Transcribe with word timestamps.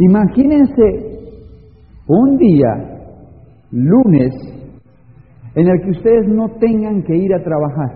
Imagínense 0.00 0.82
un 2.06 2.38
día, 2.38 2.72
lunes, 3.70 4.32
en 5.54 5.68
el 5.68 5.80
que 5.82 5.90
ustedes 5.90 6.26
no 6.26 6.48
tengan 6.58 7.02
que 7.02 7.14
ir 7.14 7.34
a 7.34 7.44
trabajar. 7.44 7.90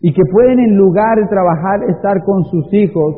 Y 0.00 0.12
que 0.12 0.22
pueden 0.30 0.60
en 0.60 0.76
lugar 0.76 1.18
de 1.18 1.26
trabajar 1.26 1.90
estar 1.90 2.22
con 2.24 2.44
sus 2.44 2.72
hijos, 2.72 3.16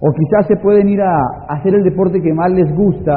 o 0.00 0.12
quizás 0.12 0.48
se 0.48 0.56
pueden 0.56 0.88
ir 0.90 1.00
a 1.00 1.16
hacer 1.48 1.74
el 1.74 1.82
deporte 1.82 2.20
que 2.20 2.34
más 2.34 2.50
les 2.50 2.70
gusta, 2.76 3.14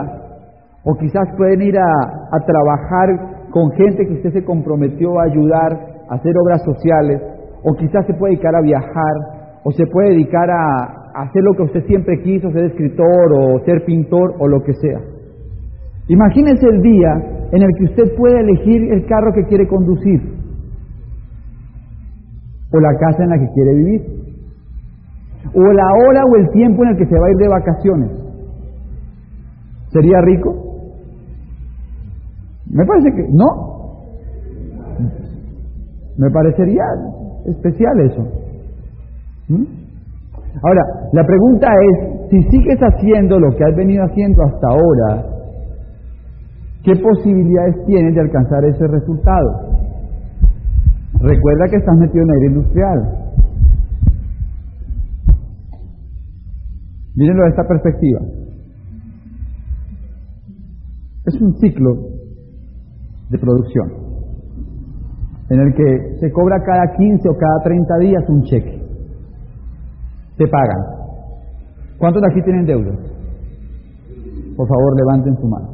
o 0.85 0.95
quizás 0.95 1.27
pueden 1.35 1.61
ir 1.63 1.77
a, 1.77 2.39
trabajar 2.45 3.49
con 3.51 3.71
gente 3.71 4.07
que 4.07 4.13
usted 4.13 4.31
se 4.31 4.45
comprometió 4.45 5.19
a 5.19 5.23
ayudar, 5.23 5.73
a 6.09 6.15
hacer 6.15 6.33
obras 6.37 6.63
sociales, 6.63 7.21
o 7.61 7.73
quizás 7.73 8.05
se 8.05 8.13
puede 8.13 8.35
dedicar 8.35 8.55
a 8.55 8.61
viajar, 8.61 9.15
o 9.65 9.71
se 9.71 9.85
puede 9.87 10.11
dedicar 10.11 10.49
a, 10.49 10.98
hacer 11.15 11.43
lo 11.43 11.53
que 11.53 11.63
usted 11.63 11.85
siempre 11.85 12.21
quiso, 12.21 12.51
ser 12.51 12.65
escritor 12.65 13.33
o 13.33 13.59
ser 13.65 13.83
pintor 13.85 14.35
o 14.39 14.47
lo 14.47 14.61
que 14.61 14.73
sea. 14.73 14.99
Imagínese 16.07 16.67
el 16.67 16.81
día 16.81 17.13
en 17.51 17.61
el 17.61 17.69
que 17.77 17.85
usted 17.85 18.15
puede 18.17 18.39
elegir 18.39 18.93
el 18.93 19.05
carro 19.05 19.31
que 19.33 19.45
quiere 19.45 19.67
conducir 19.67 20.21
o 22.71 22.79
la 22.79 22.97
casa 22.99 23.23
en 23.23 23.29
la 23.29 23.39
que 23.39 23.53
quiere 23.53 23.73
vivir 23.75 24.01
o 25.53 25.73
la 25.73 25.87
hora 25.87 26.21
o 26.25 26.35
el 26.37 26.49
tiempo 26.51 26.83
en 26.83 26.89
el 26.89 26.97
que 26.97 27.05
se 27.05 27.19
va 27.19 27.25
a 27.25 27.31
ir 27.31 27.37
de 27.37 27.47
vacaciones. 27.47 28.11
¿Sería 29.91 30.21
rico? 30.21 30.53
Me 32.69 32.85
parece 32.85 33.09
que 33.15 33.27
no. 33.31 33.69
Me 36.17 36.29
parecería 36.29 36.83
especial 37.45 37.99
eso. 38.01 38.27
¿Mm? 39.47 39.88
Ahora, 40.61 40.81
la 41.13 41.23
pregunta 41.25 41.67
es, 41.67 42.29
si 42.29 42.43
sigues 42.49 42.79
haciendo 42.79 43.39
lo 43.39 43.49
que 43.55 43.63
has 43.63 43.75
venido 43.75 44.03
haciendo 44.03 44.43
hasta 44.43 44.67
ahora, 44.67 45.25
¿qué 46.83 46.95
posibilidades 46.95 47.85
tienes 47.85 48.13
de 48.13 48.21
alcanzar 48.21 48.65
ese 48.65 48.85
resultado? 48.87 49.69
Recuerda 51.21 51.65
que 51.69 51.77
estás 51.77 51.97
metido 51.97 52.23
en 52.23 52.31
aire 52.31 52.47
industrial. 52.47 52.99
Mírenlo 57.15 57.43
de 57.43 57.49
esta 57.49 57.63
perspectiva. 57.67 58.19
Es 61.25 61.41
un 61.41 61.53
ciclo 61.57 61.95
de 63.29 63.37
producción 63.37 64.09
en 65.49 65.59
el 65.59 65.73
que 65.73 66.17
se 66.19 66.31
cobra 66.31 66.57
cada 66.63 66.95
15 66.95 67.29
o 67.29 67.33
cada 67.33 67.63
30 67.63 67.97
días 67.99 68.23
un 68.29 68.43
cheque 68.43 68.78
te 70.39 70.47
pagan. 70.47 70.81
¿Cuántos 71.97 72.21
de 72.21 72.31
aquí 72.31 72.41
tienen 72.41 72.65
deudas? 72.65 72.97
Por 74.55 74.67
favor, 74.67 74.95
levanten 74.95 75.35
su 75.35 75.47
mano. 75.47 75.67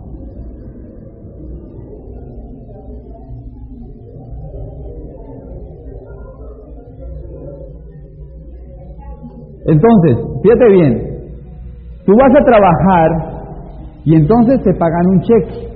Entonces, 9.67 10.17
fíjate 10.43 10.69
bien, 10.69 10.93
tú 12.05 12.13
vas 12.15 12.41
a 12.41 12.45
trabajar 12.45 13.09
y 14.03 14.15
entonces 14.15 14.63
te 14.63 14.73
pagan 14.73 15.07
un 15.07 15.21
cheque. 15.21 15.75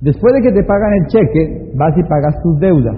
Después 0.00 0.34
de 0.34 0.40
que 0.40 0.52
te 0.52 0.64
pagan 0.64 0.92
el 0.94 1.06
cheque, 1.08 1.72
vas 1.76 1.96
y 1.96 2.02
pagas 2.02 2.34
tus 2.42 2.58
deudas. 2.60 2.96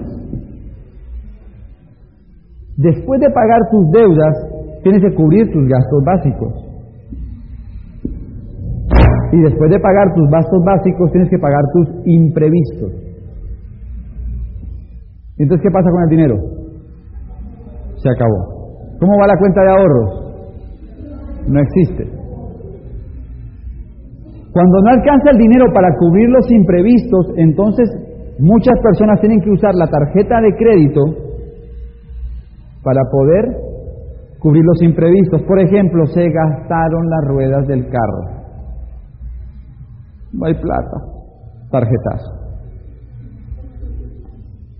Después 2.77 3.21
de 3.21 3.29
pagar 3.29 3.59
tus 3.71 3.89
deudas, 3.91 4.35
tienes 4.83 5.01
que 5.01 5.15
cubrir 5.15 5.51
tus 5.51 5.67
gastos 5.67 6.03
básicos. 6.05 6.53
Y 9.31 9.41
después 9.41 9.71
de 9.71 9.79
pagar 9.79 10.13
tus 10.13 10.29
gastos 10.29 10.63
básicos, 10.63 11.11
tienes 11.11 11.29
que 11.29 11.39
pagar 11.39 11.61
tus 11.73 12.05
imprevistos. 12.05 12.91
Entonces, 15.37 15.63
¿qué 15.63 15.71
pasa 15.71 15.89
con 15.89 16.03
el 16.03 16.09
dinero? 16.09 16.35
Se 17.97 18.09
acabó. 18.09 18.55
¿Cómo 18.99 19.17
va 19.19 19.27
la 19.27 19.37
cuenta 19.39 19.61
de 19.61 19.69
ahorros? 19.69 20.25
No 21.47 21.59
existe. 21.59 22.03
Cuando 24.51 24.79
no 24.83 24.89
alcanza 24.91 25.31
el 25.31 25.37
dinero 25.37 25.65
para 25.73 25.89
cubrir 25.99 26.29
los 26.29 26.49
imprevistos, 26.51 27.27
entonces 27.37 27.89
muchas 28.39 28.79
personas 28.81 29.19
tienen 29.19 29.41
que 29.41 29.51
usar 29.51 29.75
la 29.75 29.87
tarjeta 29.87 30.39
de 30.39 30.55
crédito 30.55 31.24
para 32.85 33.01
poder 33.11 33.45
cubrir 34.39 34.63
los 34.63 34.79
imprevistos. 34.83 35.41
Por 35.41 35.59
ejemplo, 35.59 36.05
se 36.05 36.29
gastaron 36.29 37.09
las 37.09 37.27
ruedas 37.27 37.67
del 37.67 37.87
carro. 37.89 38.45
No 40.33 40.45
hay 40.45 40.53
plata. 40.53 40.97
Tarjetazo. 41.71 42.31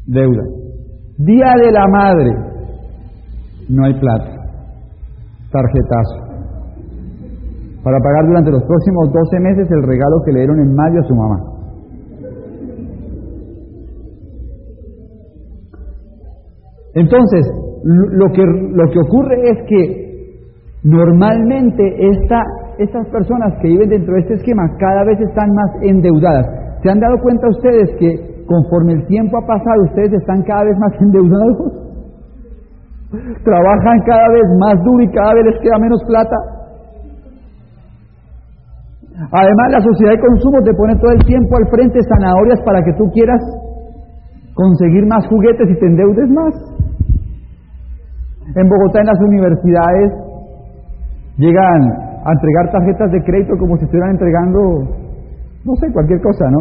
Deuda. 0.06 0.44
Día 1.18 1.52
de 1.66 1.72
la 1.72 1.88
madre. 1.88 2.30
No 3.70 3.86
hay 3.86 4.00
plata. 4.00 4.32
Tarjetazo. 5.52 6.26
Para 7.84 7.98
pagar 8.00 8.28
durante 8.28 8.52
los 8.52 8.64
próximos 8.64 9.12
12 9.12 9.40
meses 9.40 9.68
el 9.72 9.82
regalo 9.82 10.22
que 10.26 10.32
le 10.32 10.40
dieron 10.42 10.60
en 10.60 10.76
mayo 10.76 11.00
a 11.00 11.08
su 11.08 11.16
mamá. 11.16 11.40
Entonces, 16.94 17.65
lo 17.85 18.28
que, 18.34 18.41
lo 18.41 18.85
que 18.90 19.00
ocurre 19.00 19.38
es 19.46 19.57
que 19.69 19.81
normalmente 20.84 21.84
esta, 21.85 22.41
estas 22.79 23.07
personas 23.09 23.53
que 23.62 23.68
viven 23.68 23.90
dentro 23.90 24.16
de 24.16 24.22
este 24.22 24.34
esquema 24.34 24.63
cada 24.79 25.03
vez 25.06 25.19
están 25.22 25.53
más 25.53 25.69
endeudadas. 25.84 26.46
¿Se 26.81 26.90
han 26.90 27.00
dado 27.00 27.16
cuenta 27.22 27.47
ustedes 27.47 27.90
que 28.00 28.44
conforme 28.47 28.94
el 28.94 29.06
tiempo 29.06 29.38
ha 29.38 29.46
pasado 29.46 29.84
ustedes 29.85 30.13
están 30.13 30.41
cada 30.44 30.63
vez 30.63 30.78
más 30.79 30.94
endeudados? 31.01 31.57
Trabajan 33.46 34.00
cada 34.06 34.29
vez 34.34 34.47
más 34.59 34.84
duro 34.84 35.03
y 35.03 35.12
cada 35.12 35.34
vez 35.35 35.46
les 35.46 35.62
queda 35.62 35.78
menos 35.78 36.02
plata. 36.07 36.35
Además, 39.31 39.67
la 39.72 39.79
sociedad 39.79 40.12
de 40.12 40.19
consumo 40.19 40.57
te 40.66 40.73
pone 40.73 40.96
todo 41.00 41.12
el 41.12 41.23
tiempo 41.23 41.56
al 41.56 41.69
frente 41.69 42.00
zanahorias 42.02 42.59
para 42.66 42.84
que 42.84 42.94
tú 42.97 43.06
quieras 43.13 43.40
conseguir 44.56 45.06
más 45.06 45.25
juguetes 45.28 45.69
y 45.69 45.79
te 45.79 45.85
endeudes 45.85 46.29
más. 46.31 46.75
En 48.54 48.70
Bogotá, 48.70 49.00
en 49.00 49.08
las 49.08 49.20
universidades, 49.20 50.12
llegan 51.38 51.82
a 52.24 52.32
entregar 52.32 52.72
tarjetas 52.72 53.12
de 53.12 53.24
crédito 53.24 53.58
como 53.60 53.78
si 53.78 53.86
estuvieran 53.86 54.12
entregando, 54.12 54.60
no 55.66 55.76
sé, 55.82 55.92
cualquier 55.92 56.22
cosa, 56.22 56.46
¿no? 56.52 56.60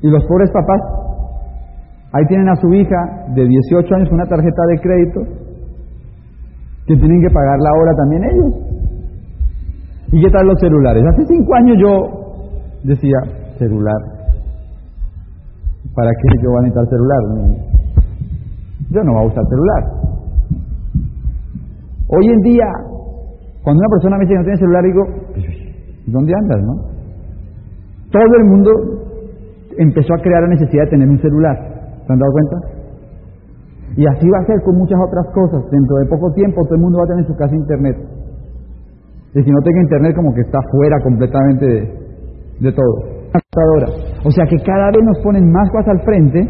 Y 0.00 0.10
los 0.10 0.24
pobres 0.24 0.50
papás, 0.52 0.80
ahí 2.12 2.24
tienen 2.26 2.48
a 2.48 2.56
su 2.56 2.72
hija 2.72 3.26
de 3.34 3.46
18 3.46 3.94
años 3.94 4.10
una 4.12 4.26
tarjeta 4.26 4.62
de 4.68 4.80
crédito, 4.80 5.20
que 6.86 6.96
tienen 6.96 7.20
que 7.20 7.30
pagar 7.30 7.58
la 7.58 7.70
hora 7.80 7.92
también 7.96 8.24
ellos. 8.24 8.54
¿Y 10.12 10.22
qué 10.22 10.30
tal 10.30 10.46
los 10.46 10.58
celulares? 10.60 11.02
Hace 11.12 11.26
cinco 11.26 11.54
años 11.54 11.76
yo 11.80 11.90
decía, 12.84 13.18
celular, 13.58 14.00
¿para 15.94 16.10
qué 16.10 16.42
yo 16.42 16.50
voy 16.50 16.58
a 16.58 16.62
necesitar 16.62 16.88
celular? 16.88 17.71
Yo 18.92 19.02
no 19.04 19.12
voy 19.14 19.24
a 19.24 19.26
usar 19.26 19.44
celular. 19.48 19.82
Hoy 22.08 22.26
en 22.28 22.40
día, 22.42 22.68
cuando 23.64 23.80
una 23.80 23.88
persona 23.88 24.18
me 24.18 24.24
dice 24.24 24.34
que 24.34 24.38
no 24.38 24.44
tiene 24.44 24.58
celular, 24.58 24.84
digo, 24.84 25.02
¿dónde 26.12 26.32
andas, 26.36 26.60
no? 26.60 26.74
Todo 28.12 28.36
el 28.36 28.44
mundo 28.44 28.70
empezó 29.78 30.12
a 30.12 30.20
crear 30.20 30.42
la 30.42 30.48
necesidad 30.48 30.84
de 30.84 30.90
tener 30.90 31.08
un 31.08 31.20
celular. 31.20 31.56
¿Se 32.06 32.12
han 32.12 32.18
dado 32.18 32.32
cuenta? 32.32 32.56
Y 33.96 34.06
así 34.06 34.28
va 34.28 34.40
a 34.40 34.46
ser 34.46 34.60
con 34.62 34.76
muchas 34.76 35.00
otras 35.00 35.26
cosas. 35.32 35.70
Dentro 35.70 35.96
de 35.96 36.06
poco 36.06 36.30
tiempo 36.34 36.60
todo 36.64 36.74
el 36.74 36.82
mundo 36.82 36.98
va 36.98 37.04
a 37.04 37.08
tener 37.08 37.24
en 37.24 37.32
su 37.32 37.36
casa 37.36 37.54
internet. 37.54 37.96
Y 39.34 39.42
si 39.42 39.50
no 39.50 39.60
tenga 39.64 39.80
internet, 39.80 40.14
como 40.14 40.34
que 40.34 40.42
está 40.42 40.58
fuera 40.70 41.00
completamente 41.00 41.64
de, 41.64 41.80
de 42.60 42.72
todo. 42.72 43.12
O 44.24 44.30
sea 44.30 44.44
que 44.44 44.58
cada 44.58 44.90
vez 44.92 45.00
nos 45.02 45.18
ponen 45.24 45.50
más 45.50 45.70
cosas 45.70 45.88
al 45.88 46.00
frente 46.04 46.40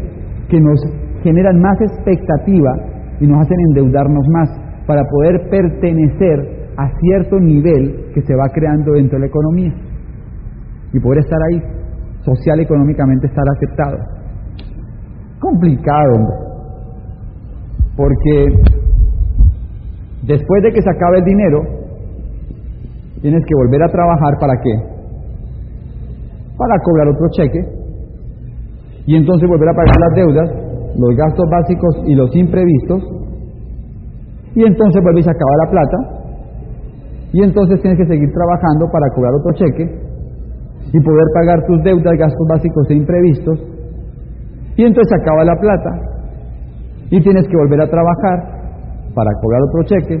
que 0.49 0.59
nos 0.59 0.79
generan 1.23 1.59
más 1.59 1.79
expectativa 1.81 2.71
y 3.19 3.27
nos 3.27 3.39
hacen 3.41 3.57
endeudarnos 3.69 4.25
más 4.29 4.49
para 4.85 5.01
poder 5.09 5.49
pertenecer 5.49 6.69
a 6.77 6.89
cierto 6.99 7.39
nivel 7.39 8.11
que 8.13 8.21
se 8.21 8.35
va 8.35 8.49
creando 8.53 8.93
dentro 8.93 9.17
de 9.17 9.21
la 9.21 9.27
economía 9.27 9.73
y 10.91 10.99
poder 10.99 11.19
estar 11.19 11.39
ahí, 11.49 11.61
social, 12.21 12.59
económicamente 12.59 13.27
estar 13.27 13.43
aceptado. 13.55 13.97
Complicado, 15.39 16.13
hombre, 16.15 16.35
porque 17.95 18.45
después 20.23 20.63
de 20.63 20.71
que 20.71 20.81
se 20.81 20.89
acabe 20.89 21.19
el 21.19 21.25
dinero, 21.25 21.59
tienes 23.21 23.43
que 23.45 23.55
volver 23.55 23.83
a 23.83 23.91
trabajar 23.91 24.33
para 24.39 24.53
qué? 24.61 24.73
Para 26.57 26.75
cobrar 26.83 27.07
otro 27.07 27.27
cheque 27.31 27.59
y 29.05 29.15
entonces 29.15 29.49
volver 29.49 29.69
a 29.69 29.73
pagar 29.73 29.95
las 29.99 30.15
deudas, 30.15 30.62
los 30.97 31.15
gastos 31.15 31.45
básicos 31.49 32.03
y 32.05 32.15
los 32.15 32.35
imprevistos 32.35 33.01
Y 34.55 34.63
entonces 34.63 35.01
vuelve 35.01 35.21
y 35.21 35.23
se 35.23 35.31
la 35.31 35.71
plata. 35.71 35.97
Y 37.33 37.41
entonces 37.41 37.81
tienes 37.81 37.97
que 37.97 38.05
seguir 38.05 38.29
trabajando 38.31 38.85
para 38.91 39.09
cobrar 39.15 39.33
otro 39.33 39.53
cheque 39.53 39.85
y 40.93 40.99
poder 41.01 41.25
pagar 41.33 41.65
tus 41.65 41.81
deudas, 41.83 42.13
gastos 42.17 42.47
básicos 42.47 42.89
e 42.89 42.93
imprevistos. 42.93 43.59
Y 44.77 44.83
entonces 44.83 45.09
se 45.09 45.21
acaba 45.21 45.43
la 45.43 45.55
plata 45.55 45.89
y 47.09 47.19
tienes 47.21 47.47
que 47.47 47.57
volver 47.57 47.81
a 47.81 47.89
trabajar 47.89 48.37
para 49.15 49.31
cobrar 49.41 49.61
otro 49.63 49.83
cheque, 49.83 50.17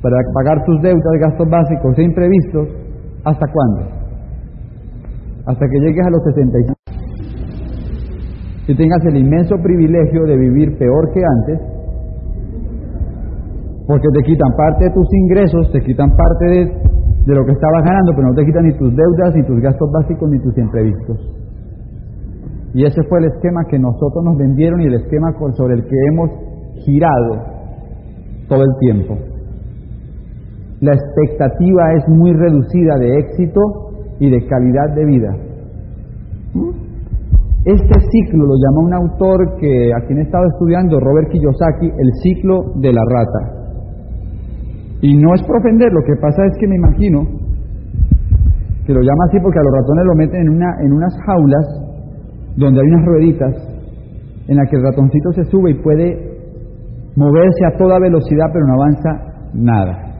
para 0.00 0.16
pagar 0.32 0.64
tus 0.64 0.80
deudas, 0.80 1.12
gastos 1.20 1.48
básicos 1.50 1.98
e 1.98 2.02
imprevistos. 2.02 2.68
¿Hasta 3.24 3.46
cuándo? 3.52 4.00
Hasta 5.46 5.66
que 5.66 5.78
llegues 5.80 6.06
a 6.06 6.10
los 6.10 6.22
65 6.24 6.89
y 8.70 8.76
tengas 8.76 9.04
el 9.04 9.16
inmenso 9.16 9.56
privilegio 9.56 10.22
de 10.26 10.36
vivir 10.36 10.78
peor 10.78 11.10
que 11.12 11.20
antes, 11.38 11.58
porque 13.84 14.06
te 14.14 14.22
quitan 14.22 14.50
parte 14.56 14.84
de 14.84 14.90
tus 14.90 15.08
ingresos, 15.12 15.72
te 15.72 15.80
quitan 15.80 16.08
parte 16.14 16.44
de, 16.46 17.34
lo 17.34 17.44
que 17.44 17.50
estabas 17.50 17.82
ganando, 17.84 18.12
pero 18.14 18.28
no 18.28 18.34
te 18.34 18.44
quitan 18.46 18.64
ni 18.66 18.78
tus 18.78 18.94
deudas, 18.94 19.34
ni 19.34 19.42
tus 19.42 19.60
gastos 19.60 19.90
básicos, 19.90 20.30
ni 20.30 20.38
tus 20.38 20.56
imprevistos. 20.56 21.18
Y 22.72 22.84
ese 22.86 23.02
fue 23.08 23.18
el 23.18 23.24
esquema 23.24 23.64
que 23.68 23.76
nosotros 23.80 24.24
nos 24.24 24.36
vendieron 24.36 24.80
y 24.82 24.86
el 24.86 24.94
esquema 24.94 25.32
sobre 25.56 25.74
el 25.74 25.84
que 25.86 25.96
hemos 26.12 26.30
girado 26.84 27.42
todo 28.48 28.62
el 28.62 28.70
tiempo. 28.78 29.18
La 30.80 30.92
expectativa 30.92 31.92
es 31.94 32.08
muy 32.08 32.32
reducida 32.32 32.98
de 32.98 33.18
éxito 33.18 33.60
y 34.20 34.30
de 34.30 34.46
calidad 34.46 34.94
de 34.94 35.04
vida. 35.04 35.36
Este 37.64 37.94
ciclo 38.10 38.46
lo 38.46 38.54
llama 38.56 38.86
un 38.86 38.94
autor 38.94 39.56
que 39.60 39.92
a 39.92 40.06
quien 40.06 40.18
he 40.18 40.22
estado 40.22 40.46
estudiando, 40.48 40.98
Robert 40.98 41.28
Kiyosaki, 41.28 41.86
el 41.86 42.10
ciclo 42.22 42.72
de 42.76 42.92
la 42.92 43.02
rata. 43.04 43.60
Y 45.02 45.16
no 45.18 45.34
es 45.34 45.42
por 45.42 45.58
ofender, 45.58 45.92
lo 45.92 46.02
que 46.02 46.16
pasa 46.20 46.44
es 46.46 46.56
que 46.58 46.66
me 46.66 46.76
imagino 46.76 47.20
que 48.86 48.94
lo 48.94 49.00
llama 49.02 49.24
así 49.28 49.38
porque 49.40 49.58
a 49.58 49.62
los 49.62 49.72
ratones 49.72 50.04
lo 50.06 50.14
meten 50.14 50.40
en, 50.40 50.48
una, 50.48 50.70
en 50.80 50.92
unas 50.92 51.14
jaulas 51.26 51.66
donde 52.56 52.80
hay 52.80 52.86
unas 52.86 53.04
rueditas 53.04 53.54
en 54.48 54.56
las 54.56 54.68
que 54.68 54.76
el 54.76 54.82
ratoncito 54.82 55.32
se 55.32 55.44
sube 55.44 55.70
y 55.70 55.82
puede 55.82 56.16
moverse 57.14 57.66
a 57.66 57.76
toda 57.76 57.98
velocidad 57.98 58.46
pero 58.52 58.66
no 58.66 58.74
avanza 58.74 59.10
nada. 59.52 60.10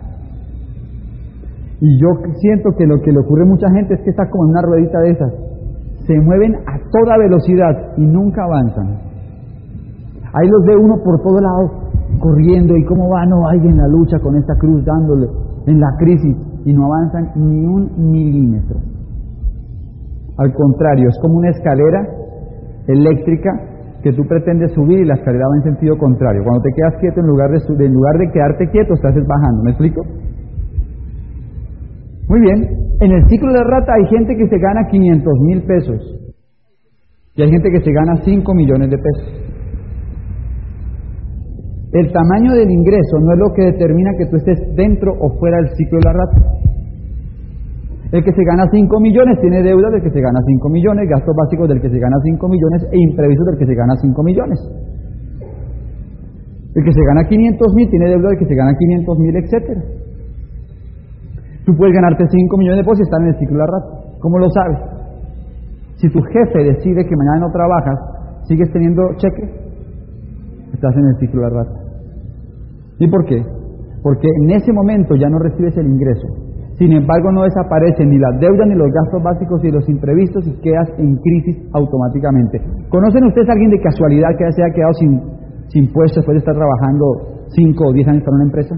Y 1.81 1.99
yo 1.99 2.09
siento 2.39 2.71
que 2.77 2.87
lo 2.87 3.01
que 3.01 3.13
le 3.13 3.21
ocurre 3.21 3.45
a 3.45 3.47
mucha 3.47 3.71
gente 3.71 3.95
es 3.95 4.01
que 4.03 4.11
está 4.11 4.29
como 4.29 4.45
en 4.45 4.51
una 4.51 4.63
ruedita 4.63 5.01
de 5.01 5.11
esas. 5.11 5.33
Se 6.11 6.19
mueven 6.19 6.57
a 6.67 6.75
toda 6.91 7.19
velocidad 7.19 7.95
y 7.97 8.05
nunca 8.05 8.43
avanzan. 8.43 8.99
Ahí 10.35 10.49
los 10.49 10.65
ve 10.67 10.75
uno 10.75 10.97
por 11.05 11.23
todo 11.23 11.39
lado 11.39 11.71
corriendo 12.19 12.77
y 12.77 12.85
cómo 12.87 13.09
va, 13.09 13.25
no, 13.27 13.49
hay 13.49 13.59
en 13.61 13.77
la 13.77 13.87
lucha 13.87 14.19
con 14.19 14.35
esta 14.35 14.55
cruz 14.57 14.85
dándole 14.85 15.29
en 15.69 15.79
la 15.79 15.87
crisis 16.01 16.37
y 16.65 16.73
no 16.73 16.87
avanzan 16.87 17.31
ni 17.37 17.65
un 17.65 18.11
milímetro. 18.11 18.81
Al 20.37 20.53
contrario, 20.53 21.11
es 21.11 21.19
como 21.23 21.39
una 21.39 21.51
escalera 21.51 22.05
eléctrica 22.89 23.53
que 24.03 24.13
tú 24.13 24.27
pretendes 24.27 24.73
subir 24.73 24.99
y 24.99 25.05
la 25.05 25.15
escalera 25.15 25.47
va 25.47 25.57
en 25.59 25.75
sentido 25.75 25.97
contrario. 25.97 26.43
Cuando 26.43 26.63
te 26.63 26.73
quedas 26.75 27.01
quieto, 27.01 27.21
en 27.21 27.27
lugar 27.29 27.51
de, 27.51 27.85
en 27.85 27.93
lugar 27.93 28.19
de 28.19 28.33
quedarte 28.33 28.69
quieto, 28.71 28.95
estás 28.95 29.15
bajando. 29.15 29.63
¿Me 29.63 29.71
explico? 29.71 30.03
Muy 32.31 32.41
bien. 32.43 32.59
En 33.01 33.11
el 33.11 33.27
ciclo 33.27 33.53
de 33.53 33.65
rata 33.65 33.93
hay 33.99 34.07
gente 34.07 34.37
que 34.37 34.47
se 34.47 34.59
gana 34.59 34.87
500 34.89 35.35
mil 35.41 35.63
pesos 35.65 35.99
y 37.35 37.43
hay 37.43 37.51
gente 37.51 37.71
que 37.71 37.81
se 37.81 37.91
gana 37.91 38.23
5 38.23 38.55
millones 38.55 38.89
de 38.89 38.99
pesos. 38.99 39.51
El 41.93 42.13
tamaño 42.13 42.55
del 42.55 42.71
ingreso 42.71 43.19
no 43.19 43.33
es 43.33 43.39
lo 43.39 43.51
que 43.53 43.73
determina 43.73 44.13
que 44.17 44.27
tú 44.27 44.37
estés 44.37 44.59
dentro 44.77 45.11
o 45.19 45.31
fuera 45.41 45.57
del 45.59 45.75
ciclo 45.75 45.99
de 45.99 46.05
la 46.07 46.13
rata. 46.13 46.39
El 48.13 48.23
que 48.23 48.33
se 48.33 48.45
gana 48.45 48.69
5 48.71 49.01
millones 49.01 49.39
tiene 49.41 49.63
deuda 49.63 49.91
del 49.91 50.03
que 50.03 50.11
se 50.11 50.21
gana 50.21 50.39
5 50.47 50.69
millones, 50.71 51.09
gastos 51.09 51.35
básicos 51.35 51.69
del 51.69 51.81
que 51.81 51.91
se 51.91 51.99
gana 51.99 52.15
5 52.23 52.49
millones 52.49 52.87
e 52.93 52.99
imprevistos 53.11 53.47
del 53.47 53.59
que 53.59 53.67
se 53.67 53.75
gana 53.75 53.95
5 53.97 54.23
millones. 54.23 54.59
El 56.77 56.85
que 56.85 56.93
se 56.93 57.03
gana 57.11 57.27
500 57.27 57.75
mil 57.75 57.91
tiene 57.91 58.07
deuda 58.07 58.29
del 58.29 58.39
que 58.39 58.47
se 58.47 58.55
gana 58.55 58.73
500 58.79 59.19
mil, 59.19 59.35
etc. 59.35 60.01
Tú 61.71 61.77
puedes 61.77 61.95
ganarte 61.95 62.27
5 62.27 62.57
millones 62.59 62.83
de 62.83 62.83
pesos 62.83 62.99
y 62.99 63.03
estar 63.07 63.23
en 63.23 63.29
el 63.29 63.39
ciclo 63.39 63.55
de 63.55 63.63
la. 63.63 63.79
¿Cómo 64.19 64.39
lo 64.43 64.51
sabes? 64.51 64.79
Si 66.03 66.11
tu 66.11 66.19
jefe 66.19 66.65
decide 66.67 67.07
que 67.07 67.15
mañana 67.15 67.47
no 67.47 67.53
trabajas, 67.53 67.95
¿sigues 68.43 68.73
teniendo 68.73 69.03
cheque? 69.23 69.47
Estás 70.75 70.97
en 70.97 71.07
el 71.07 71.17
ciclo 71.21 71.43
de 71.43 71.47
la 71.47 71.63
rata. 71.63 71.79
¿Y 72.99 73.07
por 73.07 73.25
qué? 73.25 73.47
Porque 74.03 74.27
en 74.43 74.51
ese 74.51 74.73
momento 74.73 75.15
ya 75.15 75.29
no 75.31 75.39
recibes 75.39 75.77
el 75.77 75.87
ingreso. 75.87 76.27
Sin 76.75 76.91
embargo, 76.91 77.31
no 77.31 77.45
desaparecen 77.45 78.09
ni 78.09 78.19
las 78.19 78.41
deudas, 78.41 78.67
ni 78.67 78.75
los 78.75 78.91
gastos 78.91 79.23
básicos, 79.23 79.63
ni 79.63 79.71
los 79.71 79.89
imprevistos 79.89 80.45
y 80.49 80.61
quedas 80.63 80.91
en 80.99 81.15
crisis 81.23 81.71
automáticamente. 81.73 82.59
¿Conocen 82.89 83.27
ustedes 83.27 83.49
a 83.49 83.53
alguien 83.53 83.71
de 83.71 83.79
casualidad 83.79 84.31
que 84.37 84.51
se 84.51 84.65
haya 84.65 84.75
quedado 84.75 84.95
sin, 84.95 85.23
sin 85.69 85.85
después 85.85 86.27
de 86.27 86.39
estar 86.39 86.55
trabajando 86.57 87.47
5 87.55 87.85
o 87.87 87.93
10 87.93 88.09
años 88.09 88.25
para 88.25 88.35
una 88.35 88.45
empresa? 88.45 88.75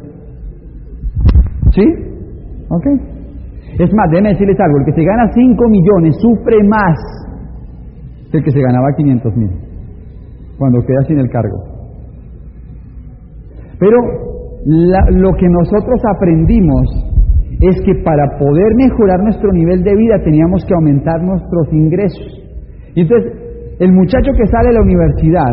¿Sí? 1.73 2.12
¿Ok? 2.73 2.87
Es 3.79 3.93
más, 3.95 4.11
déjenme 4.11 4.31
decirles 4.31 4.59
algo, 4.61 4.79
el 4.79 4.85
que 4.87 4.93
se 4.93 5.05
gana 5.05 5.29
5 5.33 5.69
millones 5.69 6.17
sufre 6.21 6.57
más 6.69 6.97
que 8.31 8.39
el 8.39 8.45
que 8.45 8.51
se 8.51 8.61
ganaba 8.61 8.89
500 8.97 9.37
mil 9.37 9.51
cuando 10.59 10.81
queda 10.81 11.03
sin 11.07 11.19
el 11.19 11.29
cargo. 11.29 11.59
Pero 13.79 13.99
lo 14.65 15.33
que 15.35 15.49
nosotros 15.49 16.01
aprendimos 16.17 16.87
es 17.61 17.81
que 17.85 17.95
para 18.03 18.39
poder 18.39 18.75
mejorar 18.77 19.21
nuestro 19.21 19.53
nivel 19.53 19.83
de 19.83 19.95
vida 19.95 20.23
teníamos 20.25 20.65
que 20.65 20.75
aumentar 20.75 21.21
nuestros 21.23 21.73
ingresos. 21.73 22.41
Y 22.95 23.03
entonces, 23.03 23.33
el 23.81 23.93
muchacho 23.93 24.33
que 24.37 24.47
sale 24.47 24.69
de 24.69 24.75
la 24.75 24.83
universidad 24.83 25.53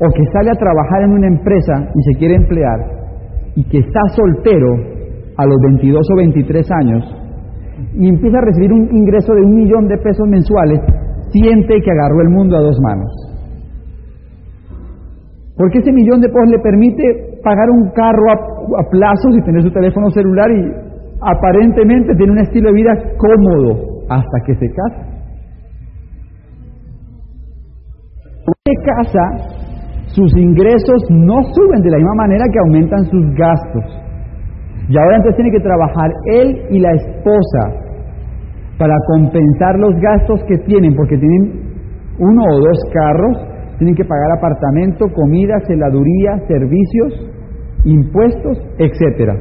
o 0.00 0.08
que 0.12 0.24
sale 0.32 0.50
a 0.50 0.54
trabajar 0.54 1.02
en 1.04 1.12
una 1.12 1.28
empresa 1.28 1.90
y 1.94 2.12
se 2.12 2.18
quiere 2.18 2.36
emplear 2.36 2.78
y 3.54 3.64
que 3.64 3.78
está 3.78 4.00
soltero 4.14 4.95
a 5.36 5.46
los 5.46 5.56
22 5.62 6.00
o 6.00 6.16
23 6.16 6.70
años 6.80 7.26
y 7.94 8.08
empieza 8.08 8.38
a 8.38 8.44
recibir 8.44 8.72
un 8.72 8.88
ingreso 8.94 9.34
de 9.34 9.42
un 9.42 9.54
millón 9.54 9.88
de 9.88 9.96
pesos 9.98 10.26
mensuales, 10.28 10.80
siente 11.32 11.80
que 11.80 11.90
agarró 11.90 12.22
el 12.22 12.30
mundo 12.30 12.56
a 12.56 12.60
dos 12.60 12.78
manos. 12.80 13.10
Porque 15.56 15.78
ese 15.78 15.92
millón 15.92 16.20
de 16.20 16.28
pesos 16.28 16.50
le 16.50 16.58
permite 16.60 17.02
pagar 17.42 17.68
un 17.70 17.90
carro 17.90 18.26
a, 18.32 18.90
plazos 18.90 19.36
y 19.36 19.42
tener 19.42 19.62
su 19.62 19.70
teléfono 19.70 20.10
celular 20.10 20.50
y 20.50 20.72
aparentemente 21.20 22.14
tiene 22.16 22.32
un 22.32 22.38
estilo 22.38 22.68
de 22.68 22.74
vida 22.74 22.92
cómodo 23.16 24.04
hasta 24.08 24.38
que 24.46 24.54
se 24.54 24.66
casa. 24.74 25.06
Se 28.64 28.74
casa, 28.84 29.24
sus 30.08 30.36
ingresos 30.36 31.02
no 31.10 31.42
suben 31.54 31.80
de 31.82 31.90
la 31.90 31.96
misma 31.96 32.14
manera 32.16 32.44
que 32.52 32.58
aumentan 32.58 33.04
sus 33.04 33.24
gastos. 33.34 34.05
Y 34.88 34.96
ahora 34.96 35.16
entonces 35.16 35.36
tiene 35.36 35.50
que 35.50 35.60
trabajar 35.60 36.10
él 36.26 36.62
y 36.70 36.80
la 36.80 36.92
esposa 36.92 37.86
para 38.78 38.94
compensar 39.06 39.78
los 39.78 39.94
gastos 40.00 40.40
que 40.46 40.58
tienen, 40.58 40.94
porque 40.94 41.16
tienen 41.16 41.66
uno 42.18 42.42
o 42.44 42.56
dos 42.58 42.78
carros 42.92 43.56
tienen 43.78 43.94
que 43.94 44.04
pagar 44.04 44.32
apartamento, 44.38 45.06
comida, 45.12 45.60
celaduría, 45.66 46.38
servicios, 46.48 47.28
impuestos, 47.84 48.58
etcétera. 48.78 49.34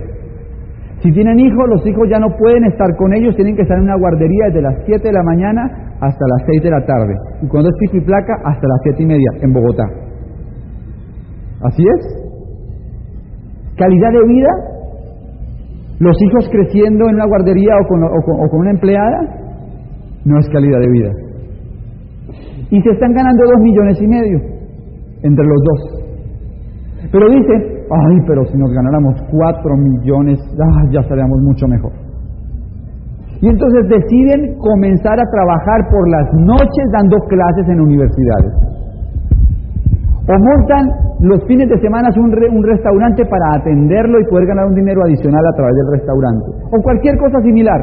Si 1.00 1.12
tienen 1.12 1.40
hijos, 1.40 1.70
los 1.70 1.86
hijos 1.88 2.10
ya 2.10 2.20
no 2.20 2.28
pueden 2.38 2.66
estar 2.66 2.88
con 2.98 3.14
ellos, 3.14 3.36
tienen 3.36 3.56
que 3.56 3.62
estar 3.62 3.78
en 3.78 3.84
una 3.84 3.98
guardería 3.98 4.48
desde 4.48 4.62
las 4.62 4.76
7 4.86 5.08
de 5.08 5.14
la 5.14 5.24
mañana 5.24 5.62
hasta 6.00 6.26
las 6.36 6.48
6 6.48 6.64
de 6.64 6.72
la 6.72 6.86
tarde. 6.86 7.14
Y 7.44 7.48
cuando 7.48 7.70
es 7.70 7.76
pico 7.80 7.98
y 7.98 8.02
placa, 8.02 8.34
hasta 8.44 8.68
las 8.68 8.80
7 8.84 9.04
y 9.04 9.06
media 9.06 9.32
en 9.42 9.54
Bogotá. 9.54 9.84
Así 11.64 11.84
es. 11.84 12.26
Calidad 13.78 14.12
de 14.12 14.28
vida. 14.28 14.50
Los 16.00 16.16
hijos 16.22 16.50
creciendo 16.52 17.08
en 17.08 17.16
una 17.16 17.26
guardería 17.26 17.74
o 17.80 18.50
con, 18.50 18.60
una 18.60 18.72
empleada, 18.72 19.20
no 20.26 20.40
es 20.40 20.50
calidad 20.50 20.80
de 20.80 20.92
vida 20.92 21.26
y 22.72 22.82
se 22.82 22.90
están 22.90 23.14
ganando 23.14 23.44
dos 23.46 23.62
millones 23.62 24.02
y 24.02 24.08
medio 24.08 24.40
entre 25.22 25.46
los 25.46 25.60
dos. 25.64 25.82
Pero 27.12 27.30
dice, 27.30 27.54
ay, 27.90 28.18
pero 28.28 28.44
si 28.46 28.58
nos 28.58 28.72
ganáramos 28.74 29.16
cuatro 29.32 29.78
millones, 29.78 30.40
ah, 30.60 30.84
ya 30.92 31.00
estaríamos 31.02 31.40
mucho 31.44 31.68
mejor. 31.68 31.92
Y 33.42 33.48
entonces 33.48 33.88
deciden 33.90 34.58
comenzar 34.58 35.20
a 35.20 35.30
trabajar 35.30 35.80
por 35.92 36.10
las 36.10 36.28
noches 36.34 36.86
dando 36.92 37.18
clases 37.28 37.70
en 37.70 37.82
universidades. 37.82 38.54
O 40.28 40.34
montan 40.34 40.86
los 41.26 41.42
fines 41.48 41.68
de 41.68 41.80
semana 41.82 42.10
un, 42.18 42.30
un 42.30 42.64
restaurante 42.64 43.26
para 43.26 43.58
atenderlo 43.58 44.20
y 44.22 44.26
poder 44.30 44.46
ganar 44.46 44.66
un 44.68 44.76
dinero 44.76 45.02
adicional 45.04 45.42
a 45.42 45.56
través 45.58 45.74
del 45.74 46.00
restaurante. 46.00 46.46
O 46.70 46.82
cualquier 46.82 47.18
cosa 47.18 47.42
similar. 47.42 47.82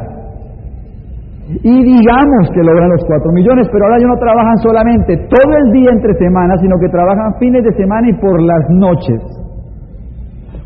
Y 1.50 1.74
digamos 1.82 2.48
que 2.54 2.62
logran 2.62 2.88
los 2.88 3.04
4 3.04 3.32
millones, 3.32 3.66
pero 3.72 3.84
ahora 3.84 3.98
ya 3.98 4.06
no 4.06 4.16
trabajan 4.16 4.56
solamente 4.62 5.16
todo 5.26 5.52
el 5.58 5.72
día 5.72 5.90
entre 5.90 6.14
semanas, 6.14 6.60
sino 6.60 6.78
que 6.78 6.88
trabajan 6.88 7.34
fines 7.40 7.64
de 7.64 7.72
semana 7.74 8.08
y 8.08 8.14
por 8.14 8.40
las 8.40 8.62
noches. 8.70 9.20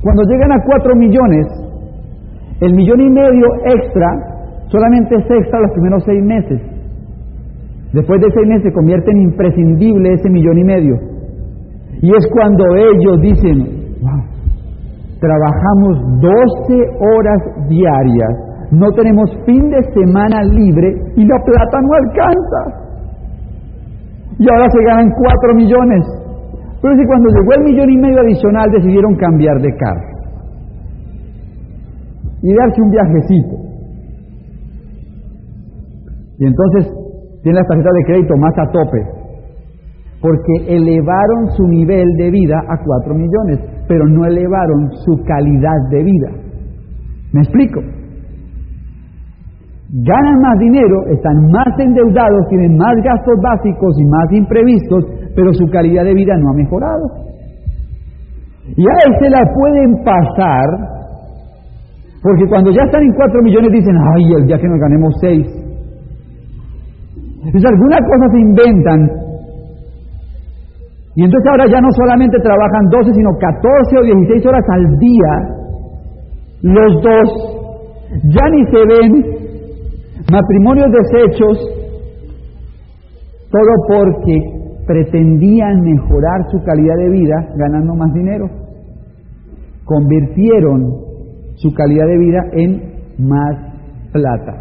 Cuando 0.02 0.22
llegan 0.28 0.52
a 0.52 0.62
4 0.62 0.94
millones, 0.96 1.46
el 2.60 2.74
millón 2.74 3.00
y 3.00 3.10
medio 3.10 3.46
extra 3.64 4.06
solamente 4.68 5.16
es 5.16 5.24
extra 5.30 5.60
los 5.60 5.72
primeros 5.72 6.04
6 6.04 6.22
meses. 6.22 6.60
Después 7.92 8.20
de 8.20 8.30
6 8.30 8.46
meses 8.46 8.62
se 8.64 8.72
convierte 8.72 9.10
en 9.10 9.22
imprescindible 9.22 10.12
ese 10.12 10.28
millón 10.28 10.58
y 10.58 10.64
medio. 10.64 11.15
Y 12.02 12.10
es 12.10 12.26
cuando 12.32 12.64
ellos 12.76 13.20
dicen, 13.22 13.56
wow, 14.02 14.22
trabajamos 15.20 16.20
12 16.20 16.74
horas 17.00 17.68
diarias, 17.68 18.46
no 18.70 18.90
tenemos 18.92 19.30
fin 19.46 19.70
de 19.70 19.82
semana 19.94 20.42
libre 20.42 20.92
y 21.16 21.24
la 21.24 21.38
plata 21.44 21.78
no 21.80 21.94
alcanza. 21.94 22.86
Y 24.38 24.46
ahora 24.50 24.68
se 24.70 24.84
ganan 24.84 25.10
4 25.10 25.54
millones. 25.54 26.04
Pero 26.82 26.94
si 26.94 27.06
cuando 27.06 27.28
llegó 27.30 27.52
el 27.56 27.64
millón 27.64 27.90
y 27.90 27.96
medio 27.96 28.20
adicional 28.20 28.70
decidieron 28.70 29.14
cambiar 29.16 29.60
de 29.60 29.74
carro 29.76 30.16
y 32.42 32.54
darse 32.54 32.82
un 32.82 32.90
viajecito. 32.90 33.56
Y 36.38 36.44
entonces 36.44 36.92
tienen 37.42 37.56
las 37.56 37.66
tarjetas 37.66 37.92
de 37.94 38.04
crédito 38.04 38.36
más 38.36 38.52
a 38.58 38.66
tope, 38.70 39.15
porque 40.26 40.74
elevaron 40.74 41.54
su 41.56 41.62
nivel 41.68 42.04
de 42.18 42.30
vida 42.32 42.58
a 42.58 42.74
4 42.82 43.14
millones, 43.14 43.60
pero 43.86 44.04
no 44.08 44.26
elevaron 44.26 44.90
su 45.04 45.22
calidad 45.22 45.78
de 45.92 46.02
vida. 46.02 46.30
¿Me 47.32 47.42
explico? 47.42 47.80
Ganan 50.02 50.40
más 50.42 50.58
dinero, 50.58 51.06
están 51.14 51.36
más 51.52 51.78
endeudados, 51.78 52.48
tienen 52.48 52.76
más 52.76 52.96
gastos 53.04 53.36
básicos 53.40 53.94
y 54.00 54.04
más 54.04 54.32
imprevistos, 54.32 55.04
pero 55.36 55.52
su 55.52 55.64
calidad 55.66 56.02
de 56.02 56.14
vida 56.14 56.34
no 56.38 56.50
ha 56.50 56.54
mejorado. 56.54 57.06
Y 58.76 58.82
a 58.82 59.14
ese 59.14 59.30
la 59.30 59.42
pueden 59.54 59.94
pasar, 60.02 60.66
porque 62.20 62.48
cuando 62.48 62.72
ya 62.72 62.82
están 62.82 63.04
en 63.04 63.12
4 63.14 63.42
millones 63.44 63.70
dicen, 63.70 63.94
ay, 64.16 64.24
el 64.40 64.46
día 64.46 64.58
que 64.58 64.66
nos 64.66 64.80
ganemos 64.80 65.14
6. 65.20 65.46
Entonces 67.44 67.70
algunas 67.70 68.00
cosas 68.00 68.32
se 68.32 68.40
inventan. 68.40 69.25
Y 71.16 71.24
entonces 71.24 71.48
ahora 71.50 71.64
ya 71.72 71.80
no 71.80 71.88
solamente 71.96 72.36
trabajan 72.40 72.88
12, 72.90 73.14
sino 73.14 73.30
14 73.40 73.98
o 73.98 74.02
16 74.02 74.46
horas 74.46 74.64
al 74.68 74.98
día, 74.98 75.32
los 76.60 76.92
dos, 77.02 77.28
ya 78.24 78.44
ni 78.52 78.64
se 78.66 78.80
ven, 78.84 79.10
matrimonios 80.30 80.92
deshechos, 80.92 81.56
todo 83.50 83.72
porque 83.88 84.36
pretendían 84.86 85.80
mejorar 85.80 86.50
su 86.50 86.62
calidad 86.62 86.96
de 86.98 87.08
vida 87.08 87.48
ganando 87.56 87.94
más 87.94 88.12
dinero. 88.12 88.46
Convirtieron 89.84 90.82
su 91.54 91.72
calidad 91.72 92.06
de 92.08 92.18
vida 92.18 92.40
en 92.52 93.26
más 93.26 93.56
plata. 94.12 94.52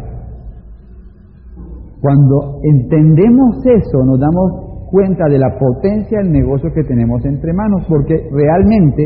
Cuando 2.00 2.60
entendemos 2.62 3.56
eso, 3.66 4.04
nos 4.06 4.18
damos 4.18 4.65
cuenta 4.96 5.28
de 5.28 5.38
la 5.38 5.50
potencia 5.58 6.20
del 6.22 6.32
negocio 6.32 6.72
que 6.72 6.82
tenemos 6.84 7.22
entre 7.26 7.52
manos, 7.52 7.84
porque 7.86 8.14
realmente 8.32 9.04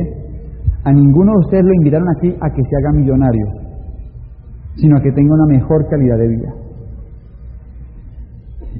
a 0.85 0.93
ninguno 0.93 1.33
de 1.33 1.39
ustedes 1.39 1.65
lo 1.65 1.75
invitaron 1.75 2.07
aquí 2.17 2.29
a 2.29 2.49
que 2.55 2.63
se 2.63 2.77
haga 2.79 2.97
millonario, 2.97 3.47
sino 4.77 4.97
a 4.97 5.03
que 5.03 5.11
tenga 5.11 5.35
una 5.35 5.47
mejor 5.47 5.89
calidad 5.91 6.17
de 6.17 6.29
vida. 6.29 6.55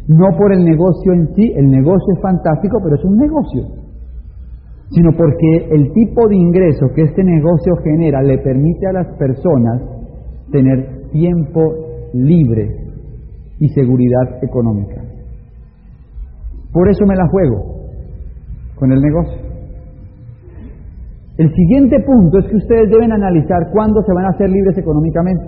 No 0.07 0.27
por 0.39 0.53
el 0.53 0.63
negocio 0.63 1.13
en 1.13 1.35
sí, 1.35 1.53
el 1.57 1.67
negocio 1.67 2.15
es 2.15 2.23
fantástico, 2.23 2.79
pero 2.81 2.95
es 2.95 3.05
un 3.05 3.17
negocio, 3.17 3.63
sino 4.91 5.11
porque 5.11 5.75
el 5.75 5.93
tipo 5.93 6.29
de 6.29 6.37
ingreso 6.37 6.87
que 6.95 7.03
este 7.03 7.25
negocio 7.25 7.75
genera 7.83 8.23
le 8.23 8.39
permite 8.39 8.87
a 8.87 8.93
las 8.93 9.09
personas 9.19 9.83
tener 10.53 11.11
tiempo 11.11 11.61
libre 12.15 12.69
y 13.59 13.69
seguridad 13.71 14.45
económica. 14.45 15.10
Por 16.73 16.89
eso 16.89 17.05
me 17.07 17.17
la 17.17 17.27
juego 17.29 17.81
con 18.77 18.93
el 18.93 19.01
negocio. 19.01 19.51
El 21.39 21.51
siguiente 21.55 21.97
punto 22.01 22.39
es 22.39 22.47
que 22.47 22.57
ustedes 22.57 22.91
deben 22.91 23.13
analizar 23.13 23.71
cuándo 23.73 24.03
se 24.03 24.13
van 24.13 24.27
a 24.27 24.29
hacer 24.29 24.51
libres 24.51 24.77
económicamente. 24.77 25.45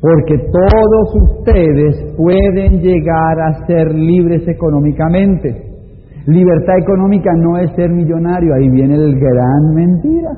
Porque 0.00 0.38
todos 0.38 1.30
ustedes 1.30 2.14
pueden 2.16 2.80
llegar 2.80 3.40
a 3.40 3.66
ser 3.66 3.94
libres 3.94 4.48
económicamente. 4.48 5.72
Libertad 6.26 6.78
económica 6.78 7.30
no 7.36 7.58
es 7.58 7.70
ser 7.76 7.90
millonario, 7.90 8.54
ahí 8.54 8.68
viene 8.70 8.94
el 8.94 9.14
gran 9.18 9.74
mentira. 9.74 10.30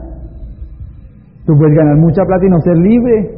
Tú 1.47 1.53
puedes 1.57 1.77
ganar 1.77 1.97
mucha 1.97 2.25
plata 2.27 2.45
y 2.47 2.51
no 2.51 2.59
ser 2.61 2.77
libre. 2.77 3.31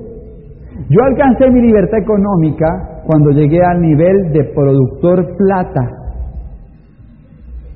Yo 0.88 1.02
alcancé 1.04 1.50
mi 1.50 1.60
libertad 1.60 1.98
económica 1.98 2.95
cuando 3.06 3.30
llegué 3.30 3.62
al 3.62 3.80
nivel 3.80 4.32
de 4.32 4.44
productor 4.54 5.36
plata. 5.36 5.80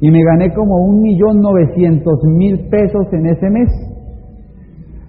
Y 0.00 0.10
me 0.10 0.22
gané 0.24 0.52
como 0.54 0.76
un 0.78 1.00
millón 1.00 1.40
novecientos 1.40 2.24
mil 2.24 2.68
pesos 2.68 3.06
en 3.12 3.26
ese 3.26 3.50
mes. 3.50 3.68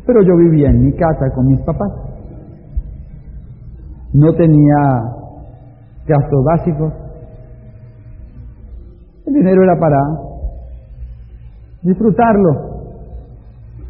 Pero 0.05 0.21
yo 0.23 0.35
vivía 0.37 0.69
en 0.69 0.85
mi 0.85 0.91
casa 0.93 1.29
con 1.33 1.47
mis 1.47 1.61
papás 1.61 2.11
no 4.13 4.33
tenía 4.33 4.75
gastos 6.05 6.43
básicos, 6.43 6.93
el 9.25 9.33
dinero 9.33 9.63
era 9.63 9.79
para 9.79 9.97
disfrutarlo. 11.83 12.71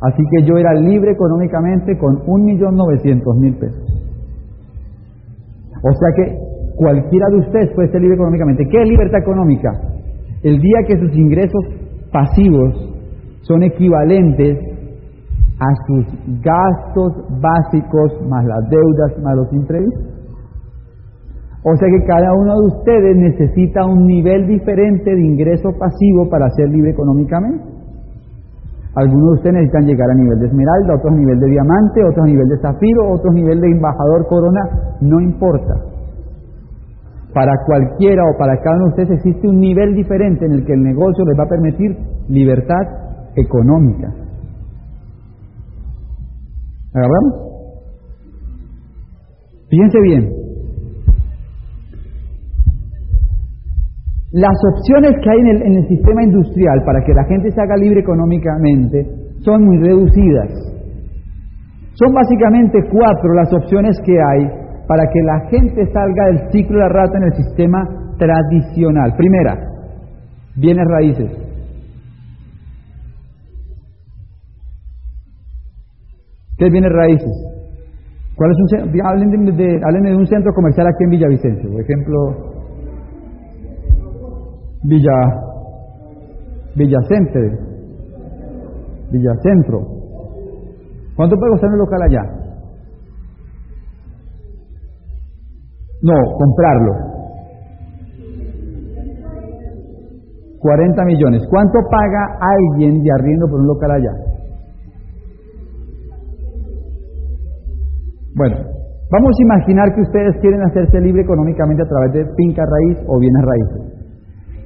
Así 0.01 0.23
que 0.31 0.43
yo 0.45 0.57
era 0.57 0.73
libre 0.73 1.11
económicamente 1.11 1.97
con 1.97 2.21
un 2.25 2.43
millón 2.43 2.75
novecientos 2.75 3.35
mil 3.37 3.55
pesos. 3.57 3.80
O 5.83 5.91
sea 5.91 6.09
que 6.15 6.37
cualquiera 6.75 7.27
de 7.31 7.37
ustedes 7.37 7.69
puede 7.75 7.91
ser 7.91 8.01
libre 8.01 8.15
económicamente. 8.15 8.65
¿Qué 8.69 8.81
es 8.81 8.89
libertad 8.89 9.19
económica? 9.19 9.69
El 10.43 10.59
día 10.59 10.79
que 10.87 10.97
sus 10.97 11.15
ingresos 11.15 11.63
pasivos 12.11 12.91
son 13.41 13.63
equivalentes 13.63 14.57
a 15.59 15.69
sus 15.85 16.05
gastos 16.41 17.13
básicos 17.39 18.27
más 18.27 18.43
las 18.45 18.69
deudas 18.69 19.23
más 19.23 19.35
los 19.35 19.53
imprevistos. 19.53 20.11
O 21.63 21.75
sea 21.75 21.87
que 21.87 22.05
cada 22.07 22.33
uno 22.33 22.59
de 22.59 22.67
ustedes 22.67 23.15
necesita 23.17 23.85
un 23.85 24.07
nivel 24.07 24.47
diferente 24.47 25.13
de 25.13 25.21
ingreso 25.21 25.69
pasivo 25.77 26.27
para 26.29 26.49
ser 26.51 26.69
libre 26.69 26.89
económicamente. 26.89 27.80
Algunos 28.93 29.25
de 29.25 29.35
ustedes 29.35 29.53
necesitan 29.55 29.85
llegar 29.85 30.09
a 30.11 30.15
nivel 30.15 30.39
de 30.39 30.47
esmeralda, 30.47 30.95
otros 30.95 31.13
a 31.13 31.17
nivel 31.17 31.39
de 31.39 31.47
diamante, 31.47 32.03
otros 32.03 32.25
a 32.25 32.27
nivel 32.27 32.47
de 32.47 32.57
zafiro, 32.57 33.09
otros 33.09 33.31
a 33.31 33.35
nivel 33.35 33.61
de 33.61 33.67
embajador 33.67 34.27
corona, 34.27 34.61
no 34.99 35.21
importa. 35.21 35.75
Para 37.33 37.53
cualquiera 37.65 38.21
o 38.25 38.37
para 38.37 38.59
cada 38.61 38.75
uno 38.75 38.85
de 38.87 38.89
ustedes 38.89 39.19
existe 39.19 39.47
un 39.47 39.59
nivel 39.59 39.95
diferente 39.95 40.45
en 40.45 40.51
el 40.51 40.65
que 40.65 40.73
el 40.73 40.83
negocio 40.83 41.23
les 41.23 41.39
va 41.39 41.43
a 41.43 41.49
permitir 41.49 41.97
libertad 42.27 42.83
económica. 43.37 44.13
¿Agarramos? 46.93 47.51
Fíjense 49.69 50.01
bien, 50.01 50.40
Las 54.31 54.55
opciones 54.73 55.11
que 55.21 55.29
hay 55.29 55.39
en 55.39 55.47
el, 55.47 55.61
en 55.63 55.73
el, 55.75 55.87
sistema 55.89 56.23
industrial 56.23 56.81
para 56.85 57.03
que 57.03 57.13
la 57.13 57.25
gente 57.25 57.51
se 57.51 57.61
haga 57.61 57.75
libre 57.75 57.99
económicamente 57.99 59.05
son 59.43 59.65
muy 59.65 59.77
reducidas. 59.77 60.49
Son 61.93 62.13
básicamente 62.13 62.79
cuatro 62.89 63.33
las 63.33 63.51
opciones 63.53 63.99
que 64.05 64.13
hay 64.13 64.47
para 64.87 65.03
que 65.11 65.21
la 65.23 65.39
gente 65.49 65.85
salga 65.91 66.25
del 66.27 66.51
ciclo 66.51 66.77
de 66.77 66.83
la 66.83 66.89
rata 66.89 67.17
en 67.17 67.23
el 67.23 67.33
sistema 67.33 67.83
tradicional. 68.17 69.13
Primera, 69.17 69.57
bienes 70.55 70.85
raíces. 70.87 71.31
¿Qué 76.57 76.67
es 76.67 76.71
bienes 76.71 76.91
raíces? 76.91 77.51
¿Cuál 78.35 78.51
es 78.51 78.57
un, 78.57 79.01
hablen, 79.01 79.57
de, 79.57 79.79
hablen 79.83 80.03
de 80.03 80.15
un 80.15 80.27
centro 80.27 80.53
comercial 80.53 80.87
aquí 80.87 81.03
en 81.03 81.09
Villavicencio, 81.09 81.71
por 81.71 81.81
ejemplo, 81.81 82.60
Villa, 84.83 85.11
Villacente, 86.75 87.59
Villacentro. 89.11 89.79
¿Cuánto 91.15 91.35
puede 91.35 91.51
costar 91.51 91.69
un 91.69 91.77
local 91.77 92.01
allá? 92.01 92.21
No, 96.01 96.13
comprarlo. 96.37 97.11
40 100.59 101.05
millones. 101.05 101.43
¿Cuánto 101.49 101.79
paga 101.89 102.37
alguien 102.39 103.01
de 103.03 103.11
arriendo 103.11 103.47
por 103.47 103.59
un 103.59 103.67
local 103.67 103.91
allá? 103.91 104.11
Bueno, 108.33 108.55
vamos 109.11 109.35
a 109.37 109.43
imaginar 109.43 109.93
que 109.93 110.01
ustedes 110.01 110.37
quieren 110.39 110.61
hacerse 110.63 111.01
libre 111.01 111.21
económicamente 111.21 111.83
a 111.83 111.87
través 111.87 112.13
de 112.13 112.33
finca 112.35 112.63
raíz 112.65 112.97
o 113.07 113.19
bienes 113.19 113.43
raíces 113.45 113.90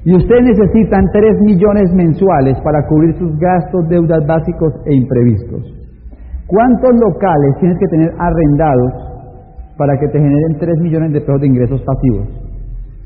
y 0.05 0.15
ustedes 0.15 0.43
necesitan 0.43 1.03
3 1.12 1.41
millones 1.41 1.91
mensuales 1.93 2.55
para 2.63 2.85
cubrir 2.88 3.17
sus 3.17 3.35
gastos, 3.39 3.89
deudas 3.89 4.21
básicos 4.27 4.71
e 4.85 4.93
imprevistos. 4.93 5.65
¿Cuántos 6.45 6.91
locales 7.01 7.57
tienes 7.59 7.75
que 7.79 7.88
tener 7.88 8.12
arrendados 8.19 8.93
para 9.75 9.97
que 9.97 10.07
te 10.09 10.19
generen 10.19 10.59
3 10.59 10.77
millones 10.81 11.12
de 11.12 11.21
pesos 11.21 11.41
de 11.41 11.47
ingresos 11.47 11.81
pasivos? 11.81 12.27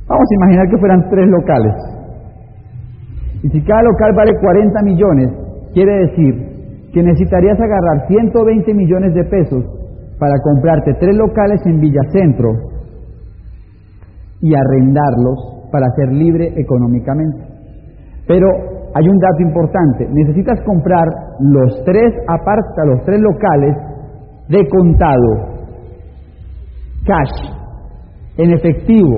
Vamos 0.10 0.28
a 0.30 0.36
imaginar 0.44 0.68
que 0.68 0.78
fueran 0.78 1.10
3 1.10 1.28
locales. 1.30 1.76
Y 3.44 3.50
si 3.50 3.62
cada 3.64 3.82
local 3.82 4.12
vale 4.18 4.32
40 4.42 4.82
millones, 4.84 5.30
quiere 5.74 6.00
decir 6.04 6.36
que 6.92 7.02
necesitarías 7.02 7.58
agarrar 7.62 8.08
120 8.10 8.74
millones 8.74 9.14
de 9.14 9.24
pesos 9.24 9.64
para 10.20 10.34
comprarte 10.44 10.96
3 11.00 11.16
locales 11.16 11.62
en 11.66 11.80
Villacentro 11.80 12.50
y 14.42 14.54
arrendarlos 14.54 15.59
para 15.72 15.88
ser 15.96 16.12
libre 16.14 16.54
económicamente. 16.56 17.40
Pero 18.28 18.48
hay 18.94 19.08
un 19.08 19.18
dato 19.18 19.42
importante, 19.42 20.08
necesitas 20.12 20.60
comprar 20.62 21.06
los 21.40 21.84
tres 21.86 22.14
aparta, 22.28 22.86
los 22.86 23.04
tres 23.06 23.20
locales 23.20 23.76
de 24.50 24.68
contado, 24.68 25.30
cash, 27.06 27.52
en 28.38 28.52
efectivo. 28.52 29.18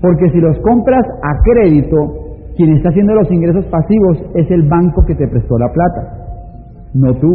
Porque 0.00 0.30
si 0.32 0.40
los 0.40 0.58
compras 0.60 1.04
a 1.22 1.32
crédito, 1.44 1.96
quien 2.56 2.76
está 2.76 2.88
haciendo 2.88 3.14
los 3.14 3.30
ingresos 3.30 3.66
pasivos 3.66 4.18
es 4.34 4.50
el 4.50 4.68
banco 4.68 5.02
que 5.06 5.14
te 5.14 5.28
prestó 5.28 5.58
la 5.58 5.68
plata, 5.72 6.02
no 6.94 7.14
tú. 7.14 7.32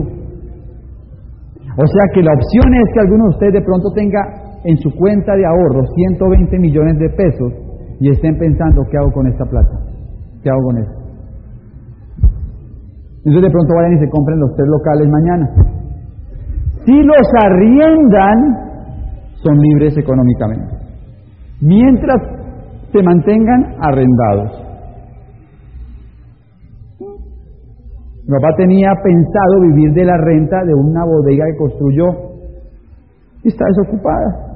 O 1.80 1.86
sea 1.86 2.04
que 2.14 2.24
la 2.24 2.34
opción 2.34 2.74
es 2.74 2.94
que 2.94 3.00
alguno 3.00 3.26
de 3.26 3.30
ustedes 3.30 3.54
de 3.54 3.62
pronto 3.62 3.90
tenga 3.94 4.47
en 4.64 4.78
su 4.78 4.90
cuenta 4.96 5.36
de 5.36 5.46
ahorros 5.46 5.90
120 5.96 6.60
millones 6.60 6.98
de 7.00 7.10
pesos 7.10 7.54
y 8.00 8.10
estén 8.12 8.38
pensando, 8.38 8.84
¿qué 8.90 8.98
hago 8.98 9.12
con 9.12 9.28
esta 9.28 9.46
plata? 9.46 9.80
¿Qué 10.44 10.50
hago 10.50 10.62
con 10.64 10.78
esto? 10.78 11.08
Entonces 13.18 13.42
de 13.42 13.52
pronto 13.52 13.74
vayan 13.76 13.94
y 13.94 14.00
se 14.00 14.10
compren 14.10 14.40
los 14.40 14.56
tres 14.56 14.68
locales 14.70 15.10
mañana. 15.10 15.50
Si 16.86 16.94
los 17.04 17.28
arriendan, 17.44 18.38
son 19.44 19.58
libres 19.58 19.98
económicamente. 19.98 20.76
Mientras 21.60 22.22
se 22.92 23.04
mantengan 23.04 23.76
arrendados. 23.82 24.64
Mi 27.00 28.34
papá 28.42 28.56
tenía 28.58 28.92
pensado 29.04 29.62
vivir 29.62 29.94
de 29.94 30.06
la 30.06 30.18
renta 30.18 30.64
de 30.64 30.74
una 30.74 31.04
bodega 31.06 31.46
que 31.46 31.58
construyó 31.58 32.27
está 33.50 33.66
desocupada. 33.76 34.48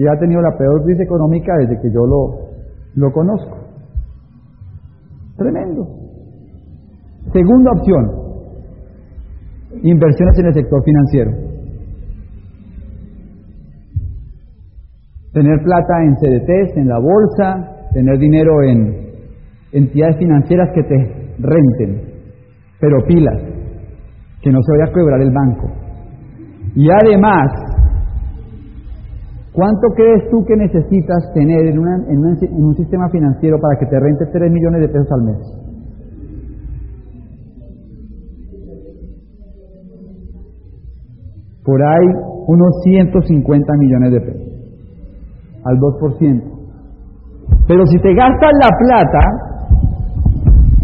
y 0.00 0.06
ha 0.06 0.18
tenido 0.18 0.40
la 0.40 0.56
peor 0.56 0.82
crisis 0.84 1.02
económica 1.02 1.52
desde 1.58 1.78
que 1.80 1.92
yo 1.92 2.06
lo, 2.06 2.48
lo 2.94 3.12
conozco. 3.12 3.58
Tremendo. 5.36 5.86
Segunda 7.32 7.70
opción, 7.72 8.10
inversiones 9.82 10.38
en 10.38 10.46
el 10.46 10.54
sector 10.54 10.82
financiero. 10.84 11.30
Tener 15.34 15.62
plata 15.62 16.02
en 16.02 16.16
CDTs, 16.16 16.76
en 16.78 16.88
la 16.88 16.98
bolsa, 16.98 17.88
tener 17.92 18.18
dinero 18.18 18.62
en 18.62 19.10
entidades 19.72 20.16
financieras 20.16 20.70
que 20.74 20.82
te 20.82 20.96
renten, 21.38 22.02
pero 22.80 23.04
pilas, 23.06 23.38
que 24.42 24.50
no 24.50 24.58
se 24.62 24.72
vaya 24.72 24.90
a 24.90 24.94
quebrar 24.94 25.20
el 25.20 25.30
banco. 25.30 25.68
Y 26.74 26.88
además, 26.90 27.50
¿Cuánto 29.52 29.88
crees 29.96 30.30
tú 30.30 30.44
que 30.44 30.56
necesitas 30.56 31.32
tener 31.34 31.66
en, 31.66 31.78
un 31.78 32.74
sistema 32.76 33.08
financiero 33.10 33.58
para 33.60 33.78
que 33.80 33.86
te 33.86 33.98
rente 33.98 34.26
3 34.32 34.50
millones 34.50 34.80
de 34.80 34.88
pesos 34.88 35.10
al 35.10 35.22
mes? 35.22 35.38
Por 41.64 41.82
ahí 41.82 42.06
unos 42.46 42.70
150 42.84 43.72
millones 43.78 44.12
de 44.12 44.20
pesos, 44.20 44.48
al 45.64 45.76
2%. 45.78 46.42
Pero 47.66 47.86
si 47.86 47.98
te 47.98 48.14
gastas 48.14 48.52
la 48.62 48.70
plata, 48.78 49.20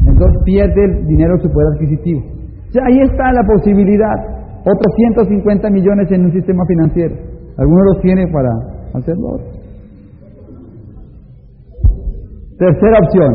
entonces 0.06 0.42
pierde 0.44 0.84
el 0.84 1.06
dinero 1.06 1.36
de 1.36 1.42
su 1.42 1.50
poder 1.50 1.68
adquisitivo. 1.74 2.35
Ahí 2.74 2.98
está 3.00 3.32
la 3.32 3.42
posibilidad, 3.46 4.14
otros 4.60 4.94
150 4.96 5.70
millones 5.70 6.10
en 6.10 6.26
un 6.26 6.32
sistema 6.32 6.62
financiero. 6.66 7.14
Algunos 7.58 7.84
los 7.94 8.02
tiene 8.02 8.26
para 8.28 8.50
hacerlo. 8.94 9.38
Tercera 12.58 12.98
opción, 12.98 13.34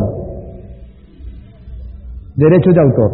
derechos 2.36 2.74
de 2.74 2.82
autor. 2.82 3.12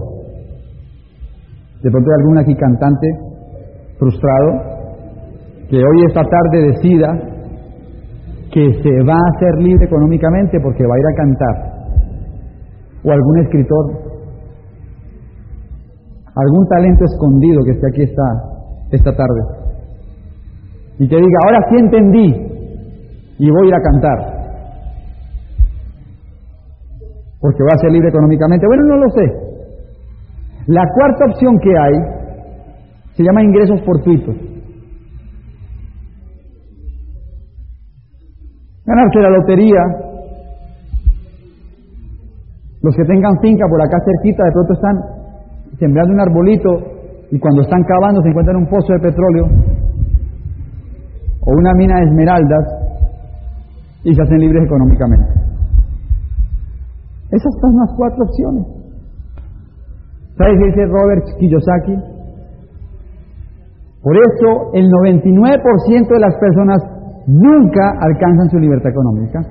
De 1.83 1.91
pronto 1.91 2.09
hay 2.09 2.21
algún 2.21 2.37
aquí 2.39 2.55
cantante 2.55 3.07
frustrado 3.99 4.77
que 5.69 5.77
hoy 5.77 6.05
esta 6.07 6.21
tarde 6.21 6.71
decida 6.71 7.37
que 8.51 8.73
se 8.81 9.03
va 9.05 9.13
a 9.13 9.29
hacer 9.35 9.61
libre 9.61 9.85
económicamente 9.85 10.59
porque 10.61 10.83
va 10.83 10.95
a 10.95 10.99
ir 10.99 11.05
a 11.05 11.17
cantar. 11.17 11.77
O 13.03 13.11
algún 13.11 13.39
escritor, 13.39 14.16
algún 16.37 16.67
talento 16.67 17.03
escondido 17.05 17.63
que 17.65 17.71
esté 17.71 17.87
aquí 17.89 18.03
esta, 18.03 18.27
esta 18.91 19.11
tarde 19.15 19.41
y 20.99 21.07
que 21.07 21.15
diga, 21.15 21.39
ahora 21.45 21.59
sí 21.69 21.75
entendí 21.79 22.47
y 23.39 23.51
voy 23.51 23.65
a 23.65 23.69
ir 23.69 23.75
a 23.75 23.81
cantar. 23.81 24.37
Porque 27.39 27.63
va 27.63 27.73
a 27.75 27.77
ser 27.77 27.91
libre 27.91 28.09
económicamente. 28.09 28.65
Bueno, 28.65 28.83
no 28.83 28.97
lo 28.97 29.09
sé. 29.11 29.25
La 30.67 30.83
cuarta 30.95 31.25
opción 31.29 31.55
que 31.59 31.69
hay 31.69 31.93
se 33.15 33.23
llama 33.23 33.43
ingresos 33.43 33.79
fortuitos. 33.85 34.35
Ganarse 38.85 39.19
la 39.19 39.29
lotería. 39.29 39.81
Los 42.81 42.95
que 42.95 43.03
tengan 43.03 43.39
finca 43.39 43.65
por 43.69 43.81
acá 43.81 43.97
cerquita 44.03 44.43
de 44.45 44.51
pronto 44.51 44.73
están 44.73 45.16
sembrando 45.79 46.13
un 46.13 46.21
arbolito 46.21 46.69
y 47.31 47.39
cuando 47.39 47.61
están 47.61 47.83
cavando 47.83 48.21
se 48.21 48.29
encuentran 48.29 48.57
un 48.57 48.67
pozo 48.67 48.93
de 48.93 48.99
petróleo 48.99 49.45
o 51.41 51.51
una 51.51 51.73
mina 51.73 51.95
de 51.99 52.05
esmeraldas 52.05 52.65
y 54.03 54.13
se 54.13 54.21
hacen 54.21 54.39
libres 54.39 54.63
económicamente. 54.63 55.27
Esas 57.31 57.53
son 57.59 57.75
las 57.75 57.93
cuatro 57.97 58.23
opciones. 58.23 58.65
¿Sabes 60.37 60.53
qué 60.59 60.65
dice 60.67 60.85
Robert 60.85 61.25
Kiyosaki? 61.39 61.95
Por 64.01 64.15
eso 64.15 64.71
el 64.73 64.85
99% 64.87 66.07
de 66.07 66.19
las 66.19 66.35
personas 66.37 66.81
nunca 67.27 67.91
alcanzan 67.99 68.49
su 68.49 68.59
libertad 68.59 68.91
económica. 68.91 69.41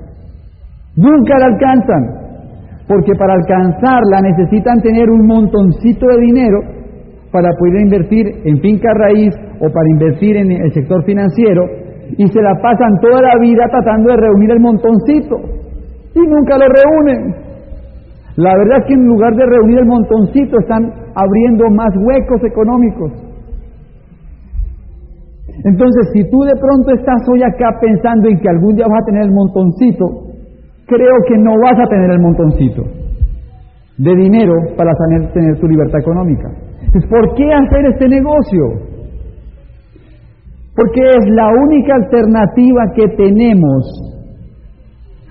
Nunca 0.95 1.37
la 1.37 1.45
alcanzan. 1.45 2.26
Porque 2.87 3.13
para 3.15 3.33
alcanzarla 3.33 4.21
necesitan 4.21 4.79
tener 4.81 5.09
un 5.09 5.27
montoncito 5.27 6.07
de 6.07 6.21
dinero 6.21 6.59
para 7.31 7.49
poder 7.59 7.81
invertir 7.81 8.25
en 8.45 8.59
finca 8.61 8.89
raíz 8.93 9.33
o 9.59 9.67
para 9.69 9.89
invertir 9.91 10.37
en 10.37 10.51
el 10.51 10.71
sector 10.73 11.03
financiero 11.03 11.63
y 12.17 12.25
se 12.27 12.41
la 12.41 12.55
pasan 12.61 12.99
toda 13.01 13.21
la 13.21 13.37
vida 13.39 13.67
tratando 13.69 14.09
de 14.09 14.17
reunir 14.17 14.51
el 14.51 14.59
montoncito 14.59 15.35
y 16.15 16.19
nunca 16.19 16.57
lo 16.57 16.65
reúnen. 16.65 17.35
La 18.37 18.55
verdad 18.55 18.77
es 18.79 18.85
que 18.85 18.93
en 18.93 19.05
lugar 19.05 19.35
de 19.35 19.45
reunir 19.45 19.79
el 19.79 19.85
montoncito 19.85 20.59
están 20.59 20.93
abriendo 21.15 21.69
más 21.71 21.89
huecos 21.97 22.41
económicos. 22.43 23.11
Entonces, 25.65 26.09
si 26.13 26.29
tú 26.29 26.39
de 26.43 26.53
pronto 26.53 26.93
estás 26.93 27.27
hoy 27.33 27.41
acá 27.41 27.77
pensando 27.81 28.29
en 28.29 28.39
que 28.39 28.47
algún 28.47 28.75
día 28.75 28.85
vas 28.87 29.01
a 29.01 29.05
tener 29.05 29.23
el 29.23 29.31
montoncito, 29.31 30.05
creo 30.87 31.15
que 31.27 31.37
no 31.37 31.51
vas 31.63 31.79
a 31.79 31.89
tener 31.89 32.11
el 32.11 32.19
montoncito 32.19 32.83
de 33.97 34.15
dinero 34.15 34.53
para 34.75 34.91
tener 35.33 35.59
tu 35.59 35.67
libertad 35.67 35.99
económica. 35.99 36.49
Entonces, 36.81 37.09
¿por 37.09 37.35
qué 37.35 37.45
hacer 37.51 37.85
este 37.93 38.07
negocio? 38.07 38.97
porque 40.77 41.01
es 41.01 41.25
la 41.31 41.47
única 41.47 41.95
alternativa 41.95 42.83
que 42.95 43.07
tenemos 43.17 43.83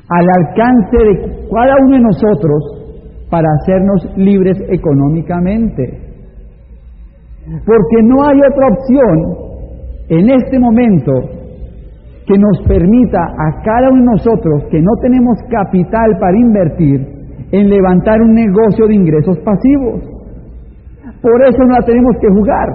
al 0.09 0.27
alcance 0.40 0.97
de 0.97 1.47
cada 1.49 1.75
uno 1.85 1.97
de 1.97 2.03
nosotros 2.03 3.29
para 3.31 3.47
hacernos 3.61 4.16
libres 4.16 4.59
económicamente. 4.69 6.01
Porque 7.64 8.03
no 8.03 8.27
hay 8.27 8.40
otra 8.40 8.66
opción 8.66 9.16
en 10.09 10.31
este 10.31 10.59
momento 10.59 11.12
que 12.26 12.36
nos 12.36 12.60
permita 12.66 13.22
a 13.22 13.62
cada 13.62 13.88
uno 13.88 14.00
de 14.00 14.10
nosotros 14.18 14.64
que 14.70 14.82
no 14.82 14.90
tenemos 15.00 15.38
capital 15.48 16.18
para 16.20 16.36
invertir 16.36 17.06
en 17.52 17.70
levantar 17.70 18.20
un 18.20 18.34
negocio 18.34 18.86
de 18.86 18.94
ingresos 18.94 19.38
pasivos. 19.38 20.02
Por 21.22 21.42
eso 21.42 21.58
no 21.62 21.78
la 21.78 21.86
tenemos 21.86 22.16
que 22.20 22.28
jugar 22.28 22.68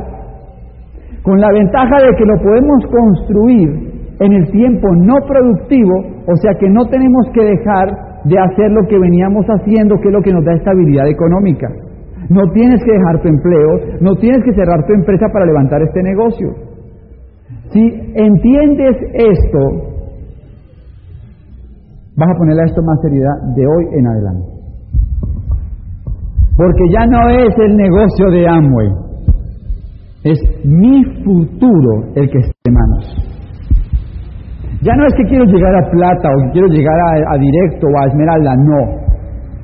con 1.24 1.40
la 1.40 1.52
ventaja 1.52 1.98
de 2.02 2.16
que 2.18 2.26
lo 2.26 2.38
podemos 2.42 2.86
construir 2.88 3.92
en 4.20 4.34
el 4.34 4.52
tiempo 4.52 4.88
no 4.96 5.16
productivo, 5.28 5.94
o 6.28 6.36
sea 6.38 6.54
que 6.60 6.70
no 6.70 6.86
tenemos 6.88 7.28
que 7.34 7.44
dejar 7.44 7.90
de 8.24 8.40
hacer 8.40 8.72
lo 8.72 8.88
que 8.88 8.98
veníamos 8.98 9.46
haciendo, 9.48 9.98
que 9.98 10.08
es 10.10 10.14
lo 10.14 10.22
que 10.22 10.32
nos 10.32 10.46
da 10.46 10.54
estabilidad 10.54 11.08
económica. 11.08 11.68
No 12.30 12.42
tienes 12.54 12.84
que 12.84 12.92
dejar 12.92 13.22
tu 13.22 13.28
empleo, 13.28 14.00
no 14.00 14.16
tienes 14.16 14.44
que 14.44 14.54
cerrar 14.54 14.86
tu 14.86 14.94
empresa 14.94 15.28
para 15.34 15.46
levantar 15.46 15.82
este 15.82 16.02
negocio. 16.04 16.71
Si 17.72 17.80
entiendes 18.16 18.98
esto, 19.14 19.60
vas 22.18 22.30
a 22.30 22.38
ponerle 22.38 22.62
a 22.64 22.66
esto 22.66 22.82
más 22.84 23.00
seriedad 23.02 23.56
de 23.56 23.66
hoy 23.66 23.86
en 23.98 24.08
adelante. 24.08 24.52
Porque 26.58 26.84
ya 26.92 27.06
no 27.08 27.30
es 27.30 27.58
el 27.58 27.76
negocio 27.78 28.30
de 28.32 28.48
Amway, 28.48 28.90
es 30.24 30.40
mi 30.66 31.04
futuro 31.24 32.12
el 32.16 32.30
que 32.30 32.40
esté 32.40 32.54
en 32.66 32.74
manos. 32.74 33.32
Ya 34.84 34.94
no 34.96 35.06
es 35.06 35.14
que 35.14 35.24
quiero 35.24 35.46
llegar 35.46 35.76
a 35.76 35.90
plata 35.90 36.30
o 36.30 36.44
que 36.44 36.52
quiero 36.52 36.68
llegar 36.68 36.96
a 37.00 37.38
directo 37.38 37.88
o 37.88 38.00
a 38.00 38.08
esmeralda, 38.08 38.56
no. 38.56 39.02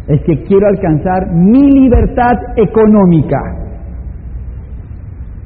Es 0.08 0.22
que 0.24 0.44
quiero 0.44 0.68
alcanzar 0.68 1.34
mi 1.34 1.72
libertad 1.72 2.38
económica. 2.56 3.67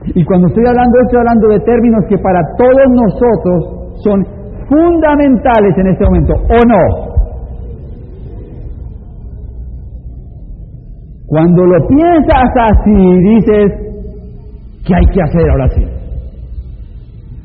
Y 0.03 0.23
cuando 0.25 0.47
estoy 0.47 0.65
hablando, 0.65 0.97
estoy 1.03 1.19
hablando 1.19 1.47
de 1.49 1.59
términos 1.59 2.01
que 2.09 2.17
para 2.17 2.41
todos 2.57 2.87
nosotros 2.89 3.93
son 4.03 4.25
fundamentales 4.67 5.77
en 5.77 5.87
este 5.87 6.05
momento, 6.05 6.33
¿o 6.33 6.59
no? 6.67 7.11
Cuando 11.27 11.65
lo 11.65 11.87
piensas 11.87 12.49
así, 12.55 13.17
dices, 13.19 13.71
¿qué 14.85 14.95
hay 14.95 15.05
que 15.13 15.21
hacer 15.21 15.49
ahora 15.49 15.67
sí? 15.69 15.83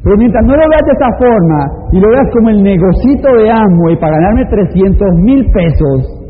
Pero 0.02 0.16
mientras 0.18 0.44
no 0.46 0.54
lo 0.54 0.62
veas 0.70 0.86
de 0.86 0.92
esa 0.92 1.10
forma 1.18 1.60
y 1.92 2.00
lo 2.00 2.08
veas 2.08 2.28
como 2.32 2.48
el 2.50 2.62
negocito 2.62 3.28
de 3.36 3.50
y 3.92 3.96
para 3.96 4.16
ganarme 4.16 4.44
300 4.46 5.08
mil 5.22 5.44
pesos, 5.52 6.26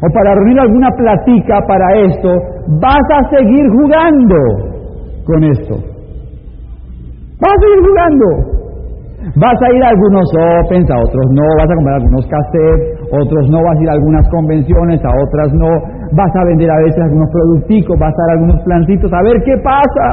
o 0.00 0.06
para 0.14 0.34
reunir 0.34 0.60
alguna 0.60 0.88
platica 0.96 1.58
para 1.66 1.86
esto, 2.06 2.30
vas 2.80 3.06
a 3.18 3.36
seguir 3.36 3.66
jugando 3.68 4.77
con 5.28 5.44
esto. 5.44 5.74
Vas 7.38 7.52
a 7.52 7.60
seguir 7.60 7.80
jugando. 7.84 8.58
Vas 9.36 9.58
a 9.60 9.68
ir 9.76 9.82
a 9.84 9.88
algunos 9.92 10.24
opens, 10.64 10.88
a 10.90 10.96
otros 10.96 11.26
no, 11.36 11.44
vas 11.58 11.68
a 11.68 11.74
comprar 11.74 11.96
algunos 12.00 12.24
cassettes, 12.26 12.96
otros 13.12 13.44
no, 13.50 13.62
vas 13.62 13.76
a 13.76 13.82
ir 13.82 13.90
a 13.90 13.92
algunas 13.92 14.28
convenciones, 14.30 15.04
a 15.04 15.10
otras 15.10 15.52
no, 15.52 15.68
vas 16.16 16.32
a 16.34 16.44
vender 16.46 16.70
a 16.70 16.78
veces 16.86 17.02
algunos 17.02 17.28
producticos, 17.30 17.98
vas 17.98 18.14
a 18.14 18.22
dar 18.22 18.30
algunos 18.38 18.62
plantitos, 18.62 19.12
a 19.12 19.22
ver 19.22 19.36
qué 19.44 19.54
pasa. 19.58 20.08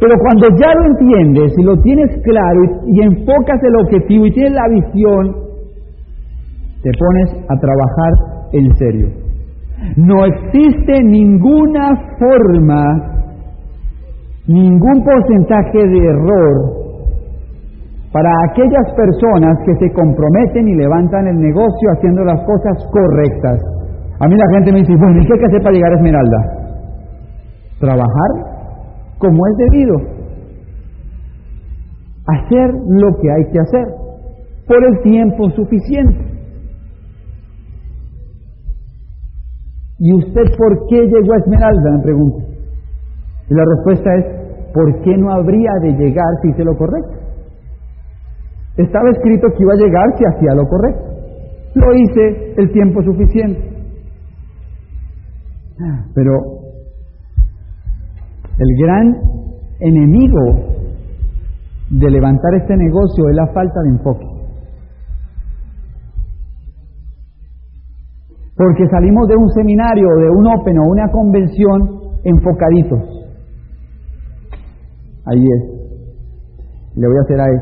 Pero 0.00 0.14
cuando 0.18 0.46
ya 0.56 0.70
lo 0.74 0.84
entiendes 0.94 1.52
y 1.58 1.62
lo 1.62 1.76
tienes 1.82 2.10
claro 2.24 2.60
y 2.86 3.02
enfocas 3.02 3.60
el 3.62 3.76
objetivo 3.84 4.26
y 4.26 4.32
tienes 4.32 4.52
la 4.54 4.68
visión, 4.68 5.36
te 6.82 6.90
pones 6.98 7.44
a 7.50 7.54
trabajar 7.60 8.12
en 8.52 8.76
serio. 8.76 9.21
No 9.96 10.24
existe 10.24 11.02
ninguna 11.02 11.90
forma, 12.18 12.82
ningún 14.46 15.04
porcentaje 15.04 15.78
de 15.78 15.98
error 15.98 16.82
para 18.12 18.30
aquellas 18.50 18.92
personas 18.94 19.58
que 19.64 19.74
se 19.76 19.92
comprometen 19.92 20.68
y 20.68 20.74
levantan 20.74 21.26
el 21.26 21.36
negocio 21.36 21.90
haciendo 21.96 22.24
las 22.24 22.40
cosas 22.44 22.86
correctas. 22.92 23.60
A 24.20 24.28
mí 24.28 24.36
la 24.36 24.56
gente 24.56 24.72
me 24.72 24.80
dice, 24.80 24.94
bueno, 24.96 25.20
¿y 25.20 25.26
qué 25.26 25.32
hay 25.32 25.40
que 25.40 25.46
hacer 25.46 25.62
para 25.62 25.74
llegar 25.74 25.92
a 25.92 25.96
Esmeralda? 25.96 26.38
Trabajar 27.80 28.52
como 29.18 29.46
es 29.46 29.56
debido. 29.56 29.96
Hacer 32.26 32.70
lo 32.88 33.16
que 33.20 33.30
hay 33.30 33.50
que 33.50 33.58
hacer 33.58 33.86
por 34.66 34.84
el 34.84 35.00
tiempo 35.02 35.50
suficiente. 35.50 36.32
¿Y 40.04 40.12
usted 40.14 40.42
por 40.58 40.86
qué 40.88 40.96
llegó 40.96 41.32
a 41.32 41.38
Esmeralda? 41.38 41.96
Me 41.96 42.02
pregunta. 42.02 42.42
Y 43.48 43.54
la 43.54 43.62
respuesta 43.76 44.14
es, 44.16 44.24
¿por 44.74 45.00
qué 45.02 45.16
no 45.16 45.32
habría 45.32 45.70
de 45.80 45.92
llegar 45.92 46.26
si 46.42 46.48
hice 46.48 46.64
lo 46.64 46.76
correcto? 46.76 47.20
Estaba 48.78 49.10
escrito 49.10 49.46
que 49.56 49.62
iba 49.62 49.74
a 49.74 49.76
llegar 49.76 50.04
si 50.18 50.24
hacía 50.24 50.54
lo 50.56 50.66
correcto. 50.66 51.04
Lo 51.76 51.94
hice 51.94 52.54
el 52.56 52.72
tiempo 52.72 53.00
suficiente. 53.04 53.60
Pero 56.16 56.32
el 58.58 58.84
gran 58.84 59.14
enemigo 59.78 60.80
de 61.90 62.10
levantar 62.10 62.54
este 62.60 62.76
negocio 62.76 63.28
es 63.28 63.36
la 63.36 63.46
falta 63.52 63.80
de 63.82 63.88
enfoque. 63.90 64.31
Porque 68.62 68.86
salimos 68.86 69.26
de 69.26 69.34
un 69.34 69.48
seminario, 69.50 70.06
de 70.20 70.30
un 70.30 70.46
Open 70.46 70.78
o 70.78 70.84
una 70.84 71.08
convención 71.10 71.98
enfocaditos. 72.22 73.00
Ahí 75.26 75.42
es. 75.42 75.62
Le 76.94 77.08
voy 77.08 77.16
a 77.16 77.20
hacer 77.22 77.40
a 77.40 77.44
él. 77.46 77.60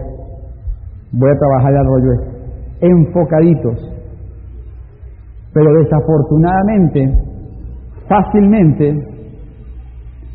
Voy 1.12 1.30
a 1.30 1.38
trabajar 1.38 1.74
al 1.74 1.86
rollo 1.86 2.12
este. 2.12 2.86
Enfocaditos. 2.86 3.78
Pero 5.54 5.72
desafortunadamente, 5.72 7.14
fácilmente, 8.06 8.92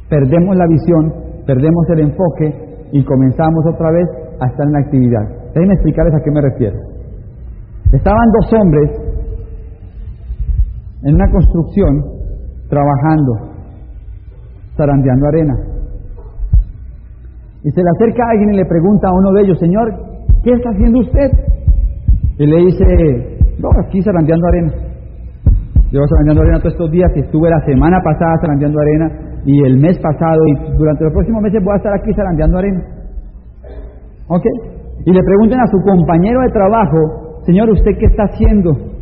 perdemos 0.09 0.55
la 0.55 0.65
visión, 0.65 1.13
perdemos 1.45 1.89
el 1.89 1.99
enfoque 1.99 2.87
y 2.91 3.05
comenzamos 3.05 3.65
otra 3.71 3.91
vez 3.91 4.07
a 4.41 4.47
estar 4.47 4.65
en 4.65 4.73
la 4.73 4.79
actividad. 4.79 5.51
Déjenme 5.53 5.75
explicarles 5.75 6.15
a 6.15 6.23
qué 6.23 6.31
me 6.31 6.41
refiero. 6.41 6.77
Estaban 7.93 8.25
dos 8.31 8.51
hombres 8.59 9.14
en 11.05 11.15
una 11.15 11.29
construcción 11.31 12.03
trabajando, 12.67 13.33
zarandeando 14.75 15.27
arena. 15.27 15.53
Y 17.63 17.71
se 17.71 17.81
le 17.81 17.89
acerca 17.95 18.23
alguien 18.29 18.53
y 18.53 18.57
le 18.57 18.65
pregunta 18.65 19.07
a 19.07 19.13
uno 19.13 19.31
de 19.33 19.41
ellos, 19.43 19.59
Señor, 19.59 19.93
¿qué 20.43 20.51
está 20.53 20.69
haciendo 20.71 20.99
usted? 20.99 21.29
Y 22.37 22.45
le 22.45 22.57
dice, 22.57 23.37
no, 23.59 23.69
aquí 23.85 24.01
zarandeando 24.01 24.47
arena. 24.47 24.71
Llevo 25.91 26.05
zarandeando 26.09 26.41
arena 26.41 26.59
todos 26.59 26.73
estos 26.73 26.91
días, 26.91 27.11
y 27.15 27.19
estuve 27.19 27.49
la 27.49 27.63
semana 27.65 28.01
pasada 28.03 28.33
zarandeando 28.41 28.79
arena 28.79 29.25
y 29.45 29.63
el 29.63 29.77
mes 29.77 29.97
pasado 29.99 30.41
y 30.47 30.77
durante 30.77 31.03
los 31.03 31.13
próximos 31.13 31.41
meses 31.43 31.63
voy 31.63 31.73
a 31.73 31.77
estar 31.77 31.93
aquí 31.93 32.11
zarandeando 32.15 32.57
arena. 32.57 32.81
¿Ok? 34.27 34.43
Y 35.05 35.11
le 35.11 35.21
preguntan 35.21 35.59
a 35.59 35.67
su 35.67 35.77
compañero 35.85 36.41
de 36.41 36.49
trabajo, 36.49 37.41
Señor, 37.45 37.69
¿usted 37.69 37.91
qué 37.99 38.05
está 38.07 38.23
haciendo? 38.23 38.94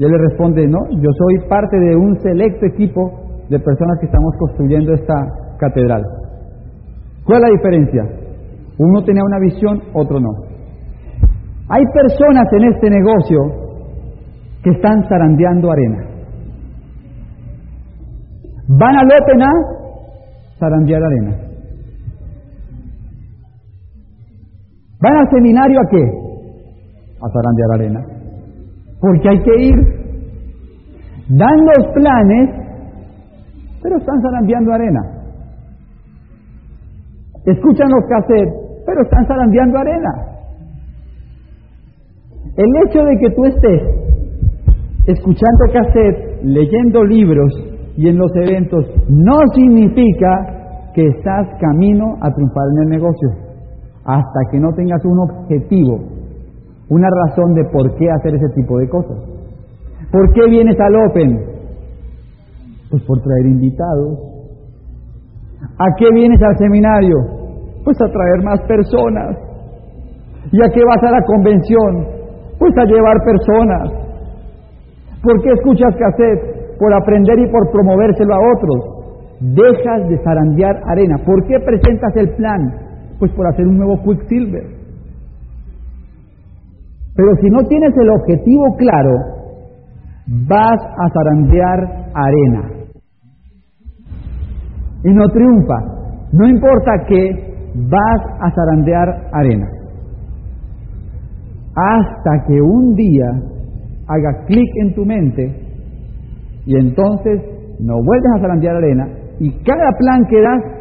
Y 0.00 0.04
él 0.04 0.12
le 0.12 0.18
responde, 0.30 0.66
no, 0.66 0.78
yo 0.92 1.10
soy 1.12 1.46
parte 1.46 1.76
de 1.78 1.94
un 1.94 2.18
selecto 2.22 2.64
equipo 2.64 3.20
de 3.50 3.58
personas 3.58 3.98
que 4.00 4.06
estamos 4.06 4.34
construyendo 4.38 4.94
esta 4.94 5.14
catedral. 5.58 6.02
¿Cuál 7.26 7.42
es 7.42 7.42
la 7.42 7.54
diferencia? 7.54 8.02
Uno 8.78 9.04
tenía 9.04 9.22
una 9.22 9.38
visión, 9.40 9.82
otro 9.92 10.18
no. 10.18 10.30
Hay 11.68 11.84
personas 11.92 12.50
en 12.50 12.64
este 12.72 12.88
negocio 12.88 13.40
que 14.64 14.70
están 14.70 15.06
zarandeando 15.06 15.70
arena. 15.70 15.98
Van 18.68 18.96
al 18.96 19.06
Open 19.06 19.42
a 19.42 19.52
zarandear 20.58 21.02
arena. 21.02 21.36
Van 25.02 25.16
al 25.18 25.30
seminario 25.30 25.78
a 25.78 25.90
qué? 25.90 26.02
A 27.20 27.28
zarandear 27.28 27.70
arena 27.74 28.09
porque 29.00 29.28
hay 29.28 29.38
que 29.42 29.62
ir. 29.62 29.76
Dan 31.28 31.58
los 31.76 31.86
planes, 31.94 32.50
pero 33.82 33.96
están 33.96 34.20
zarandeando 34.20 34.72
arena. 34.72 35.00
Escuchan 37.46 37.88
los 37.88 38.04
cassettes, 38.08 38.54
pero 38.84 39.02
están 39.02 39.26
zarandeando 39.26 39.78
arena. 39.78 40.10
El 42.56 42.66
hecho 42.84 43.04
de 43.04 43.16
que 43.18 43.30
tú 43.30 43.44
estés 43.44 43.82
escuchando 45.06 45.64
cassette, 45.72 46.42
leyendo 46.42 47.04
libros 47.04 47.52
y 47.96 48.08
en 48.08 48.18
los 48.18 48.30
eventos, 48.36 48.84
no 49.08 49.38
significa 49.54 50.90
que 50.94 51.06
estás 51.06 51.46
camino 51.60 52.16
a 52.20 52.30
triunfar 52.32 52.64
en 52.76 52.82
el 52.82 52.88
negocio, 52.90 53.28
hasta 54.04 54.40
que 54.50 54.58
no 54.58 54.72
tengas 54.74 55.02
un 55.04 55.20
objetivo 55.20 56.19
una 56.90 57.08
razón 57.08 57.54
de 57.54 57.64
por 57.72 57.94
qué 57.96 58.10
hacer 58.10 58.34
ese 58.34 58.48
tipo 58.54 58.78
de 58.78 58.88
cosas. 58.88 59.16
¿Por 60.10 60.32
qué 60.32 60.48
vienes 60.50 60.78
al 60.80 60.96
Open? 61.06 61.38
Pues 62.90 63.02
por 63.04 63.22
traer 63.22 63.46
invitados. 63.46 64.18
¿A 65.78 65.86
qué 65.96 66.08
vienes 66.12 66.42
al 66.42 66.58
seminario? 66.58 67.16
Pues 67.84 67.96
a 68.02 68.10
traer 68.10 68.42
más 68.42 68.60
personas. 68.62 69.36
¿Y 70.50 70.60
a 70.60 70.68
qué 70.74 70.80
vas 70.84 71.02
a 71.04 71.12
la 71.12 71.22
convención? 71.24 72.06
Pues 72.58 72.76
a 72.76 72.84
llevar 72.84 73.16
personas. 73.24 73.90
¿Por 75.22 75.40
qué 75.42 75.50
escuchas 75.52 75.94
cassette? 75.96 76.76
Por 76.78 76.92
aprender 76.92 77.38
y 77.38 77.50
por 77.52 77.70
promovérselo 77.70 78.34
a 78.34 78.38
otros. 78.56 78.96
dejas 79.40 80.08
de 80.08 80.18
zarandear 80.24 80.80
arena. 80.86 81.16
¿Por 81.24 81.46
qué 81.46 81.60
presentas 81.60 82.16
el 82.16 82.30
plan? 82.34 82.74
Pues 83.18 83.30
por 83.32 83.46
hacer 83.46 83.66
un 83.66 83.78
nuevo 83.78 84.02
Quicksilver. 84.02 84.79
Pero 87.14 87.28
si 87.40 87.48
no 87.50 87.62
tienes 87.64 87.92
el 87.96 88.10
objetivo 88.10 88.64
claro, 88.76 89.14
vas 90.48 90.80
a 90.98 91.08
zarandear 91.12 92.10
arena. 92.14 92.70
Y 95.04 95.12
no 95.12 95.26
triunfa. 95.28 96.00
No 96.32 96.46
importa 96.46 96.92
que 97.08 97.50
vas 97.74 98.20
a 98.40 98.50
zarandear 98.50 99.08
arena. 99.32 99.66
Hasta 101.74 102.46
que 102.46 102.60
un 102.60 102.94
día 102.94 103.26
haga 104.06 104.44
clic 104.46 104.68
en 104.82 104.94
tu 104.94 105.04
mente 105.04 105.70
y 106.66 106.76
entonces 106.76 107.40
no 107.78 107.94
vuelves 107.94 108.32
a 108.36 108.40
zarandear 108.40 108.76
arena 108.76 109.08
y 109.38 109.50
cada 109.62 109.90
plan 109.98 110.24
que 110.28 110.40
das 110.42 110.80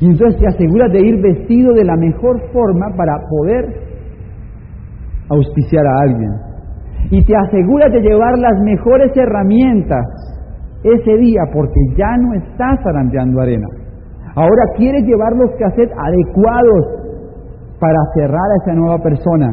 y 0.00 0.06
entonces 0.06 0.40
te 0.40 0.46
aseguras 0.46 0.92
de 0.92 1.00
ir 1.00 1.20
vestido 1.20 1.74
de 1.74 1.84
la 1.84 1.96
mejor 1.96 2.40
forma 2.52 2.86
para 2.96 3.18
poder 3.28 3.89
auspiciar 5.30 5.86
a 5.86 6.00
alguien. 6.02 6.30
Y 7.10 7.24
te 7.24 7.34
aseguras 7.34 7.90
de 7.92 8.00
llevar 8.00 8.38
las 8.38 8.60
mejores 8.60 9.10
herramientas 9.16 10.04
ese 10.84 11.16
día 11.16 11.42
porque 11.52 11.80
ya 11.96 12.16
no 12.18 12.34
estás 12.34 12.78
zarandeando 12.82 13.40
arena. 13.40 13.66
Ahora 14.36 14.62
quieres 14.76 15.04
llevar 15.04 15.32
los 15.36 15.50
cassettes 15.58 15.96
adecuados 15.96 17.00
para 17.80 17.98
cerrar 18.14 18.50
a 18.50 18.62
esa 18.62 18.74
nueva 18.74 18.98
persona. 18.98 19.48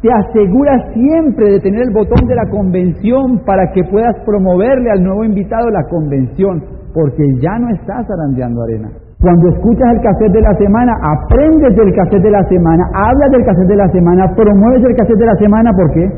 Te 0.00 0.08
aseguras 0.12 0.92
siempre 0.92 1.52
de 1.52 1.60
tener 1.60 1.82
el 1.82 1.92
botón 1.92 2.26
de 2.26 2.34
la 2.34 2.48
convención 2.50 3.44
para 3.44 3.70
que 3.72 3.84
puedas 3.84 4.16
promoverle 4.24 4.90
al 4.90 5.02
nuevo 5.02 5.24
invitado 5.24 5.68
la 5.70 5.82
convención, 5.88 6.64
porque 6.92 7.22
ya 7.40 7.58
no 7.58 7.68
estás 7.74 8.06
zarandeando 8.06 8.62
arena. 8.62 9.05
Cuando 9.20 9.48
escuchas 9.48 9.88
el 9.94 10.00
cassette 10.02 10.32
de 10.32 10.42
la 10.42 10.54
semana, 10.54 10.92
aprendes 11.00 11.74
del 11.74 11.92
cassette 11.94 12.22
de 12.22 12.30
la 12.30 12.42
semana, 12.44 12.84
hablas 12.92 13.30
del 13.30 13.44
cassette 13.44 13.68
de 13.68 13.76
la 13.76 13.88
semana, 13.88 14.26
promueves 14.36 14.84
el 14.84 14.94
cassette 14.94 15.18
de 15.18 15.26
la 15.26 15.36
semana 15.36 15.70
porque 15.74 16.10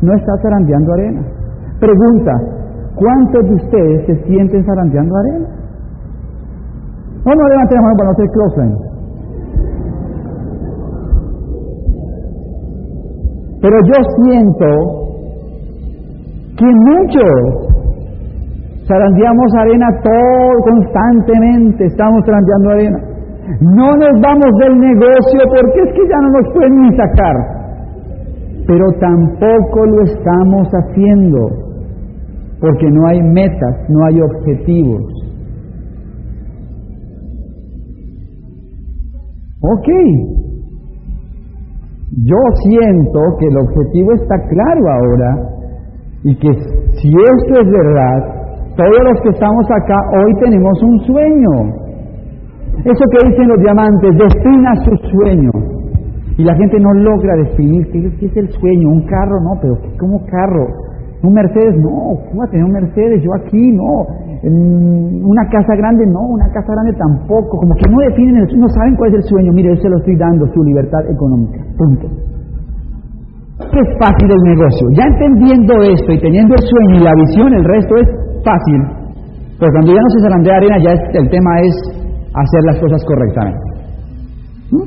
no 0.00 0.14
estás 0.14 0.40
zarandeando 0.42 0.92
arena. 0.94 1.20
Pregunta, 1.78 2.32
¿cuántos 2.96 3.44
de 3.44 3.54
ustedes 3.54 4.06
se 4.06 4.24
sienten 4.24 4.64
zarandeando 4.64 5.14
arena? 5.16 5.48
No, 7.26 7.34
no 7.34 7.48
levanten 7.48 7.76
la 7.76 7.82
mano 7.82 7.96
para 7.98 8.10
no 8.10 8.16
ser 8.16 8.28
close 8.30 8.90
Pero 13.60 13.76
yo 13.84 13.94
siento 14.24 14.66
que 16.56 16.64
muchos 16.64 17.69
zarandeamos 18.90 19.50
arena 19.58 19.86
todo 20.02 20.50
constantemente, 20.66 21.86
estamos 21.86 22.20
zarandeando 22.26 22.70
arena. 22.70 22.98
No 23.60 23.96
nos 23.96 24.20
vamos 24.20 24.50
del 24.58 24.78
negocio 24.78 25.40
porque 25.54 25.80
es 25.86 25.94
que 25.94 26.08
ya 26.08 26.18
no 26.22 26.30
nos 26.30 26.52
pueden 26.52 26.74
ni 26.82 26.96
sacar. 26.96 27.36
Pero 28.66 28.84
tampoco 29.00 29.86
lo 29.86 30.02
estamos 30.02 30.68
haciendo 30.68 31.38
porque 32.60 32.90
no 32.90 33.06
hay 33.08 33.22
metas, 33.22 33.74
no 33.88 34.04
hay 34.06 34.20
objetivos. 34.20 35.02
Ok, 39.62 39.88
yo 42.26 42.36
siento 42.64 43.20
que 43.38 43.46
el 43.46 43.56
objetivo 43.58 44.12
está 44.14 44.36
claro 44.48 44.82
ahora 44.90 45.36
y 46.22 46.34
que 46.36 46.48
si 47.00 47.08
esto 47.08 47.60
es 47.60 47.70
verdad, 47.70 48.39
todos 48.80 49.02
los 49.12 49.20
que 49.20 49.28
estamos 49.36 49.64
acá 49.76 49.98
hoy 50.16 50.32
tenemos 50.40 50.72
un 50.80 50.96
sueño. 51.04 51.52
Eso 52.80 53.04
que 53.12 53.28
dicen 53.28 53.48
los 53.48 53.60
diamantes, 53.60 54.10
defina 54.16 54.72
su 54.80 54.92
sueño. 55.12 55.52
Y 56.38 56.44
la 56.44 56.56
gente 56.56 56.80
no 56.80 56.88
logra 56.94 57.36
definir 57.44 57.84
qué, 57.92 58.24
es 58.24 58.36
el 58.36 58.48
sueño. 58.48 58.88
Un 58.88 59.04
carro, 59.04 59.36
no, 59.44 59.60
pero 59.60 59.74
¿cómo 60.00 60.24
carro? 60.24 60.64
Un 61.22 61.34
Mercedes, 61.34 61.76
no, 61.76 62.16
¿cómo 62.24 62.40
va 62.40 62.44
a 62.48 62.50
tener 62.50 62.64
un 62.64 62.72
Mercedes? 62.72 63.20
Yo 63.20 63.28
aquí, 63.36 63.60
no. 63.76 64.08
una 64.48 65.44
casa 65.52 65.76
grande, 65.76 66.06
no, 66.06 66.32
una 66.32 66.48
casa 66.48 66.72
grande 66.72 66.96
tampoco. 66.96 67.60
Como 67.60 67.74
que 67.76 67.84
no 67.84 67.98
definen 68.08 68.36
el 68.36 68.48
sueño, 68.48 68.64
no 68.64 68.68
saben 68.72 68.96
cuál 68.96 69.10
es 69.12 69.16
el 69.20 69.24
sueño. 69.28 69.52
Mire, 69.52 69.76
yo 69.76 69.82
se 69.82 69.88
lo 69.90 69.98
estoy 69.98 70.16
dando, 70.16 70.46
su 70.46 70.62
libertad 70.64 71.04
económica. 71.04 71.60
Punto. 71.76 72.08
¿Qué 73.60 73.82
fácil 74.00 74.30
el 74.32 74.56
negocio? 74.56 74.88
Ya 74.96 75.04
entendiendo 75.04 75.74
esto 75.84 76.12
y 76.16 76.18
teniendo 76.18 76.54
el 76.56 76.64
sueño 76.64 76.94
y 76.96 77.04
la 77.04 77.12
visión, 77.12 77.52
el 77.52 77.64
resto 77.64 77.94
es 78.00 78.29
fácil, 78.44 78.80
pero 79.58 79.72
cuando 79.72 79.92
ya 79.92 80.00
no 80.00 80.10
se 80.10 80.42
de 80.42 80.52
arena, 80.52 80.76
ya 80.82 80.92
el 80.92 81.28
tema 81.28 81.50
es 81.60 81.74
hacer 82.32 82.62
las 82.64 82.80
cosas 82.80 83.04
correctamente. 83.04 83.66
¿Mm? 84.70 84.86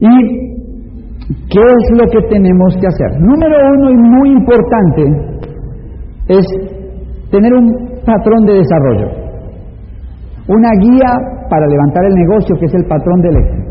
¿Y 0.00 0.14
qué 1.50 1.60
es 1.60 1.98
lo 1.98 2.06
que 2.08 2.28
tenemos 2.28 2.74
que 2.80 2.86
hacer? 2.86 3.20
Número 3.20 3.56
uno 3.76 3.90
y 3.90 3.96
muy 3.96 4.30
importante 4.30 5.02
es 6.28 6.46
tener 7.30 7.52
un 7.52 8.00
patrón 8.06 8.44
de 8.46 8.54
desarrollo, 8.54 9.08
una 10.48 10.70
guía 10.80 11.10
para 11.50 11.66
levantar 11.66 12.04
el 12.06 12.14
negocio 12.14 12.56
que 12.58 12.66
es 12.66 12.74
el 12.74 12.84
patrón 12.86 13.20
del 13.20 13.36
éxito. 13.36 13.68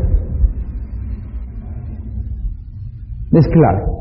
Es 3.32 3.46
claro 3.48 3.98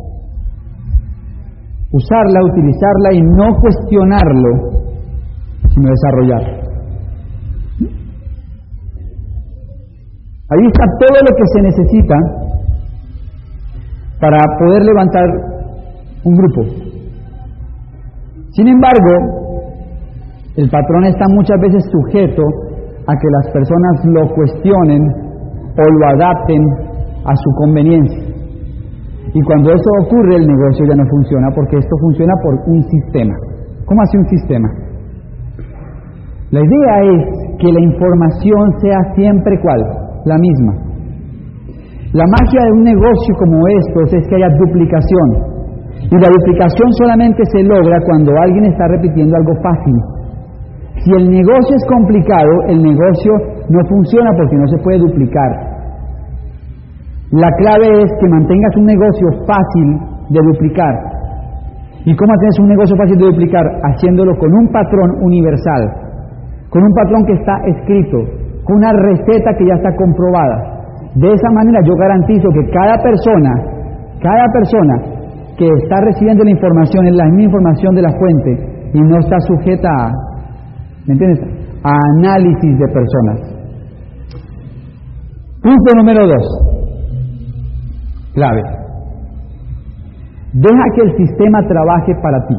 usarla, 1.98 2.40
utilizarla 2.52 3.10
y 3.14 3.22
no 3.22 3.60
cuestionarlo, 3.60 4.52
sino 5.74 5.90
desarrollarlo. 5.90 6.68
Ahí 10.50 10.64
está 10.66 10.86
todo 11.00 11.20
lo 11.28 11.36
que 11.36 11.48
se 11.54 11.62
necesita 11.62 12.16
para 14.20 14.40
poder 14.60 14.84
levantar 14.84 15.26
un 16.24 16.36
grupo. 16.36 16.62
Sin 18.52 18.68
embargo, 18.68 19.14
el 20.56 20.70
patrón 20.70 21.06
está 21.06 21.26
muchas 21.30 21.60
veces 21.62 21.84
sujeto 21.92 22.44
a 23.08 23.14
que 23.14 23.28
las 23.30 23.54
personas 23.54 24.06
lo 24.06 24.34
cuestionen 24.34 25.02
o 25.78 25.84
lo 26.00 26.08
adapten 26.16 26.62
a 27.26 27.36
su 27.36 27.50
conveniencia. 27.58 28.27
Y 29.34 29.42
cuando 29.44 29.72
eso 29.72 29.90
ocurre, 30.04 30.36
el 30.36 30.48
negocio 30.48 30.86
ya 30.88 30.96
no 30.96 31.06
funciona 31.10 31.48
porque 31.54 31.78
esto 31.78 31.96
funciona 32.00 32.34
por 32.44 32.54
un 32.68 32.84
sistema. 32.84 33.36
¿Cómo 33.86 34.02
hace 34.02 34.18
un 34.18 34.28
sistema? 34.28 34.70
La 36.52 36.62
idea 36.62 36.96
es 37.12 37.24
que 37.60 37.72
la 37.72 37.82
información 37.82 38.64
sea 38.80 39.00
siempre 39.16 39.60
cuál? 39.62 39.82
La 40.26 40.38
misma. 40.38 40.74
La 42.14 42.24
magia 42.24 42.64
de 42.64 42.72
un 42.72 42.84
negocio 42.84 43.36
como 43.38 43.68
estos 43.68 44.14
es 44.14 44.28
que 44.28 44.36
haya 44.36 44.50
duplicación. 44.56 45.28
Y 46.08 46.16
la 46.16 46.30
duplicación 46.32 46.88
solamente 47.04 47.44
se 47.52 47.64
logra 47.64 48.00
cuando 48.06 48.32
alguien 48.40 48.64
está 48.66 48.88
repitiendo 48.88 49.36
algo 49.36 49.54
fácil. 49.62 49.96
Si 51.04 51.12
el 51.12 51.30
negocio 51.30 51.76
es 51.76 51.86
complicado, 51.88 52.52
el 52.68 52.82
negocio 52.82 53.32
no 53.70 53.80
funciona 53.90 54.32
porque 54.38 54.56
no 54.56 54.68
se 54.68 54.78
puede 54.84 55.00
duplicar. 55.00 55.77
La 57.32 57.52
clave 57.60 58.04
es 58.04 58.10
que 58.22 58.28
mantengas 58.30 58.76
un 58.78 58.86
negocio 58.86 59.28
fácil 59.46 59.88
de 60.30 60.40
duplicar. 60.48 60.96
¿Y 62.06 62.16
cómo 62.16 62.32
haces 62.32 62.60
un 62.62 62.70
negocio 62.70 62.96
fácil 62.96 63.18
de 63.18 63.26
duplicar? 63.26 63.66
Haciéndolo 63.84 64.32
con 64.38 64.48
un 64.54 64.72
patrón 64.72 65.12
universal, 65.24 65.92
con 66.70 66.84
un 66.84 66.94
patrón 66.94 67.26
que 67.26 67.34
está 67.34 67.60
escrito, 67.68 68.18
con 68.64 68.78
una 68.78 68.94
receta 68.94 69.52
que 69.58 69.68
ya 69.68 69.76
está 69.76 69.94
comprobada. 69.96 70.80
De 71.16 71.28
esa 71.28 71.50
manera 71.52 71.80
yo 71.84 71.96
garantizo 71.96 72.48
que 72.48 72.72
cada 72.72 72.96
persona, 73.04 73.52
cada 74.22 74.46
persona 74.54 74.96
que 75.58 75.68
está 75.84 76.00
recibiendo 76.06 76.46
la 76.46 76.52
información 76.52 77.08
es 77.08 77.16
la 77.16 77.26
misma 77.26 77.44
información 77.44 77.96
de 77.96 78.02
la 78.04 78.14
fuente 78.14 78.52
y 78.94 79.02
no 79.02 79.20
está 79.20 79.36
sujeta 79.42 79.90
a, 79.90 80.12
¿me 81.08 81.14
entiendes? 81.14 81.44
A 81.84 81.92
análisis 82.20 82.80
de 82.80 82.88
personas. 82.88 83.58
Punto 85.62 85.92
número 85.98 86.26
dos. 86.26 86.77
Clave. 88.38 88.62
Deja 90.54 90.84
que 90.94 91.02
el 91.02 91.18
sistema 91.18 91.60
trabaje 91.68 92.14
para 92.22 92.38
ti. 92.46 92.56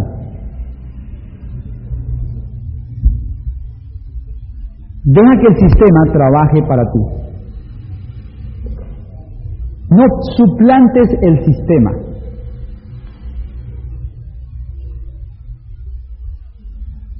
Deja 5.04 5.30
que 5.40 5.46
el 5.46 5.56
sistema 5.56 6.00
trabaje 6.12 6.62
para 6.66 6.82
ti. 6.82 6.98
No 9.90 10.04
suplantes 10.36 11.08
el 11.22 11.44
sistema. 11.44 11.90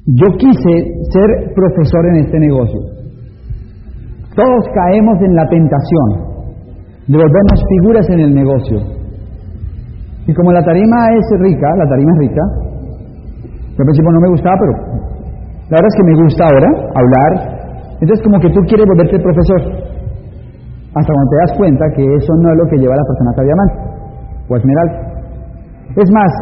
Yo 0.05 0.37
quise 0.37 1.05
ser 1.13 1.55
profesor 1.55 2.07
en 2.07 2.25
este 2.25 2.41
negocio. 2.41 2.81
Todos 4.35 4.65
caemos 4.75 5.23
en 5.23 5.35
la 5.37 5.49
tentación 5.49 6.28
devolvernos 7.09 7.61
figuras 7.69 8.07
en 8.11 8.21
el 8.21 8.35
negocio. 8.35 8.79
Y 10.29 10.35
como 10.35 10.53
la 10.53 10.63
tarima 10.63 11.09
es 11.17 11.25
rica, 11.41 11.69
la 11.77 11.89
tarima 11.89 12.13
es 12.13 12.19
rica, 12.29 12.45
al 13.79 13.85
principio 13.87 14.11
no 14.13 14.21
me 14.21 14.31
gustaba, 14.35 14.57
pero 14.59 14.73
La 15.71 15.77
verdad 15.77 15.93
es 15.93 15.99
que 16.01 16.09
me 16.09 16.17
gusta 16.25 16.43
ahora 16.49 16.71
hablar. 16.97 17.33
Entonces 18.01 18.25
como 18.25 18.41
que 18.41 18.51
tú 18.51 18.61
quieres 18.67 18.87
volverte 18.89 19.21
profesor. 19.21 19.61
Hasta 20.97 21.11
cuando 21.13 21.31
te 21.31 21.39
das 21.45 21.53
cuenta 21.59 21.85
que 21.95 22.03
eso 22.03 22.33
no 22.41 22.49
es 22.51 22.57
lo 22.57 22.67
que 22.73 22.77
lleva 22.81 22.95
a 22.97 23.01
la 23.01 23.07
persona 23.07 23.31
a 23.37 23.45
diamante 23.45 23.77
o 24.49 24.55
a 24.55 24.59
esmeralda. 24.59 24.99
Es 25.95 26.09
más, 26.11 26.33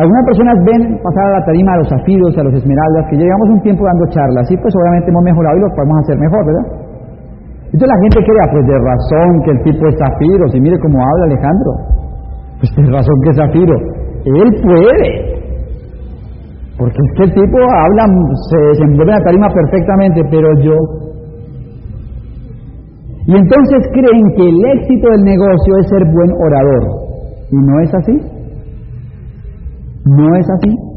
algunas 0.00 0.24
personas 0.24 0.56
ven 0.64 0.82
pasar 1.04 1.24
a 1.28 1.32
la 1.38 1.44
tarima 1.44 1.72
a 1.74 1.78
los 1.78 1.88
zafiros, 1.88 2.32
a 2.38 2.42
los 2.42 2.54
esmeraldas, 2.54 3.04
que 3.10 3.16
llevamos 3.16 3.48
un 3.52 3.60
tiempo 3.62 3.84
dando 3.84 4.06
charlas 4.08 4.50
y 4.50 4.56
pues 4.56 4.72
obviamente 4.74 5.10
hemos 5.10 5.22
mejorado 5.22 5.56
y 5.56 5.60
lo 5.60 5.68
podemos 5.76 5.96
hacer 6.02 6.16
mejor, 6.18 6.42
¿verdad? 6.46 6.66
Entonces 7.68 7.88
la 7.88 8.00
gente 8.00 8.18
cree, 8.24 8.40
ah, 8.42 8.50
pues 8.50 8.64
de 8.64 8.78
razón 8.80 9.28
que 9.44 9.50
el 9.50 9.60
tipo 9.62 9.82
es 9.88 9.94
zafiro, 10.00 10.48
si 10.48 10.60
mire 10.60 10.76
cómo 10.80 10.98
habla 11.04 11.24
Alejandro, 11.28 11.70
pues 12.60 12.70
de 12.76 12.90
razón 12.90 13.16
que 13.22 13.30
es 13.30 13.36
zafiro, 13.36 13.76
él 14.24 14.48
puede, 14.64 15.08
porque 16.78 16.96
es 16.96 17.10
que 17.16 17.24
el 17.24 17.34
tipo 17.34 17.58
habla, 17.58 18.04
se 18.48 18.58
desenvuelve 18.72 19.12
en 19.12 19.18
la 19.18 19.24
tarima 19.24 19.48
perfectamente, 19.52 20.22
pero 20.30 20.48
yo. 20.60 20.76
Y 23.26 23.36
entonces 23.36 23.80
creen 23.92 24.24
que 24.36 24.48
el 24.48 24.78
éxito 24.78 25.10
del 25.10 25.24
negocio 25.24 25.78
es 25.80 25.88
ser 25.88 26.04
buen 26.08 26.32
orador. 26.40 26.82
¿Y 27.50 27.56
no 27.56 27.80
es 27.80 27.94
así? 27.94 28.16
¿No 30.06 30.36
es 30.36 30.46
así? 30.48 30.87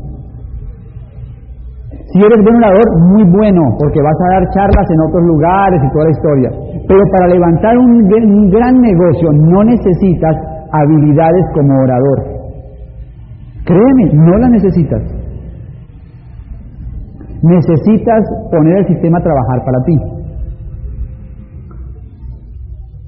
Si 2.11 2.19
eres 2.19 2.43
buen 2.43 2.57
orador, 2.57 2.87
muy 3.15 3.23
bueno, 3.23 3.61
porque 3.79 4.01
vas 4.03 4.19
a 4.19 4.33
dar 4.35 4.43
charlas 4.51 4.87
en 4.91 4.99
otros 5.07 5.23
lugares 5.23 5.79
y 5.81 5.91
toda 5.93 6.05
la 6.05 6.11
historia. 6.11 6.49
Pero 6.87 7.01
para 7.15 7.27
levantar 7.27 7.77
un, 7.77 8.07
gran 8.51 8.75
negocio 8.81 9.31
no 9.31 9.63
necesitas 9.63 10.35
habilidades 10.71 11.45
como 11.55 11.71
orador. 11.83 12.19
Créeme, 13.63 14.13
no 14.13 14.37
las 14.37 14.51
necesitas 14.51 15.21
necesitas 17.41 18.21
poner 18.51 18.77
el 18.77 18.87
sistema 18.87 19.17
a 19.17 19.21
trabajar 19.21 19.65
para 19.65 19.83
ti. 19.85 19.97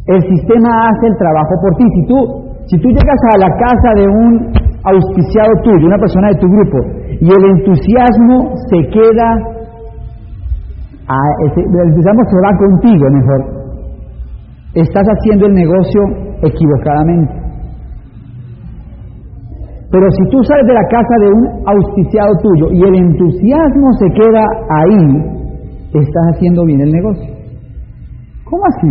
El 0.08 0.22
sistema 0.22 0.70
hace 0.90 1.08
el 1.08 1.18
trabajo 1.18 1.54
por 1.62 1.76
ti. 1.78 1.86
Si 1.94 2.08
tú, 2.08 2.16
si 2.66 2.78
tú 2.82 2.90
llegas 2.90 3.22
a 3.34 3.38
la 3.38 3.50
casa 3.56 3.94
de 3.96 4.08
un 4.08 4.63
auspiciado 4.84 5.52
tuyo, 5.64 5.88
una 5.88 5.98
persona 5.98 6.28
de 6.30 6.36
tu 6.36 6.48
grupo, 6.48 6.78
y 7.20 7.28
el 7.28 7.44
entusiasmo 7.58 8.56
se 8.70 8.80
queda, 8.90 9.28
el 11.44 11.88
entusiasmo 11.88 12.24
se 12.28 12.38
va 12.44 12.52
contigo 12.58 13.06
mejor, 13.12 13.42
estás 14.76 15.06
haciendo 15.08 15.48
el 15.48 15.54
negocio 15.54 16.02
equivocadamente. 16.42 17.44
Pero 19.92 20.10
si 20.10 20.30
tú 20.32 20.44
sales 20.44 20.66
de 20.66 20.74
la 20.74 20.88
casa 20.90 21.16
de 21.22 21.28
un 21.30 21.44
auspiciado 21.68 22.34
tuyo 22.42 22.72
y 22.72 22.82
el 22.82 22.96
entusiasmo 22.96 23.94
se 24.00 24.10
queda 24.10 24.44
ahí, 24.82 25.44
estás 25.94 26.26
haciendo 26.34 26.66
bien 26.66 26.82
el 26.82 26.92
negocio. 26.92 27.32
¿Cómo 28.44 28.64
así? 28.66 28.90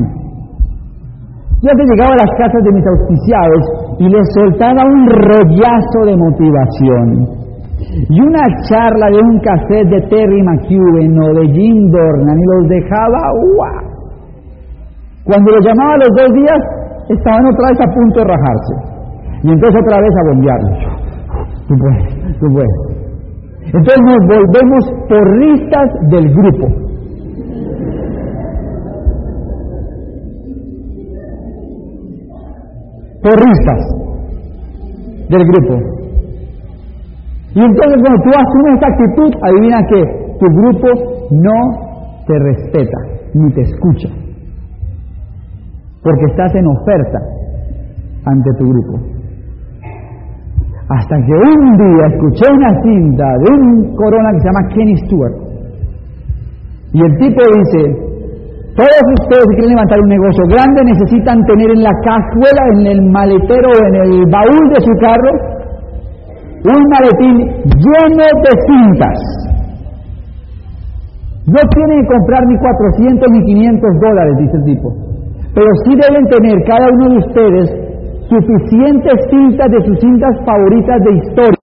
Yo 1.62 1.70
he 1.70 1.86
llegado 1.94 2.10
a 2.10 2.18
las 2.26 2.32
casas 2.42 2.62
de 2.64 2.72
mis 2.74 2.86
auspiciados 2.90 3.62
y 4.02 4.08
les 4.10 4.26
soltaba 4.34 4.82
un 4.82 5.06
rollazo 5.06 6.00
de 6.10 6.16
motivación. 6.18 7.06
Y 8.10 8.20
una 8.20 8.42
charla 8.66 9.06
de 9.14 9.22
un 9.22 9.38
cassette 9.38 9.88
de 9.88 10.00
Terry 10.10 10.42
McEwen 10.42 11.14
o 11.22 11.26
de 11.38 11.46
Jim 11.54 11.86
Dornan 11.86 12.34
y 12.34 12.46
los 12.50 12.68
dejaba 12.68 13.20
¡guau! 13.54 13.92
Cuando 15.22 15.52
los 15.52 15.62
llamaba 15.64 16.02
los 16.02 16.10
dos 16.18 16.34
días, 16.34 16.60
estaban 17.08 17.46
otra 17.46 17.68
vez 17.70 17.78
a 17.78 17.94
punto 17.94 18.18
de 18.18 18.26
rajarse. 18.26 18.74
Y 19.44 19.48
entonces 19.52 19.80
otra 19.86 19.98
vez 20.02 20.12
a 20.18 20.22
bombearlos. 20.34 20.78
Tú 22.40 22.46
puedes. 22.50 22.92
Entonces 23.70 24.02
nos 24.02 24.22
volvemos 24.26 24.82
porristas 25.08 25.86
del 26.10 26.26
grupo. 26.34 26.91
Porristas 33.22 33.80
del 35.28 35.44
grupo. 35.46 35.74
Y 37.54 37.60
entonces 37.60 37.96
cuando 38.02 38.22
tú 38.24 38.30
asumes 38.30 38.74
esta 38.74 38.88
actitud, 38.88 39.30
adivina 39.42 39.78
que 39.88 40.22
tu 40.40 40.46
grupo 40.46 40.88
no 41.30 41.58
te 42.26 42.38
respeta 42.38 42.98
ni 43.34 43.52
te 43.52 43.60
escucha. 43.62 44.08
Porque 46.02 46.24
estás 46.30 46.54
en 46.54 46.66
oferta 46.66 47.18
ante 48.24 48.50
tu 48.58 48.64
grupo. 48.68 48.98
Hasta 50.88 51.16
que 51.16 51.32
un 51.32 51.76
día 51.76 52.06
escuché 52.08 52.44
una 52.52 52.82
cinta 52.82 53.24
de 53.38 53.54
un 53.54 53.94
corona 53.94 54.30
que 54.32 54.40
se 54.40 54.46
llama 54.46 54.68
Kenny 54.74 54.96
Stewart. 54.96 55.36
Y 56.92 57.00
el 57.00 57.16
tipo 57.18 57.40
dice, 57.56 58.12
todos 58.72 59.04
ustedes 59.20 59.44
que 59.52 59.56
quieren 59.60 59.76
levantar 59.76 60.00
un 60.00 60.08
negocio 60.08 60.44
grande 60.48 60.80
necesitan 60.96 61.44
tener 61.44 61.68
en 61.76 61.82
la 61.84 61.92
cajuela, 62.08 62.62
en 62.80 62.86
el 62.88 63.00
maletero, 63.04 63.68
en 63.68 63.94
el 64.00 64.12
baúl 64.32 64.64
de 64.72 64.80
su 64.80 64.92
carro, 64.96 65.32
un 66.64 66.82
maletín 66.88 67.36
lleno 67.68 68.24
de 68.24 68.52
cintas. 68.64 69.18
No 71.52 71.60
tienen 71.68 72.00
que 72.00 72.08
comprar 72.16 72.40
ni 72.48 72.56
400 72.56 73.28
ni 73.28 73.40
500 73.60 73.90
dólares, 74.00 74.34
dice 74.38 74.56
el 74.56 74.64
tipo. 74.64 74.88
Pero 75.52 75.68
sí 75.84 75.92
deben 75.92 76.24
tener 76.32 76.56
cada 76.64 76.88
uno 76.96 77.10
de 77.12 77.18
ustedes 77.28 77.66
suficientes 78.24 79.12
cintas 79.28 79.68
de 79.68 79.80
sus 79.84 79.98
cintas 80.00 80.32
favoritas 80.46 80.96
de 81.04 81.12
historia. 81.18 81.60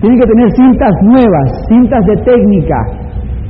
Tienen 0.00 0.18
que 0.18 0.26
tener 0.26 0.48
cintas 0.56 0.94
nuevas, 1.02 1.46
cintas 1.68 2.00
de 2.06 2.16
técnica 2.24 3.01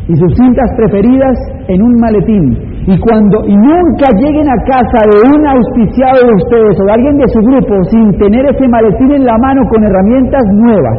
y 0.08 0.14
sus 0.16 0.34
cintas 0.34 0.70
preferidas 0.76 1.36
en 1.68 1.82
un 1.82 1.94
maletín. 2.00 2.44
Y 2.86 2.98
cuando 2.98 3.46
y 3.46 3.54
nunca 3.54 4.10
lleguen 4.18 4.48
a 4.50 4.58
casa 4.66 5.00
de 5.06 5.16
un 5.30 5.40
auspiciado 5.46 6.18
de 6.26 6.34
ustedes 6.34 6.74
o 6.80 6.84
de 6.86 6.92
alguien 6.92 7.16
de 7.18 7.28
su 7.28 7.40
grupo 7.46 7.74
sin 7.90 8.10
tener 8.18 8.42
ese 8.50 8.66
maletín 8.68 9.12
en 9.12 9.24
la 9.24 9.38
mano 9.38 9.62
con 9.70 9.84
herramientas 9.84 10.42
nuevas. 10.58 10.98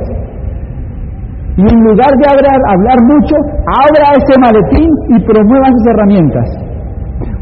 Y 1.57 1.61
en 1.61 1.79
lugar 1.83 2.09
de 2.17 2.25
hablar, 2.31 2.59
hablar 2.71 2.99
mucho, 3.11 3.35
abra 3.67 4.15
ese 4.15 4.35
maletín 4.39 4.89
y 5.11 5.19
promueva 5.21 5.67
sus 5.67 5.85
herramientas. 5.91 6.47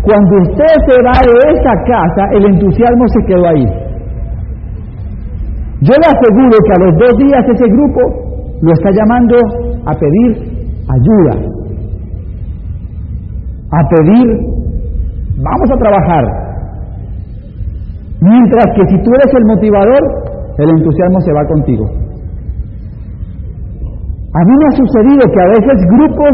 Cuando 0.02 0.34
usted 0.50 0.74
se 0.89 0.97
va 1.06 1.15
de 1.21 1.36
esa 1.54 1.74
casa, 1.86 2.24
el 2.34 2.45
entusiasmo 2.45 3.06
se 3.08 3.26
quedó 3.26 3.47
ahí. 3.47 3.65
Yo 5.82 5.93
le 5.93 6.08
aseguro 6.10 6.58
que 6.65 6.74
a 6.74 6.84
los 6.86 6.93
dos 6.97 7.13
días 7.21 7.43
ese 7.47 7.67
grupo 7.69 8.02
lo 8.62 8.71
está 8.74 8.89
llamando 8.91 9.38
a 9.86 9.93
pedir 9.93 10.51
ayuda, 10.95 11.36
a 13.71 13.82
pedir, 13.88 14.27
vamos 15.38 15.69
a 15.71 15.77
trabajar. 15.77 16.23
Mientras 18.21 18.65
que 18.75 18.86
si 18.89 19.04
tú 19.04 19.10
eres 19.15 19.34
el 19.34 19.45
motivador, 19.45 20.01
el 20.58 20.69
entusiasmo 20.69 21.21
se 21.21 21.34
va 21.34 21.45
contigo. 21.47 21.86
A 24.34 24.39
mí 24.45 24.54
me 24.60 24.65
ha 24.67 24.75
sucedido 24.77 25.23
que 25.27 25.41
a 25.41 25.49
veces 25.60 25.75
grupos 25.91 26.34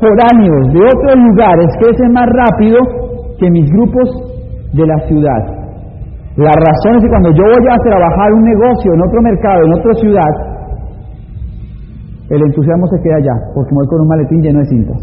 foráneos 0.00 0.72
de 0.72 0.80
otros 0.80 1.16
lugares 1.28 1.66
crecen 1.78 2.12
más 2.12 2.26
rápido 2.32 2.78
que 3.38 3.50
mis 3.50 3.68
grupos 3.70 4.08
de 4.72 4.86
la 4.86 4.98
ciudad. 5.08 5.42
La 6.36 6.50
razón 6.50 6.96
es 6.96 7.02
que 7.02 7.08
cuando 7.08 7.30
yo 7.30 7.44
voy 7.44 7.66
a 7.70 7.76
trabajar 7.84 8.32
un 8.32 8.44
negocio 8.44 8.94
en 8.94 9.00
otro 9.02 9.22
mercado, 9.22 9.60
en 9.64 9.72
otra 9.74 9.94
ciudad, 9.94 10.32
el 12.30 12.40
entusiasmo 12.40 12.86
se 12.86 13.02
queda 13.02 13.16
allá, 13.16 13.36
porque 13.54 13.70
me 13.72 13.76
voy 13.76 13.88
con 13.88 14.00
un 14.00 14.08
maletín 14.08 14.40
lleno 14.40 14.58
de 14.60 14.66
cintas. 14.66 15.00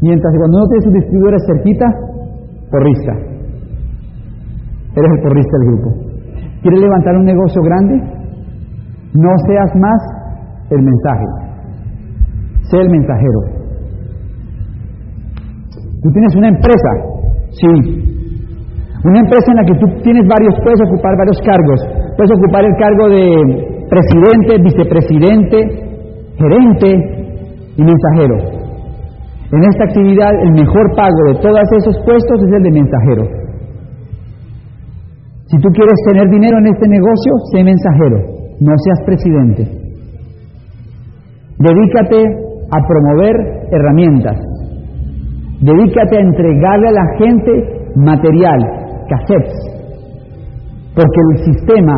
Mientras 0.00 0.32
que 0.32 0.38
cuando 0.38 0.58
uno 0.58 0.66
tiene 0.66 0.84
sus 0.84 0.94
distribuidores 0.94 1.42
cerquita, 1.46 1.86
porrista. 2.70 3.12
Eres 4.94 5.10
el 5.14 5.22
porrista 5.22 5.58
del 5.58 5.68
grupo. 5.68 5.90
¿Quieres 6.62 6.80
levantar 6.80 7.16
un 7.16 7.24
negocio 7.24 7.62
grande? 7.62 7.94
No 9.14 9.30
seas 9.46 9.70
más 9.76 10.00
el 10.70 10.82
mensaje. 10.82 11.26
Sé 12.70 12.76
el 12.78 12.90
mensajero. 12.90 13.40
Tú 16.02 16.10
tienes 16.10 16.36
una 16.36 16.48
empresa, 16.48 16.90
sí. 17.50 18.08
Una 19.04 19.20
empresa 19.20 19.46
en 19.50 19.56
la 19.56 19.64
que 19.64 19.74
tú 19.78 19.86
tienes 20.02 20.26
varios, 20.28 20.54
puedes 20.62 20.80
ocupar 20.82 21.16
varios 21.16 21.38
cargos. 21.46 21.80
Puedes 22.16 22.32
ocupar 22.38 22.64
el 22.64 22.74
cargo 22.76 23.08
de 23.08 23.77
presidente, 23.88 24.62
vicepresidente, 24.62 25.58
gerente 26.36 26.88
y 27.76 27.82
mensajero. 27.82 28.36
En 29.50 29.64
esta 29.64 29.84
actividad 29.84 30.30
el 30.42 30.52
mejor 30.52 30.94
pago 30.94 31.22
de 31.28 31.34
todos 31.40 31.66
esos 31.78 31.96
puestos 32.04 32.42
es 32.42 32.52
el 32.52 32.62
de 32.62 32.70
mensajero. 32.70 33.24
Si 35.46 35.58
tú 35.58 35.68
quieres 35.72 35.98
tener 36.06 36.28
dinero 36.28 36.58
en 36.58 36.66
este 36.66 36.86
negocio, 36.88 37.32
sé 37.52 37.64
mensajero, 37.64 38.18
no 38.60 38.72
seas 38.84 39.00
presidente. 39.06 39.62
Dedícate 41.58 42.22
a 42.70 42.78
promover 42.86 43.34
herramientas, 43.72 44.36
Dedícate 45.60 46.16
a 46.16 46.20
entregarle 46.20 46.88
a 46.88 46.92
la 46.92 47.06
gente 47.18 47.50
material, 47.96 48.60
cassettes, 49.08 49.58
porque 50.94 51.20
el 51.32 51.44
sistema 51.46 51.94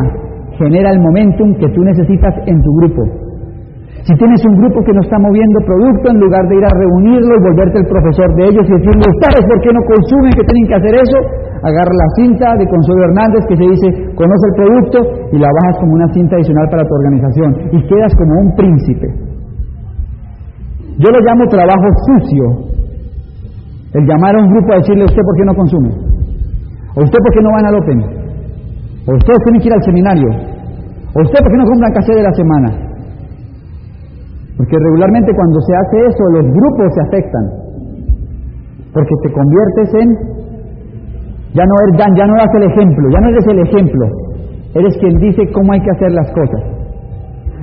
genera 0.61 0.91
el 0.91 0.99
momentum 1.01 1.55
que 1.57 1.69
tú 1.73 1.81
necesitas 1.81 2.33
en 2.45 2.61
tu 2.61 2.71
grupo. 2.77 3.31
Si 4.01 4.13
tienes 4.17 4.41
un 4.49 4.55
grupo 4.57 4.81
que 4.81 4.93
no 4.97 5.01
está 5.05 5.17
moviendo 5.21 5.61
producto, 5.61 6.09
en 6.09 6.17
lugar 6.17 6.41
de 6.49 6.57
ir 6.57 6.65
a 6.65 6.73
reunirlo 6.73 7.33
y 7.37 7.41
volverte 7.53 7.85
el 7.85 7.85
profesor 7.85 8.33
de 8.33 8.43
ellos 8.49 8.65
y 8.65 8.73
decirle, 8.81 9.05
¿ustedes 9.05 9.43
por 9.45 9.59
qué 9.61 9.69
no 9.69 9.81
consumen, 9.85 10.31
que 10.33 10.41
tienen 10.41 10.65
que 10.65 10.77
hacer 10.81 10.93
eso? 10.97 11.17
Agarra 11.61 11.93
la 11.93 12.09
cinta 12.17 12.47
de 12.57 12.65
Consuelo 12.65 13.01
Hernández 13.05 13.45
que 13.45 13.57
se 13.61 13.65
dice, 13.69 13.87
conoce 14.17 14.45
el 14.49 14.55
producto 14.57 14.97
y 15.33 15.37
la 15.37 15.49
bajas 15.53 15.77
como 15.85 15.93
una 16.01 16.09
cinta 16.17 16.33
adicional 16.33 16.65
para 16.73 16.81
tu 16.81 16.93
organización 16.97 17.49
y 17.77 17.79
quedas 17.85 18.13
como 18.17 18.33
un 18.41 18.49
príncipe. 18.57 19.07
Yo 20.97 21.07
lo 21.13 21.19
llamo 21.21 21.45
trabajo 21.45 21.85
sucio. 22.09 22.45
El 23.93 24.03
llamar 24.09 24.33
a 24.33 24.39
un 24.41 24.49
grupo 24.49 24.73
a 24.73 24.77
decirle, 24.81 25.05
¿usted 25.05 25.21
por 25.21 25.35
qué 25.37 25.45
no 25.45 25.53
consume? 25.53 25.89
¿O 26.97 26.99
usted 27.05 27.19
por 27.21 27.31
qué 27.37 27.41
no 27.45 27.51
van 27.53 27.65
al 27.69 27.75
Open? 27.77 27.99
¿O 29.05 29.11
ustedes 29.13 29.39
tienen 29.45 29.61
que 29.61 29.67
ir 29.67 29.73
al 29.77 29.83
seminario? 29.83 30.50
¿O 31.13 31.21
usted 31.21 31.39
por 31.43 31.51
qué 31.51 31.57
no 31.57 31.67
compran 31.67 31.93
café 31.93 32.13
de 32.15 32.23
la 32.23 32.33
semana? 32.33 32.69
Porque 34.57 34.77
regularmente 34.77 35.31
cuando 35.35 35.59
se 35.61 35.73
hace 35.75 35.97
eso, 36.07 36.23
los 36.37 36.45
grupos 36.45 36.87
se 36.93 37.01
afectan. 37.01 37.45
Porque 38.93 39.15
te 39.23 39.31
conviertes 39.33 39.89
en. 39.99 40.09
Ya 41.51 41.63
no, 41.67 41.75
eres, 41.83 42.15
ya 42.15 42.25
no 42.25 42.35
das 42.35 42.53
el 42.55 42.63
ejemplo, 42.63 43.09
ya 43.11 43.19
no 43.19 43.27
eres 43.27 43.47
el 43.47 43.59
ejemplo. 43.59 44.05
Eres 44.73 44.97
quien 44.99 45.17
dice 45.19 45.51
cómo 45.51 45.73
hay 45.73 45.81
que 45.81 45.91
hacer 45.91 46.11
las 46.11 46.31
cosas. 46.31 46.61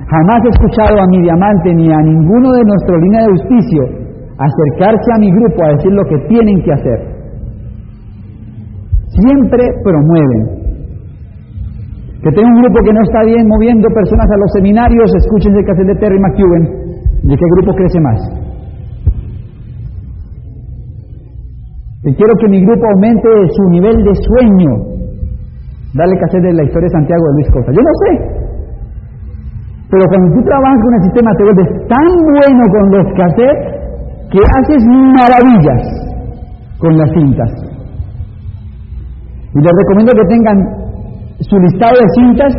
Jamás 0.09 0.45
he 0.45 0.49
escuchado 0.49 0.99
a 0.99 1.07
mi 1.09 1.21
diamante 1.21 1.73
ni 1.73 1.91
a 1.91 2.01
ninguno 2.01 2.51
de 2.51 2.63
nuestra 2.65 2.97
línea 2.97 3.21
de 3.21 3.31
auspicio 3.31 3.83
acercarse 4.39 5.09
a 5.15 5.19
mi 5.19 5.31
grupo 5.31 5.63
a 5.63 5.69
decir 5.75 5.91
lo 5.91 6.03
que 6.03 6.17
tienen 6.27 6.63
que 6.63 6.71
hacer. 6.71 6.99
Siempre 9.09 9.63
promueven. 9.83 10.58
Que 12.21 12.31
tenga 12.35 12.49
un 12.51 12.61
grupo 12.61 12.83
que 12.83 12.91
no 12.91 13.01
está 13.07 13.23
bien 13.23 13.47
moviendo 13.47 13.87
personas 13.95 14.27
a 14.27 14.37
los 14.37 14.51
seminarios, 14.51 15.07
escuchen 15.15 15.55
el 15.55 15.63
cassette 15.63 15.87
de 15.87 15.95
Terry 15.95 16.19
McEwen, 16.19 16.63
de 17.23 17.35
qué 17.35 17.45
grupo 17.55 17.71
crece 17.73 17.99
más. 18.01 18.19
Que 22.03 22.15
quiero 22.15 22.33
que 22.39 22.47
mi 22.49 22.59
grupo 22.59 22.83
aumente 22.91 23.29
su 23.55 23.63
nivel 23.71 24.03
de 24.03 24.13
sueño. 24.15 24.71
Dale 25.95 26.19
cassette 26.19 26.43
de 26.43 26.53
la 26.53 26.63
historia 26.63 26.87
de 26.87 26.95
Santiago 26.99 27.23
de 27.23 27.33
Luis 27.35 27.49
Costa. 27.51 27.71
Yo 27.71 27.81
no 27.81 27.93
sé. 28.03 28.11
Pero 29.89 30.03
cuando 30.11 30.35
tú 30.35 30.41
trabajas 30.43 30.79
con 30.83 30.93
el 30.93 31.03
sistema 31.03 31.31
te 31.33 31.43
vuelves 31.43 31.69
tan 31.87 32.09
bueno 32.35 32.63
con 32.67 32.83
los 32.93 33.05
cassettes 33.15 33.79
que 34.29 34.39
haces 34.43 34.83
maravillas 35.15 35.83
con 36.79 36.97
las 36.97 37.09
cintas. 37.11 37.51
Y 39.55 39.59
les 39.59 39.71
recomiendo 39.71 40.11
que 40.13 40.27
tengan 40.27 40.88
su 41.39 41.57
listado 41.57 41.93
de 41.95 42.07
cintas 42.19 42.53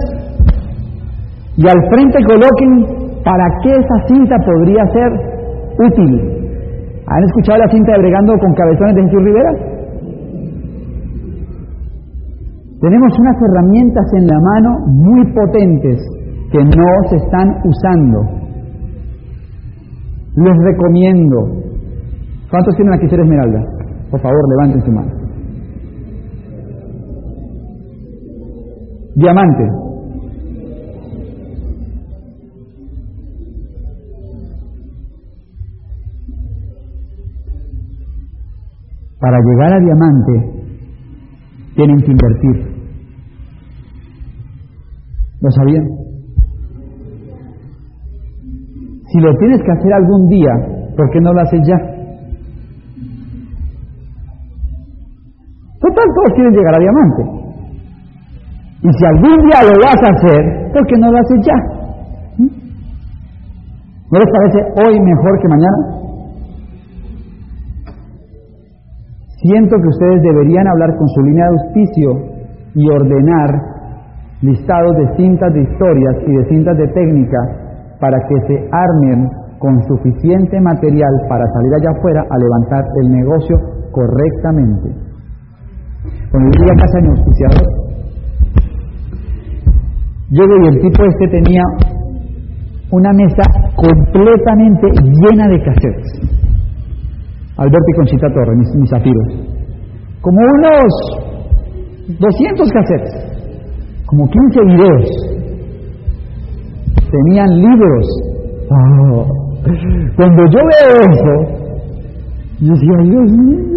y 1.57 1.65
al 1.69 1.81
frente 1.93 2.19
coloquen 2.25 3.01
para 3.25 3.45
qué 3.63 3.71
esa 3.71 3.99
cinta 4.09 4.37
podría 4.45 4.85
ser 4.93 5.11
útil. 5.79 6.41
¿Han 7.07 7.25
escuchado 7.25 7.59
la 7.59 7.69
cinta 7.69 7.93
de 7.93 7.99
Bregando 7.99 8.33
con 8.39 8.55
Cabezones 8.55 8.95
de 8.95 9.03
Jesús 9.03 9.23
Rivera? 9.25 9.53
Tenemos 12.81 13.13
unas 13.19 13.37
herramientas 13.43 14.07
en 14.15 14.27
la 14.27 14.39
mano 14.41 14.71
muy 14.87 15.33
potentes 15.35 16.01
que 16.51 16.59
no 16.59 17.09
se 17.11 17.17
están 17.17 17.49
usando. 17.65 18.21
Les 20.37 20.57
recomiendo. 20.65 21.37
¿Cuántos 22.51 22.75
tienen 22.77 22.95
aquí 22.95 23.09
ser 23.09 23.21
esmeralda? 23.21 23.61
Por 24.11 24.21
favor, 24.21 24.41
levanten 24.49 24.83
su 24.83 24.93
mano. 24.93 25.20
Diamante. 29.15 29.65
Para 39.21 39.39
llegar 39.39 39.73
a 39.75 39.81
diamante 39.81 40.61
tienen 41.75 41.99
que 41.99 42.13
invertir. 42.13 42.71
¿Lo 45.41 45.51
sabían? 45.51 45.85
Si 49.13 49.21
lo 49.21 49.35
tienes 49.39 49.61
que 49.63 49.73
hacer 49.73 49.93
algún 49.93 50.29
día, 50.29 50.51
¿por 50.97 51.11
qué 51.11 51.21
no 51.21 51.33
lo 51.33 51.41
haces 51.41 51.61
ya? 51.67 51.77
Total, 55.81 56.05
todos 56.15 56.35
quieren 56.35 56.53
llegar 56.53 56.75
a 56.75 56.79
diamante. 56.79 57.40
Y 58.83 58.89
si 58.89 59.05
algún 59.05 59.37
día 59.45 59.61
lo 59.61 59.77
vas 59.85 60.01
a 60.01 60.11
hacer, 60.17 60.73
¿por 60.73 60.87
qué 60.87 60.97
no 60.99 61.11
lo 61.11 61.19
haces 61.19 61.41
ya? 61.45 61.59
¿Mm? 62.39 62.51
¿No 64.11 64.19
les 64.19 64.31
parece 64.33 64.59
hoy 64.81 65.01
mejor 65.01 65.39
que 65.41 65.49
mañana? 65.49 66.01
Siento 69.43 69.77
que 69.77 69.89
ustedes 69.89 70.23
deberían 70.23 70.67
hablar 70.69 70.97
con 70.97 71.09
su 71.09 71.21
línea 71.23 71.45
de 71.45 71.51
auspicio 71.61 72.11
y 72.75 72.91
ordenar 72.91 73.51
listados 74.43 74.97
de 74.97 75.17
cintas 75.17 75.53
de 75.53 75.63
historias 75.63 76.17
y 76.27 76.33
de 76.37 76.45
cintas 76.49 76.77
de 76.77 76.89
técnica 76.89 77.39
para 78.01 78.19
que 78.29 78.41
se 78.47 78.69
armen 78.73 79.29
con 79.59 79.79
suficiente 79.89 80.59
material 80.61 81.13
para 81.29 81.45
salir 81.53 81.75
allá 81.75 81.91
afuera 81.99 82.25
a 82.29 82.39
levantar 82.39 82.85
el 83.03 83.11
negocio 83.13 83.57
correctamente. 83.93 84.89
Cuando 86.31 86.49
yo 86.49 86.61
llegué 86.61 86.73
a 86.73 86.81
casa 86.81 86.97
de 86.97 87.03
mi 87.03 87.09
auspiciador, 87.11 87.81
llego 90.31 90.55
y 90.63 90.69
el 90.69 90.81
tipo 90.81 91.05
este 91.05 91.29
tenía 91.29 91.63
una 92.91 93.11
mesa 93.13 93.43
completamente 93.77 94.87
llena 95.23 95.49
de 95.49 95.63
cassettes. 95.63 96.41
Alberto 97.57 97.89
y 97.89 97.97
Conchita 97.97 98.29
Torres, 98.33 98.57
mis, 98.57 98.75
mis 98.77 98.91
zafiros. 98.91 99.29
Como 100.21 100.39
unos 100.41 101.31
200 102.19 102.73
cassettes, 102.73 103.15
como 104.07 104.29
15 104.29 104.61
videos. 104.65 105.07
Tenían 107.11 107.61
libros. 107.61 108.07
Oh. 108.71 109.27
Cuando 110.17 110.43
yo 110.47 110.61
veo 110.73 110.95
eso, 111.13 111.35
yo 112.61 112.73
decía, 112.73 112.97
Dios 113.03 113.33
mío. 113.33 113.71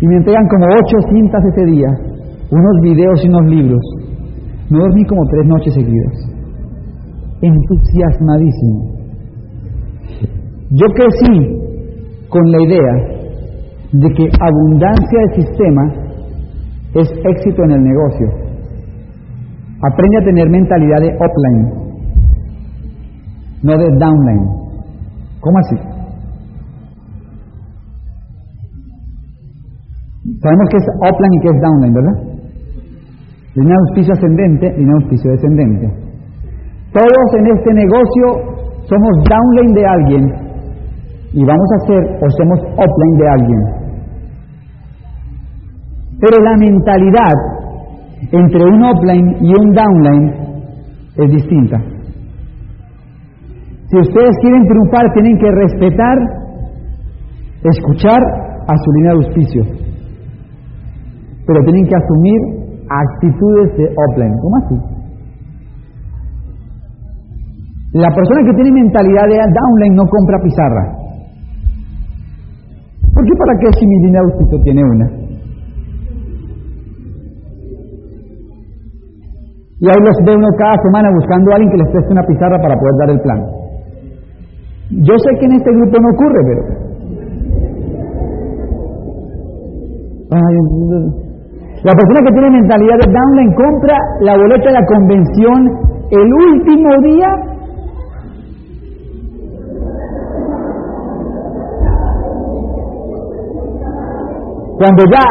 Y 0.00 0.06
me 0.06 0.16
entregan 0.16 0.46
como 0.48 0.66
ocho 0.66 1.08
cintas 1.12 1.44
ese 1.44 1.64
día, 1.66 1.88
unos 2.50 2.80
videos 2.82 3.24
y 3.24 3.28
unos 3.28 3.46
libros. 3.46 3.82
No 4.72 4.78
dormí 4.78 5.04
como 5.04 5.20
tres 5.26 5.46
noches 5.46 5.74
seguidas. 5.74 6.14
Entusiasmadísimo. 7.42 8.80
Yo 10.70 10.86
crecí 10.94 11.34
con 12.30 12.50
la 12.50 12.62
idea 12.62 12.94
de 13.92 14.08
que 14.14 14.30
abundancia 14.40 15.18
de 15.20 15.42
sistema 15.42 15.82
es 16.94 17.12
éxito 17.36 17.64
en 17.64 17.72
el 17.72 17.82
negocio. 17.82 18.28
Aprende 19.82 20.18
a 20.18 20.24
tener 20.24 20.48
mentalidad 20.48 21.00
de 21.00 21.08
upline, 21.08 21.68
no 23.62 23.76
de 23.76 23.90
downline. 23.98 24.46
¿Cómo 25.40 25.58
así? 25.58 25.76
Sabemos 30.40 30.68
que 30.70 30.76
es 30.78 30.86
upline 30.96 31.34
y 31.34 31.40
que 31.40 31.48
es 31.48 31.60
downline, 31.60 31.92
¿verdad? 31.92 32.31
De 33.54 33.60
auspicio 33.60 34.12
ascendente, 34.14 34.72
línea 34.78 34.94
de 34.96 35.04
auspicio 35.04 35.30
descendente. 35.30 35.86
Todos 36.92 37.28
en 37.38 37.46
este 37.56 37.72
negocio 37.74 38.52
somos 38.84 39.12
downline 39.28 39.74
de 39.74 39.86
alguien 39.86 40.24
y 41.32 41.44
vamos 41.44 41.68
a 41.74 41.86
ser 41.86 42.02
o 42.20 42.30
somos 42.30 42.60
upline 42.60 43.16
de 43.18 43.28
alguien. 43.28 43.60
Pero 46.20 46.44
la 46.44 46.56
mentalidad 46.56 47.32
entre 48.30 48.64
un 48.64 48.84
upline 48.84 49.36
y 49.40 49.48
un 49.48 49.72
downline 49.72 50.34
es 51.16 51.30
distinta. 51.30 51.78
Si 53.90 53.98
ustedes 53.98 54.36
quieren 54.40 54.66
triunfar, 54.66 55.12
tienen 55.12 55.36
que 55.36 55.50
respetar, 55.50 56.18
escuchar 57.64 58.18
a 58.66 58.74
su 58.76 58.92
línea 58.92 59.12
de 59.12 59.16
auspicio. 59.18 59.62
Pero 61.46 61.64
tienen 61.64 61.86
que 61.86 61.96
asumir 61.96 62.61
actitudes 63.00 63.76
de 63.76 63.84
upline. 63.96 64.36
¿Cómo 64.40 64.56
así? 64.56 64.76
La 67.92 68.08
persona 68.08 68.40
que 68.44 68.54
tiene 68.54 68.72
mentalidad 68.72 69.26
de 69.28 69.36
downline 69.36 69.94
no 69.94 70.04
compra 70.08 70.38
pizarra. 70.42 70.84
¿Por 73.12 73.24
qué 73.24 73.32
para 73.36 73.58
qué 73.60 73.68
si 73.78 73.86
mi 73.86 74.16
auspicio 74.16 74.58
tiene 74.62 74.82
una? 74.82 75.22
Y 79.82 79.86
ahí 79.86 80.00
los 80.00 80.16
ve 80.24 80.36
uno 80.36 80.48
cada 80.56 80.76
semana 80.80 81.10
buscando 81.12 81.50
a 81.50 81.54
alguien 81.56 81.72
que 81.72 81.78
les 81.78 81.90
preste 81.90 82.12
una 82.12 82.22
pizarra 82.22 82.56
para 82.62 82.76
poder 82.78 82.94
dar 83.00 83.10
el 83.10 83.20
plan. 83.20 83.40
Yo 84.90 85.14
sé 85.18 85.38
que 85.40 85.46
en 85.46 85.52
este 85.52 85.70
grupo 85.72 85.98
no 86.00 86.08
ocurre, 86.14 86.40
pero... 86.46 86.62
Ay, 90.30 90.56
la 91.82 91.92
persona 91.98 92.20
que 92.22 92.32
tiene 92.32 92.50
mentalidad 92.50 92.94
de 92.94 93.10
downline 93.10 93.54
compra 93.54 93.96
la 94.20 94.36
boleta 94.36 94.70
de 94.70 94.74
la 94.78 94.86
convención 94.86 95.58
el 96.14 96.28
último 96.30 96.88
día. 97.02 97.28
Cuando 104.78 105.02
ya, 105.10 105.26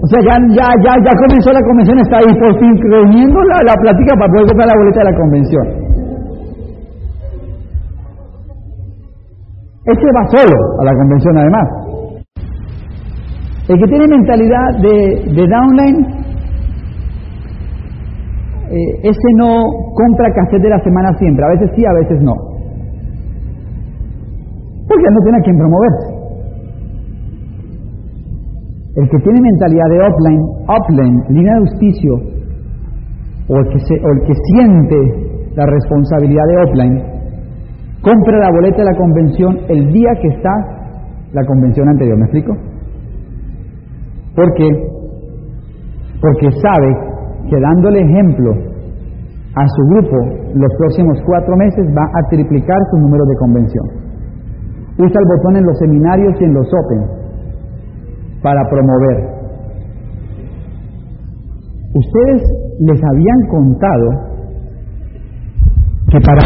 o 0.00 0.06
sea, 0.08 0.20
ya, 0.24 0.36
ya, 0.48 0.68
ya, 0.80 0.92
ya 0.96 1.12
comenzó 1.12 1.52
la 1.52 1.60
convención, 1.60 1.98
está 2.00 2.16
ahí 2.24 2.32
por 2.40 2.58
fin 2.58 2.72
reuniendo 2.90 3.38
la, 3.44 3.56
la 3.68 3.74
plática 3.76 4.16
para 4.16 4.32
poder 4.32 4.46
comprar 4.48 4.68
la 4.68 4.78
boleta 4.80 5.00
de 5.00 5.10
la 5.12 5.16
convención. 5.16 5.66
Ese 9.84 10.08
va 10.16 10.24
solo 10.32 10.56
a 10.80 10.84
la 10.84 10.92
convención 10.96 11.36
además. 11.36 11.85
El 13.68 13.78
que 13.78 13.86
tiene 13.86 14.06
mentalidad 14.06 14.78
de, 14.80 15.32
de 15.34 15.46
downline, 15.48 16.06
eh, 18.70 19.00
ese 19.02 19.28
no 19.36 19.62
compra 19.94 20.30
cassette 20.34 20.62
de 20.62 20.70
la 20.70 20.78
semana 20.80 21.08
siempre, 21.18 21.44
a 21.44 21.48
veces 21.48 21.70
sí, 21.74 21.84
a 21.84 21.92
veces 21.94 22.20
no. 22.22 22.34
Porque 24.86 25.10
no 25.10 25.20
tiene 25.24 25.38
a 25.38 25.42
quien 25.42 25.56
promoverse. 25.56 26.16
El 28.96 29.10
que 29.10 29.18
tiene 29.18 29.40
mentalidad 29.40 29.88
de 29.90 30.00
offline, 30.00 30.42
offline, 30.68 31.16
línea 31.30 31.52
de 31.54 31.58
auspicio, 31.58 32.14
o 33.48 33.56
el 33.58 33.68
que, 33.68 33.78
se, 33.80 33.94
o 33.94 34.08
el 34.14 34.20
que 34.26 34.34
siente 34.54 34.96
la 35.56 35.66
responsabilidad 35.66 36.44
de 36.48 36.56
offline, 36.62 37.02
compra 38.00 38.38
la 38.38 38.50
boleta 38.50 38.78
de 38.78 38.84
la 38.84 38.96
convención 38.96 39.58
el 39.68 39.92
día 39.92 40.10
que 40.22 40.28
está 40.28 40.50
la 41.32 41.44
convención 41.44 41.88
anterior. 41.88 42.16
¿Me 42.16 42.24
explico? 42.26 42.75
¿Por 44.36 44.52
qué? 44.54 44.68
Porque 46.20 46.48
sabe 46.60 46.90
que 47.48 47.58
dándole 47.58 48.00
ejemplo 48.00 48.52
a 49.54 49.64
su 49.66 49.82
grupo 49.88 50.16
los 50.54 50.72
próximos 50.78 51.18
cuatro 51.24 51.56
meses 51.56 51.86
va 51.96 52.04
a 52.04 52.28
triplicar 52.28 52.76
su 52.90 52.98
número 52.98 53.24
de 53.24 53.36
convención. 53.36 53.86
Usa 54.98 55.20
el 55.20 55.28
botón 55.36 55.56
en 55.56 55.64
los 55.64 55.78
seminarios 55.78 56.34
y 56.40 56.44
en 56.44 56.54
los 56.54 56.66
Open 56.66 57.02
para 58.42 58.62
promover. 58.68 59.36
Ustedes 61.94 62.42
les 62.80 63.00
habían 63.02 63.40
contado 63.48 64.10
que 66.10 66.20
para 66.20 66.42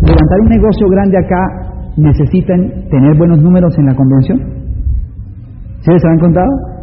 levantar 0.00 0.40
un 0.40 0.48
negocio 0.48 0.88
grande 0.88 1.18
acá 1.18 1.64
necesitan 1.96 2.88
tener 2.90 3.16
buenos 3.18 3.40
números 3.42 3.76
en 3.78 3.86
la 3.86 3.94
convención. 3.94 4.38
¿Sí 5.80 5.90
les 5.92 6.04
habían 6.04 6.20
contado? 6.20 6.73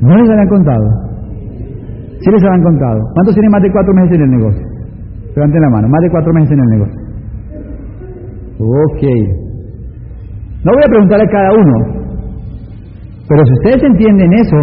¿No 0.00 0.16
les 0.16 0.30
habían 0.30 0.48
contado? 0.48 0.86
¿Sí 2.20 2.30
les 2.30 2.42
habían 2.44 2.62
contado? 2.62 3.00
¿Cuántos 3.14 3.34
tienen 3.34 3.50
más 3.50 3.62
de 3.62 3.72
cuatro 3.72 3.94
meses 3.94 4.16
en 4.16 4.22
el 4.22 4.30
negocio? 4.30 4.66
Levanten 5.34 5.60
la 5.60 5.70
mano, 5.70 5.88
más 5.88 6.02
de 6.02 6.10
cuatro 6.10 6.32
meses 6.32 6.50
en 6.52 6.60
el 6.60 6.70
negocio. 6.78 7.00
Ok. 8.60 9.02
No 10.64 10.72
voy 10.72 10.82
a 10.84 10.90
preguntarle 10.90 11.24
a 11.24 11.32
cada 11.32 11.50
uno, 11.54 12.00
pero 13.28 13.44
si 13.46 13.52
ustedes 13.52 13.82
entienden 13.84 14.32
eso, 14.34 14.58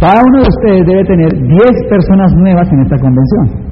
cada 0.00 0.22
uno 0.26 0.42
de 0.42 0.48
ustedes 0.48 0.86
debe 0.86 1.04
tener 1.04 1.30
10 1.30 1.88
personas 1.88 2.32
nuevas 2.34 2.72
en 2.72 2.80
esta 2.80 2.96
convención. 2.98 3.68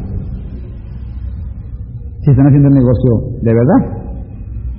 Si 2.20 2.30
están 2.30 2.46
haciendo 2.46 2.68
el 2.68 2.74
negocio 2.74 3.10
de 3.42 3.54
verdad. 3.54 4.06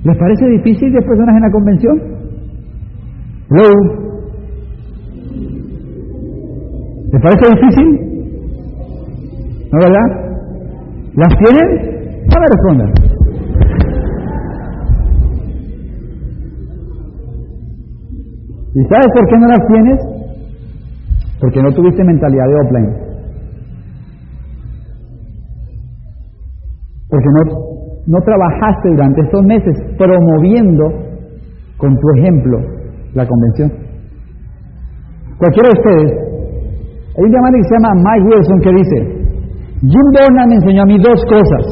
¿Les 0.04 0.16
parece 0.16 0.46
difícil 0.46 0.92
10 0.92 1.04
personas 1.04 1.36
en 1.36 1.42
la 1.42 1.50
convención? 1.50 1.96
¿Hello? 3.50 4.08
¿Les 7.12 7.22
parece 7.22 7.54
difícil? 7.54 7.88
¿No 9.72 9.78
verdad? 9.78 10.08
¿Las 11.14 11.34
tienen? 11.38 11.68
No 12.28 12.40
me 12.40 12.46
respondan. 12.50 12.92
¿Y 18.74 18.84
sabes 18.84 19.06
por 19.14 19.26
qué 19.26 19.38
no 19.38 19.46
las 19.48 19.66
tienes? 19.66 20.00
Porque 21.40 21.62
no 21.62 21.72
tuviste 21.72 22.04
mentalidad 22.04 22.46
de 22.46 22.54
offline. 22.54 22.94
Porque 27.08 27.26
no, 27.26 27.58
no 28.06 28.18
trabajaste 28.20 28.88
durante 28.90 29.22
estos 29.22 29.42
meses 29.44 29.74
promoviendo 29.96 30.84
con 31.78 31.96
tu 31.96 32.10
ejemplo 32.18 32.58
la 33.14 33.26
convención. 33.26 33.72
Cualquiera 35.38 35.70
de 35.70 35.80
ustedes, 35.80 36.27
hay 37.18 37.24
un 37.24 37.30
diamante 37.30 37.58
que 37.58 37.68
se 37.68 37.74
llama 37.74 37.94
Mike 37.98 38.26
Wilson 38.30 38.60
que 38.60 38.72
dice, 38.78 38.96
Jim 39.80 40.06
Dornan 40.14 40.48
me 40.48 40.54
enseñó 40.54 40.82
a 40.82 40.86
mí 40.86 40.98
dos 40.98 41.20
cosas 41.26 41.64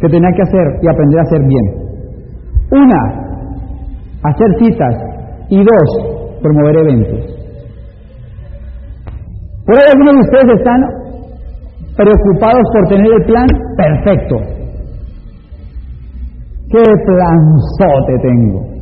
que 0.00 0.08
tenía 0.08 0.28
que 0.36 0.42
hacer 0.42 0.66
y 0.82 0.86
aprender 0.86 1.18
a 1.18 1.22
hacer 1.22 1.40
bien. 1.48 1.66
Una, 2.72 3.00
hacer 4.22 4.48
citas 4.60 4.94
y 5.48 5.64
dos, 5.64 6.40
promover 6.42 6.76
eventos. 6.76 7.20
Por 9.64 9.76
ahí 9.76 9.84
algunos 9.92 10.12
de 10.12 10.20
ustedes 10.20 10.58
están 10.58 10.80
preocupados 11.96 12.62
por 12.74 12.88
tener 12.88 13.12
el 13.12 13.24
plan 13.24 13.46
perfecto. 13.78 14.36
¿Qué 16.70 16.82
planzote 17.06 18.12
tengo? 18.20 18.77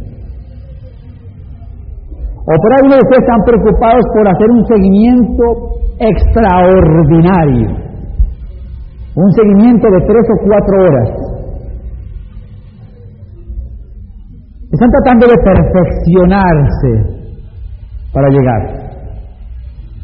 O 2.47 2.55
por 2.63 2.71
ahí 2.75 2.87
ustedes 2.87 3.27
están 3.27 3.43
preocupados 3.43 4.05
por 4.15 4.29
hacer 4.29 4.49
un 4.55 4.65
seguimiento 4.67 5.45
extraordinario. 5.99 7.69
Un 9.17 9.33
seguimiento 9.33 9.91
de 9.91 10.01
tres 10.07 10.25
o 10.31 10.37
cuatro 10.47 10.75
horas. 10.87 11.09
Están 14.71 14.91
tratando 14.91 15.27
de 15.27 15.39
perfeccionarse 15.43 16.91
para 18.13 18.29
llegar. 18.29 18.63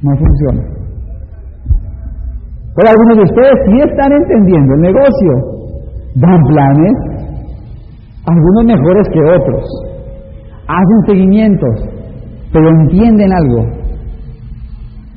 No 0.02 0.16
funciona. 0.16 0.62
Pero 2.74 2.88
algunos 2.88 3.16
de 3.18 3.22
ustedes 3.22 3.56
sí 3.66 3.76
están 3.86 4.12
entendiendo 4.12 4.74
el 4.74 4.80
negocio. 4.80 5.32
Dan 6.16 6.42
planes, 6.42 6.94
algunos 8.26 8.64
mejores 8.64 9.06
que 9.12 9.20
otros. 9.20 9.64
Hacen 10.66 11.00
seguimientos, 11.06 12.01
pero 12.52 12.68
entienden 12.68 13.32
algo. 13.32 13.66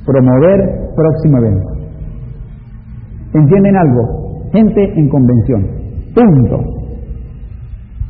Promover 0.05 0.59
próximo 0.95 1.37
evento. 1.39 1.69
¿Entienden 3.33 3.75
algo? 3.75 4.49
Gente 4.53 4.93
en 4.95 5.09
convención. 5.09 5.61
Punto. 6.13 6.57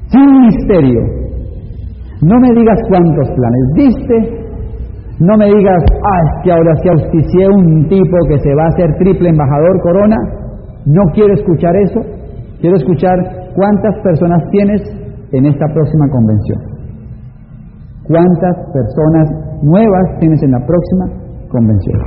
Sin 0.07 0.41
misterio. 0.41 1.01
No 2.21 2.39
me 2.39 2.51
digas 2.53 2.79
cuántos 2.87 3.27
planes 3.29 3.63
diste, 3.75 4.45
no 5.19 5.37
me 5.37 5.45
digas, 5.45 5.83
ah, 5.91 6.19
es 6.25 6.43
que 6.43 6.51
ahora 6.51 6.75
sí 6.81 6.89
auspicié 6.89 7.47
un 7.47 7.87
tipo 7.87 8.17
que 8.27 8.37
se 8.39 8.53
va 8.53 8.63
a 8.63 8.67
hacer 8.67 8.95
triple 8.99 9.29
embajador 9.29 9.81
corona. 9.81 10.17
No 10.85 11.01
quiero 11.13 11.33
escuchar 11.33 11.73
eso. 11.77 12.01
Quiero 12.59 12.75
escuchar 12.75 13.15
cuántas 13.55 13.95
personas 14.03 14.43
tienes 14.51 14.81
en 15.31 15.45
esta 15.45 15.65
próxima 15.73 16.09
convención. 16.11 16.74
¿Cuántas 18.07 18.55
personas 18.71 19.29
nuevas 19.63 20.19
tienes 20.19 20.41
en 20.43 20.51
la 20.51 20.59
próxima 20.59 21.05
convención? 21.49 21.99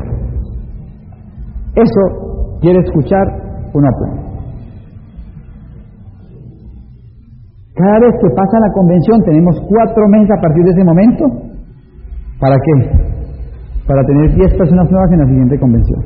Eso 1.75 2.59
quiere 2.61 2.79
escuchar 2.81 3.27
un 3.75 3.85
aplauso. 3.87 4.29
Cada 7.75 7.99
vez 8.01 8.15
que 8.21 8.31
pasa 8.35 8.59
la 8.59 8.73
convención 8.75 9.23
tenemos 9.25 9.55
cuatro 9.69 10.03
meses 10.09 10.31
a 10.37 10.41
partir 10.41 10.65
de 10.65 10.71
ese 10.71 10.85
momento. 10.85 11.25
¿Para 12.41 12.57
qué? 12.57 12.75
Para 13.87 14.03
tener 14.05 14.35
10 14.35 14.55
personas 14.59 14.91
nuevas 14.91 15.13
en 15.13 15.19
la 15.19 15.27
siguiente 15.27 15.59
convención. 15.59 16.01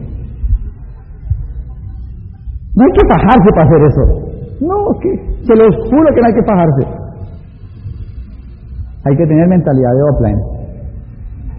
No 2.77 2.85
hay 2.85 2.93
que 2.93 3.09
fajarse 3.09 3.49
para 3.55 3.67
hacer 3.69 3.83
eso. 3.89 4.05
No, 4.65 4.77
que 5.01 5.11
se 5.45 5.55
los 5.57 5.73
juro 5.91 6.09
que 6.15 6.21
no 6.21 6.27
hay 6.29 6.35
que 6.35 6.47
fajarse. 6.47 7.02
Hay 9.05 9.17
que 9.17 9.27
tener 9.27 9.49
mentalidad 9.49 9.91
de 9.91 10.03
offline. 10.11 10.41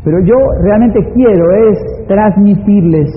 Pero 0.04 0.20
yo 0.20 0.36
realmente 0.64 1.00
quiero 1.14 1.46
es 1.70 2.08
transmitirles 2.08 3.10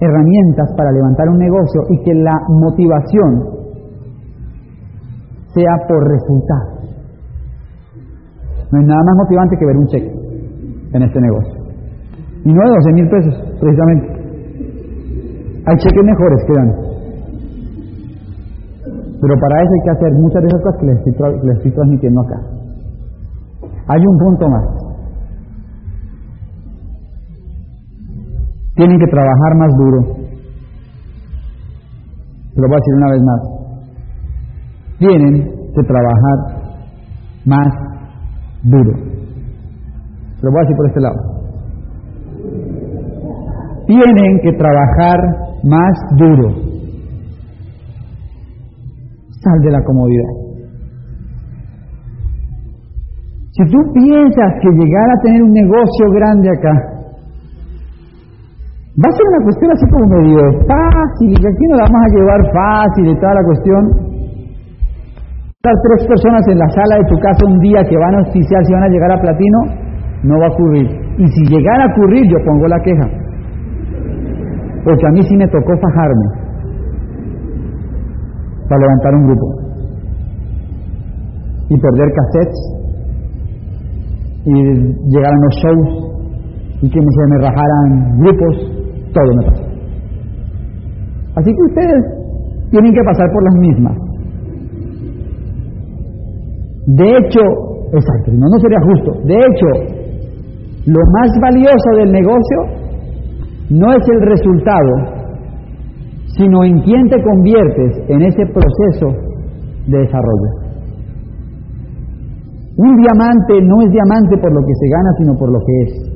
herramientas 0.00 0.72
para 0.76 0.92
levantar 0.92 1.28
un 1.28 1.38
negocio 1.38 1.82
y 1.90 2.02
que 2.04 2.14
la 2.14 2.34
motivación 2.48 3.58
sea 5.54 5.86
por 5.88 6.02
resultado. 6.08 6.78
No 8.70 8.78
hay 8.78 8.84
nada 8.86 9.00
más 9.02 9.16
motivante 9.24 9.56
que 9.56 9.66
ver 9.66 9.76
un 9.76 9.86
cheque 9.86 10.12
en 10.92 11.02
este 11.02 11.20
negocio. 11.20 11.54
Y 12.44 12.52
no 12.52 12.60
de 12.62 12.70
12 12.70 12.92
mil 12.92 13.08
pesos, 13.08 13.34
precisamente. 13.60 14.08
Hay 15.66 15.76
cheques 15.76 16.04
mejores 16.04 16.44
que 16.46 16.52
dan. 16.54 16.87
Pero 19.20 19.34
para 19.40 19.62
eso 19.62 19.72
hay 19.72 19.84
que 19.84 19.90
hacer 19.90 20.12
muchas 20.20 20.42
de 20.42 20.48
esas 20.48 20.62
cosas 20.62 20.80
que 20.80 20.86
les 20.86 21.06
estoy, 21.06 21.34
les 21.42 21.56
estoy 21.56 21.72
transmitiendo 21.72 22.20
acá. 22.20 22.40
Hay 23.88 24.00
un 24.00 24.18
punto 24.18 24.48
más. 24.48 24.64
Tienen 28.76 28.98
que 28.98 29.06
trabajar 29.06 29.56
más 29.56 29.70
duro. 29.76 30.00
Se 32.54 32.60
lo 32.60 32.68
voy 32.68 32.74
a 32.74 32.80
decir 32.80 32.94
una 32.96 33.10
vez 33.10 33.22
más 33.22 33.58
tienen 34.98 35.44
que 35.74 35.82
trabajar 35.84 36.72
más 37.46 37.68
duro. 38.64 38.92
Se 40.38 40.46
lo 40.46 40.50
voy 40.52 40.58
a 40.58 40.62
decir 40.62 40.76
por 40.76 40.86
este 40.88 41.00
lado. 41.00 41.20
Tienen 43.86 44.40
que 44.42 44.52
trabajar 44.52 45.18
más 45.62 45.92
duro. 46.16 46.67
Sal 49.42 49.60
de 49.62 49.70
la 49.70 49.82
comodidad. 49.84 50.30
Si 53.52 53.64
tú 53.64 53.78
piensas 53.92 54.52
que 54.62 54.68
llegar 54.70 55.08
a 55.10 55.22
tener 55.22 55.42
un 55.42 55.52
negocio 55.52 56.10
grande 56.12 56.48
acá 56.50 56.98
Va 58.98 59.06
a 59.06 59.14
ser 59.14 59.26
una 59.30 59.44
cuestión 59.46 59.70
así 59.70 59.86
como 59.94 60.10
medio 60.10 60.42
fácil, 60.66 61.30
y 61.30 61.38
aquí 61.38 61.64
nos 61.70 61.78
vamos 61.86 62.02
a 62.02 62.10
llevar 62.18 62.40
fácil 62.50 63.04
y 63.06 63.14
toda 63.14 63.34
la 63.34 63.44
cuestión. 63.46 63.82
Estar 65.54 65.76
tres 65.86 66.02
personas 66.02 66.42
en 66.50 66.58
la 66.58 66.68
sala 66.74 66.94
de 66.98 67.06
tu 67.06 67.14
casa 67.22 67.46
un 67.46 67.60
día 67.60 67.78
que 67.86 67.94
van 67.94 68.14
a 68.18 68.22
oficiar 68.26 68.58
si 68.66 68.74
van 68.74 68.82
a 68.82 68.88
llegar 68.88 69.12
a 69.14 69.22
platino, 69.22 69.58
no 70.24 70.34
va 70.42 70.46
a 70.46 70.50
ocurrir. 70.50 70.90
Y 71.14 71.26
si 71.30 71.46
llegara 71.46 71.84
a 71.86 71.90
ocurrir, 71.94 72.26
yo 72.26 72.38
pongo 72.42 72.66
la 72.66 72.80
queja. 72.82 73.06
Porque 74.82 75.06
a 75.06 75.10
mí 75.14 75.22
sí 75.22 75.36
me 75.36 75.46
tocó 75.46 75.78
fajarme 75.78 76.47
para 78.68 78.80
levantar 78.80 79.14
un 79.14 79.26
grupo. 79.26 79.46
Y 81.68 81.76
perder 81.78 82.08
cassettes. 82.14 82.60
Y 84.44 84.54
llegar 85.10 85.32
a 85.32 85.40
los 85.44 85.54
shows. 85.62 85.90
Y 86.82 86.90
que 86.90 87.00
se 87.00 87.26
me 87.30 87.38
rajaran 87.38 88.18
grupos 88.18 88.78
todo 89.12 89.30
me 89.36 89.44
pasa. 89.50 89.64
Así 91.36 91.50
que 91.50 91.62
ustedes 91.70 92.02
tienen 92.70 92.92
que 92.92 93.02
pasar 93.04 93.26
por 93.32 93.42
las 93.44 93.54
mismas. 93.60 93.96
De 96.86 97.04
hecho, 97.04 97.40
exacto, 97.92 98.32
no, 98.32 98.46
no 98.48 98.58
sería 98.60 98.78
justo. 98.84 99.10
De 99.24 99.36
hecho, 99.36 99.68
lo 100.86 101.00
más 101.12 101.30
valioso 101.40 101.90
del 101.98 102.12
negocio 102.12 102.58
no 103.70 103.92
es 103.92 104.04
el 104.08 104.20
resultado, 104.22 105.17
sino 106.36 106.64
en 106.64 106.80
quién 106.82 107.08
te 107.08 107.22
conviertes 107.22 108.04
en 108.08 108.22
ese 108.22 108.44
proceso 108.46 109.06
de 109.86 109.98
desarrollo. 109.98 110.68
Un 112.76 112.96
diamante 112.96 113.60
no 113.62 113.82
es 113.82 113.90
diamante 113.90 114.38
por 114.38 114.52
lo 114.52 114.60
que 114.60 114.74
se 114.74 114.88
gana, 114.88 115.10
sino 115.18 115.34
por 115.38 115.50
lo 115.50 115.58
que 115.58 115.82
es. 115.82 116.08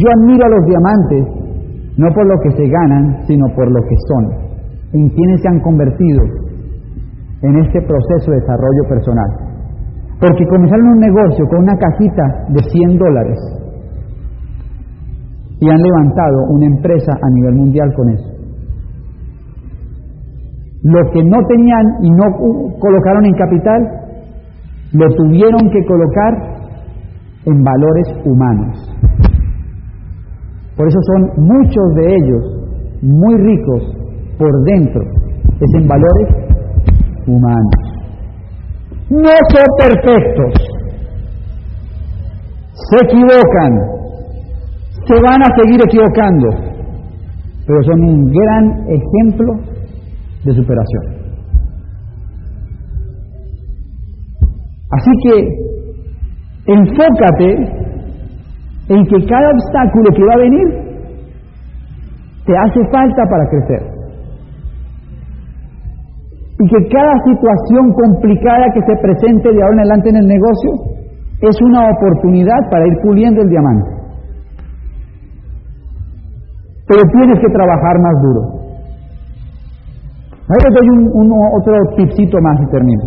Yo 0.00 0.08
admiro 0.08 0.46
a 0.46 0.48
los 0.48 0.64
diamantes 0.66 1.42
no 1.96 2.08
por 2.14 2.26
lo 2.26 2.40
que 2.40 2.50
se 2.52 2.66
ganan, 2.68 3.26
sino 3.26 3.46
por 3.54 3.68
lo 3.68 3.80
que 3.82 3.96
son, 4.08 4.24
en 4.94 5.08
quienes 5.10 5.42
se 5.42 5.48
han 5.48 5.60
convertido 5.60 6.22
en 7.42 7.58
este 7.58 7.82
proceso 7.82 8.30
de 8.30 8.40
desarrollo 8.40 8.84
personal. 8.88 9.30
Porque 10.18 10.46
comenzaron 10.46 10.86
un 10.86 10.98
negocio 10.98 11.44
con 11.50 11.62
una 11.62 11.76
cajita 11.76 12.46
de 12.48 12.62
100 12.62 12.98
dólares 12.98 13.38
y 15.62 15.70
han 15.70 15.80
levantado 15.80 16.38
una 16.50 16.66
empresa 16.66 17.12
a 17.22 17.30
nivel 17.34 17.54
mundial 17.54 17.88
con 17.94 18.10
eso. 18.10 18.30
Lo 20.82 20.98
que 21.12 21.22
no 21.22 21.38
tenían 21.46 21.86
y 22.02 22.10
no 22.10 22.24
colocaron 22.80 23.24
en 23.26 23.34
capital, 23.34 23.80
lo 24.92 25.06
tuvieron 25.14 25.70
que 25.70 25.84
colocar 25.86 26.32
en 27.46 27.62
valores 27.62 28.08
humanos. 28.24 28.92
Por 30.76 30.88
eso 30.88 30.98
son 31.06 31.46
muchos 31.46 31.94
de 31.94 32.06
ellos 32.16 32.42
muy 33.02 33.36
ricos 33.36 33.82
por 34.38 34.50
dentro, 34.64 35.02
es 35.60 35.80
en 35.80 35.86
valores 35.86 36.28
humanos. 37.28 37.76
No 39.10 39.30
son 39.52 39.66
perfectos, 39.78 40.54
se 42.74 42.96
equivocan, 43.06 44.01
se 45.06 45.14
van 45.14 45.42
a 45.42 45.50
seguir 45.60 45.80
equivocando, 45.84 46.48
pero 47.66 47.82
son 47.82 48.00
un 48.04 48.24
gran 48.24 48.64
ejemplo 48.88 49.54
de 50.44 50.52
superación. 50.52 51.22
Así 54.90 55.10
que 55.24 55.34
enfócate 56.66 57.50
en 58.88 59.04
que 59.06 59.26
cada 59.26 59.50
obstáculo 59.50 60.10
que 60.14 60.24
va 60.24 60.34
a 60.34 60.38
venir 60.38 60.68
te 62.44 62.52
hace 62.56 62.80
falta 62.90 63.22
para 63.30 63.48
crecer. 63.48 63.82
Y 66.58 66.68
que 66.68 66.88
cada 66.88 67.14
situación 67.24 67.92
complicada 67.92 68.66
que 68.74 68.82
se 68.82 68.96
presente 69.00 69.50
de 69.50 69.62
ahora 69.62 69.74
en 69.74 69.80
adelante 69.80 70.10
en 70.10 70.16
el 70.16 70.26
negocio 70.26 70.70
es 71.40 71.56
una 71.62 71.90
oportunidad 71.90 72.70
para 72.70 72.86
ir 72.86 72.94
puliendo 73.02 73.42
el 73.42 73.48
diamante. 73.48 74.01
Pero 76.88 77.02
tienes 77.12 77.38
que 77.38 77.52
trabajar 77.52 77.98
más 78.00 78.16
duro. 78.22 78.62
Ahora 80.48 80.68
te 80.68 80.74
doy 80.74 80.88
un, 81.12 81.32
otro 81.32 81.72
tipcito 81.96 82.36
más 82.42 82.60
y 82.60 82.70
termino. 82.70 83.04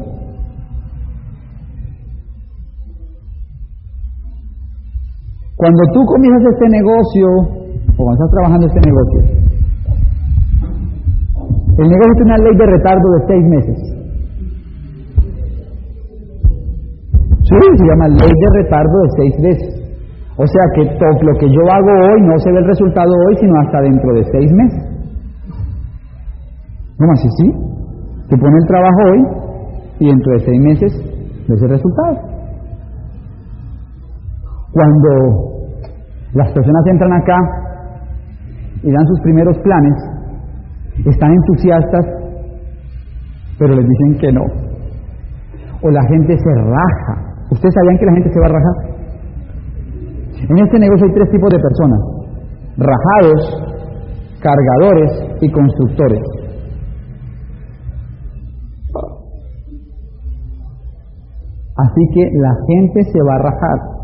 Cuando 5.55 5.83
tú 5.93 6.05
comienzas 6.05 6.53
este 6.53 6.69
negocio, 6.69 7.27
o 7.93 8.03
cuando 8.03 8.13
estás 8.13 8.31
trabajando 8.31 8.67
este 8.67 8.81
negocio, 8.81 9.19
el 11.77 11.87
negocio 11.87 12.13
tiene 12.15 12.33
una 12.33 12.43
ley 12.43 12.55
de 12.57 12.65
retardo 12.65 13.07
de 13.11 13.19
seis 13.27 13.43
meses. 13.45 13.77
Sí, 17.43 17.59
se 17.77 17.85
llama 17.85 18.07
ley 18.07 18.31
de 18.31 18.63
retardo 18.63 19.01
de 19.03 19.09
seis 19.17 19.39
meses. 19.39 19.74
O 20.37 20.45
sea 20.45 20.63
que 20.75 20.85
todo 20.99 21.15
lo 21.21 21.39
que 21.39 21.47
yo 21.47 21.61
hago 21.71 21.91
hoy 22.11 22.21
no 22.21 22.37
se 22.39 22.51
ve 22.51 22.59
el 22.59 22.65
resultado 22.65 23.09
hoy, 23.27 23.35
sino 23.39 23.53
hasta 23.61 23.81
dentro 23.81 24.13
de 24.13 24.23
seis 24.31 24.51
meses. 24.51 24.95
¿Cómo 26.97 27.11
así? 27.13 27.27
Sí. 27.37 27.51
Se 28.29 28.37
pone 28.37 28.57
el 28.57 28.67
trabajo 28.67 28.99
hoy 29.11 29.21
y 29.99 30.07
dentro 30.07 30.33
de 30.33 30.39
seis 30.39 30.61
meses 30.61 30.91
ves 31.47 31.61
el 31.61 31.69
resultado. 31.69 32.17
Cuando 34.73 35.09
las 36.33 36.51
personas 36.51 36.83
entran 36.87 37.13
acá 37.13 37.37
y 38.83 38.91
dan 38.91 39.07
sus 39.07 39.21
primeros 39.21 39.57
planes, 39.59 39.93
están 41.05 41.31
entusiastas, 41.31 42.05
pero 43.57 43.73
les 43.73 43.87
dicen 43.87 44.19
que 44.19 44.31
no. 44.33 44.43
O 45.81 45.89
la 45.91 46.03
gente 46.07 46.37
se 46.37 46.61
raja. 46.61 47.35
¿Ustedes 47.51 47.73
sabían 47.73 47.97
que 47.99 48.05
la 48.05 48.13
gente 48.13 48.29
se 48.33 48.39
va 48.39 48.47
a 48.47 48.49
rajar? 48.49 48.94
En 50.49 50.57
este 50.57 50.79
negocio 50.79 51.07
hay 51.07 51.13
tres 51.13 51.31
tipos 51.31 51.49
de 51.49 51.59
personas. 51.59 51.99
Rajados, 52.77 53.41
cargadores 54.41 55.39
y 55.41 55.51
constructores. 55.51 56.21
Así 61.77 62.01
que 62.13 62.29
la 62.39 62.53
gente 62.67 63.03
se 63.11 63.19
va 63.21 63.35
a 63.35 63.39
rajar 63.39 63.95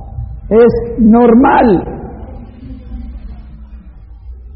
es 0.52 1.00
normal. 1.00 1.68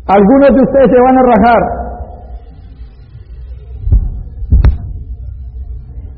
Algunos 0.08 0.50
de 0.54 0.62
ustedes 0.62 0.92
se 0.92 1.02
van 1.02 1.18
a 1.18 1.24
rajar. 1.34 1.62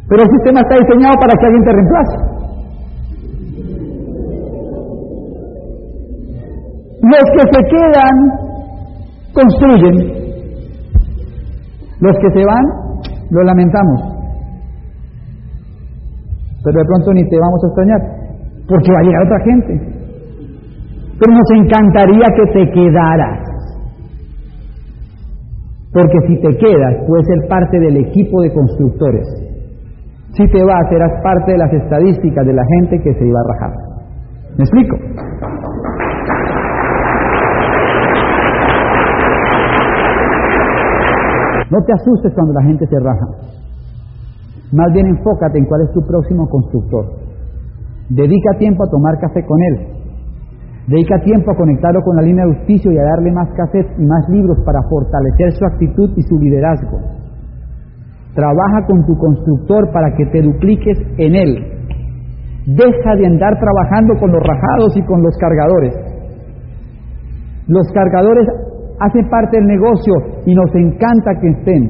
Pero 0.10 0.24
el 0.24 0.30
sistema 0.30 0.62
está 0.62 0.76
diseñado 0.82 1.16
para 1.22 1.38
que 1.38 1.46
alguien 1.46 1.64
te 1.64 1.72
reemplace. 1.74 2.47
Los 7.08 7.26
que 7.34 7.44
se 7.54 7.62
quedan 7.72 8.16
construyen. 9.34 9.96
Los 12.00 12.16
que 12.20 12.30
se 12.32 12.46
van, 12.46 12.66
lo 13.32 13.44
lamentamos. 13.44 14.02
Pero 16.64 16.80
de 16.80 16.86
pronto 16.86 17.14
ni 17.14 17.24
te 17.30 17.38
vamos 17.40 17.64
a 17.64 17.68
extrañar 17.68 18.02
porque 18.68 18.92
va 18.92 19.00
a 19.00 19.24
otra 19.24 19.40
gente. 19.46 19.74
Pero 21.20 21.34
nos 21.34 21.50
encantaría 21.56 22.28
que 22.36 22.46
te 22.52 22.72
quedaras. 22.72 23.40
Porque 25.94 26.20
si 26.28 26.36
te 26.42 26.58
quedas, 26.58 26.96
puedes 27.08 27.26
ser 27.26 27.48
parte 27.48 27.80
del 27.80 27.98
equipo 27.98 28.42
de 28.42 28.54
constructores. 28.54 29.26
Si 30.34 30.46
te 30.52 30.64
vas, 30.64 30.90
serás 30.90 31.12
parte 31.24 31.54
de 31.54 31.58
las 31.58 31.74
estadísticas 31.74 32.46
de 32.46 32.54
la 32.54 32.64
gente 32.76 33.02
que 33.02 33.14
se 33.14 33.26
iba 33.26 33.40
a 33.40 33.48
rajar. 33.54 33.74
¿Me 34.58 34.64
explico? 34.64 34.98
No 41.78 41.86
te 41.86 41.94
asustes 41.94 42.34
cuando 42.34 42.54
la 42.54 42.64
gente 42.64 42.88
se 42.88 43.00
raja. 43.00 43.28
Más 44.74 44.92
bien 44.94 45.06
enfócate 45.06 45.60
en 45.60 45.66
cuál 45.66 45.82
es 45.82 45.92
tu 45.94 46.02
próximo 46.02 46.50
constructor. 46.50 47.06
Dedica 48.10 48.58
tiempo 48.58 48.84
a 48.84 48.90
tomar 48.90 49.20
café 49.20 49.46
con 49.46 49.58
él. 49.62 49.88
Dedica 50.88 51.22
tiempo 51.22 51.52
a 51.52 51.56
conectarlo 51.56 52.02
con 52.02 52.16
la 52.16 52.24
línea 52.24 52.46
de 52.46 52.58
auspicio 52.58 52.92
y 52.92 52.98
a 52.98 53.04
darle 53.04 53.32
más 53.32 53.50
cassettes 53.56 54.00
y 54.00 54.06
más 54.06 54.28
libros 54.30 54.58
para 54.66 54.82
fortalecer 54.90 55.52
su 55.52 55.66
actitud 55.66 56.10
y 56.16 56.22
su 56.24 56.40
liderazgo. 56.40 56.98
Trabaja 58.34 58.88
con 58.88 59.06
tu 59.06 59.16
constructor 59.18 59.92
para 59.92 60.16
que 60.16 60.26
te 60.28 60.42
dupliques 60.42 60.98
en 61.18 61.36
él 61.36 61.78
Deja 62.68 63.16
de 63.16 63.26
andar 63.26 63.58
trabajando 63.58 64.20
con 64.20 64.30
los 64.30 64.44
rajados 64.44 64.98
y 64.98 65.02
con 65.06 65.24
los 65.24 65.38
cargadores. 65.38 65.94
Los 67.68 67.88
cargadores 67.94 68.46
hacen 69.00 69.30
parte 69.30 69.58
del 69.58 69.68
negocio 69.68 70.14
y 70.46 70.56
nos 70.56 70.74
encanta 70.76 71.32
que 71.40 71.50
estén. 71.50 71.84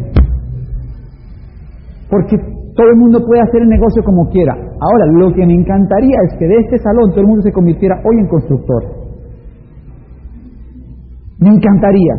Porque 2.10 2.38
todo 2.76 2.88
el 2.88 2.98
mundo 2.98 3.20
puede 3.26 3.42
hacer 3.42 3.62
el 3.62 3.70
negocio 3.70 4.04
como 4.04 4.30
quiera. 4.30 4.54
Ahora, 4.54 5.06
lo 5.14 5.34
que 5.34 5.46
me 5.46 5.54
encantaría 5.54 6.18
es 6.30 6.38
que 6.38 6.48
de 6.48 6.56
este 6.56 6.78
salón 6.78 7.10
todo 7.12 7.22
el 7.22 7.28
mundo 7.28 7.42
se 7.42 7.52
convirtiera 7.52 7.96
hoy 8.06 8.20
en 8.20 8.28
constructor. 8.28 8.84
Me 11.40 11.50
encantaría. 11.50 12.14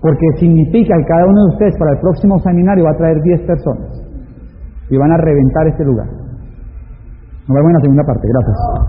Porque 0.00 0.26
significa 0.38 0.94
que 0.96 1.04
cada 1.04 1.24
uno 1.26 1.46
de 1.46 1.52
ustedes 1.54 1.74
para 1.78 1.92
el 1.92 2.00
próximo 2.00 2.38
seminario 2.40 2.84
va 2.84 2.90
a 2.90 2.96
traer 2.96 3.20
10 3.22 3.40
personas. 3.46 3.90
Y 4.90 4.96
van 4.96 5.10
a 5.10 5.16
reventar 5.16 5.66
este 5.68 5.84
lugar. 5.84 6.06
Nos 6.06 7.54
vemos 7.54 7.68
en 7.68 7.74
la 7.74 7.80
segunda 7.80 8.04
parte. 8.04 8.28
Gracias. 8.28 8.86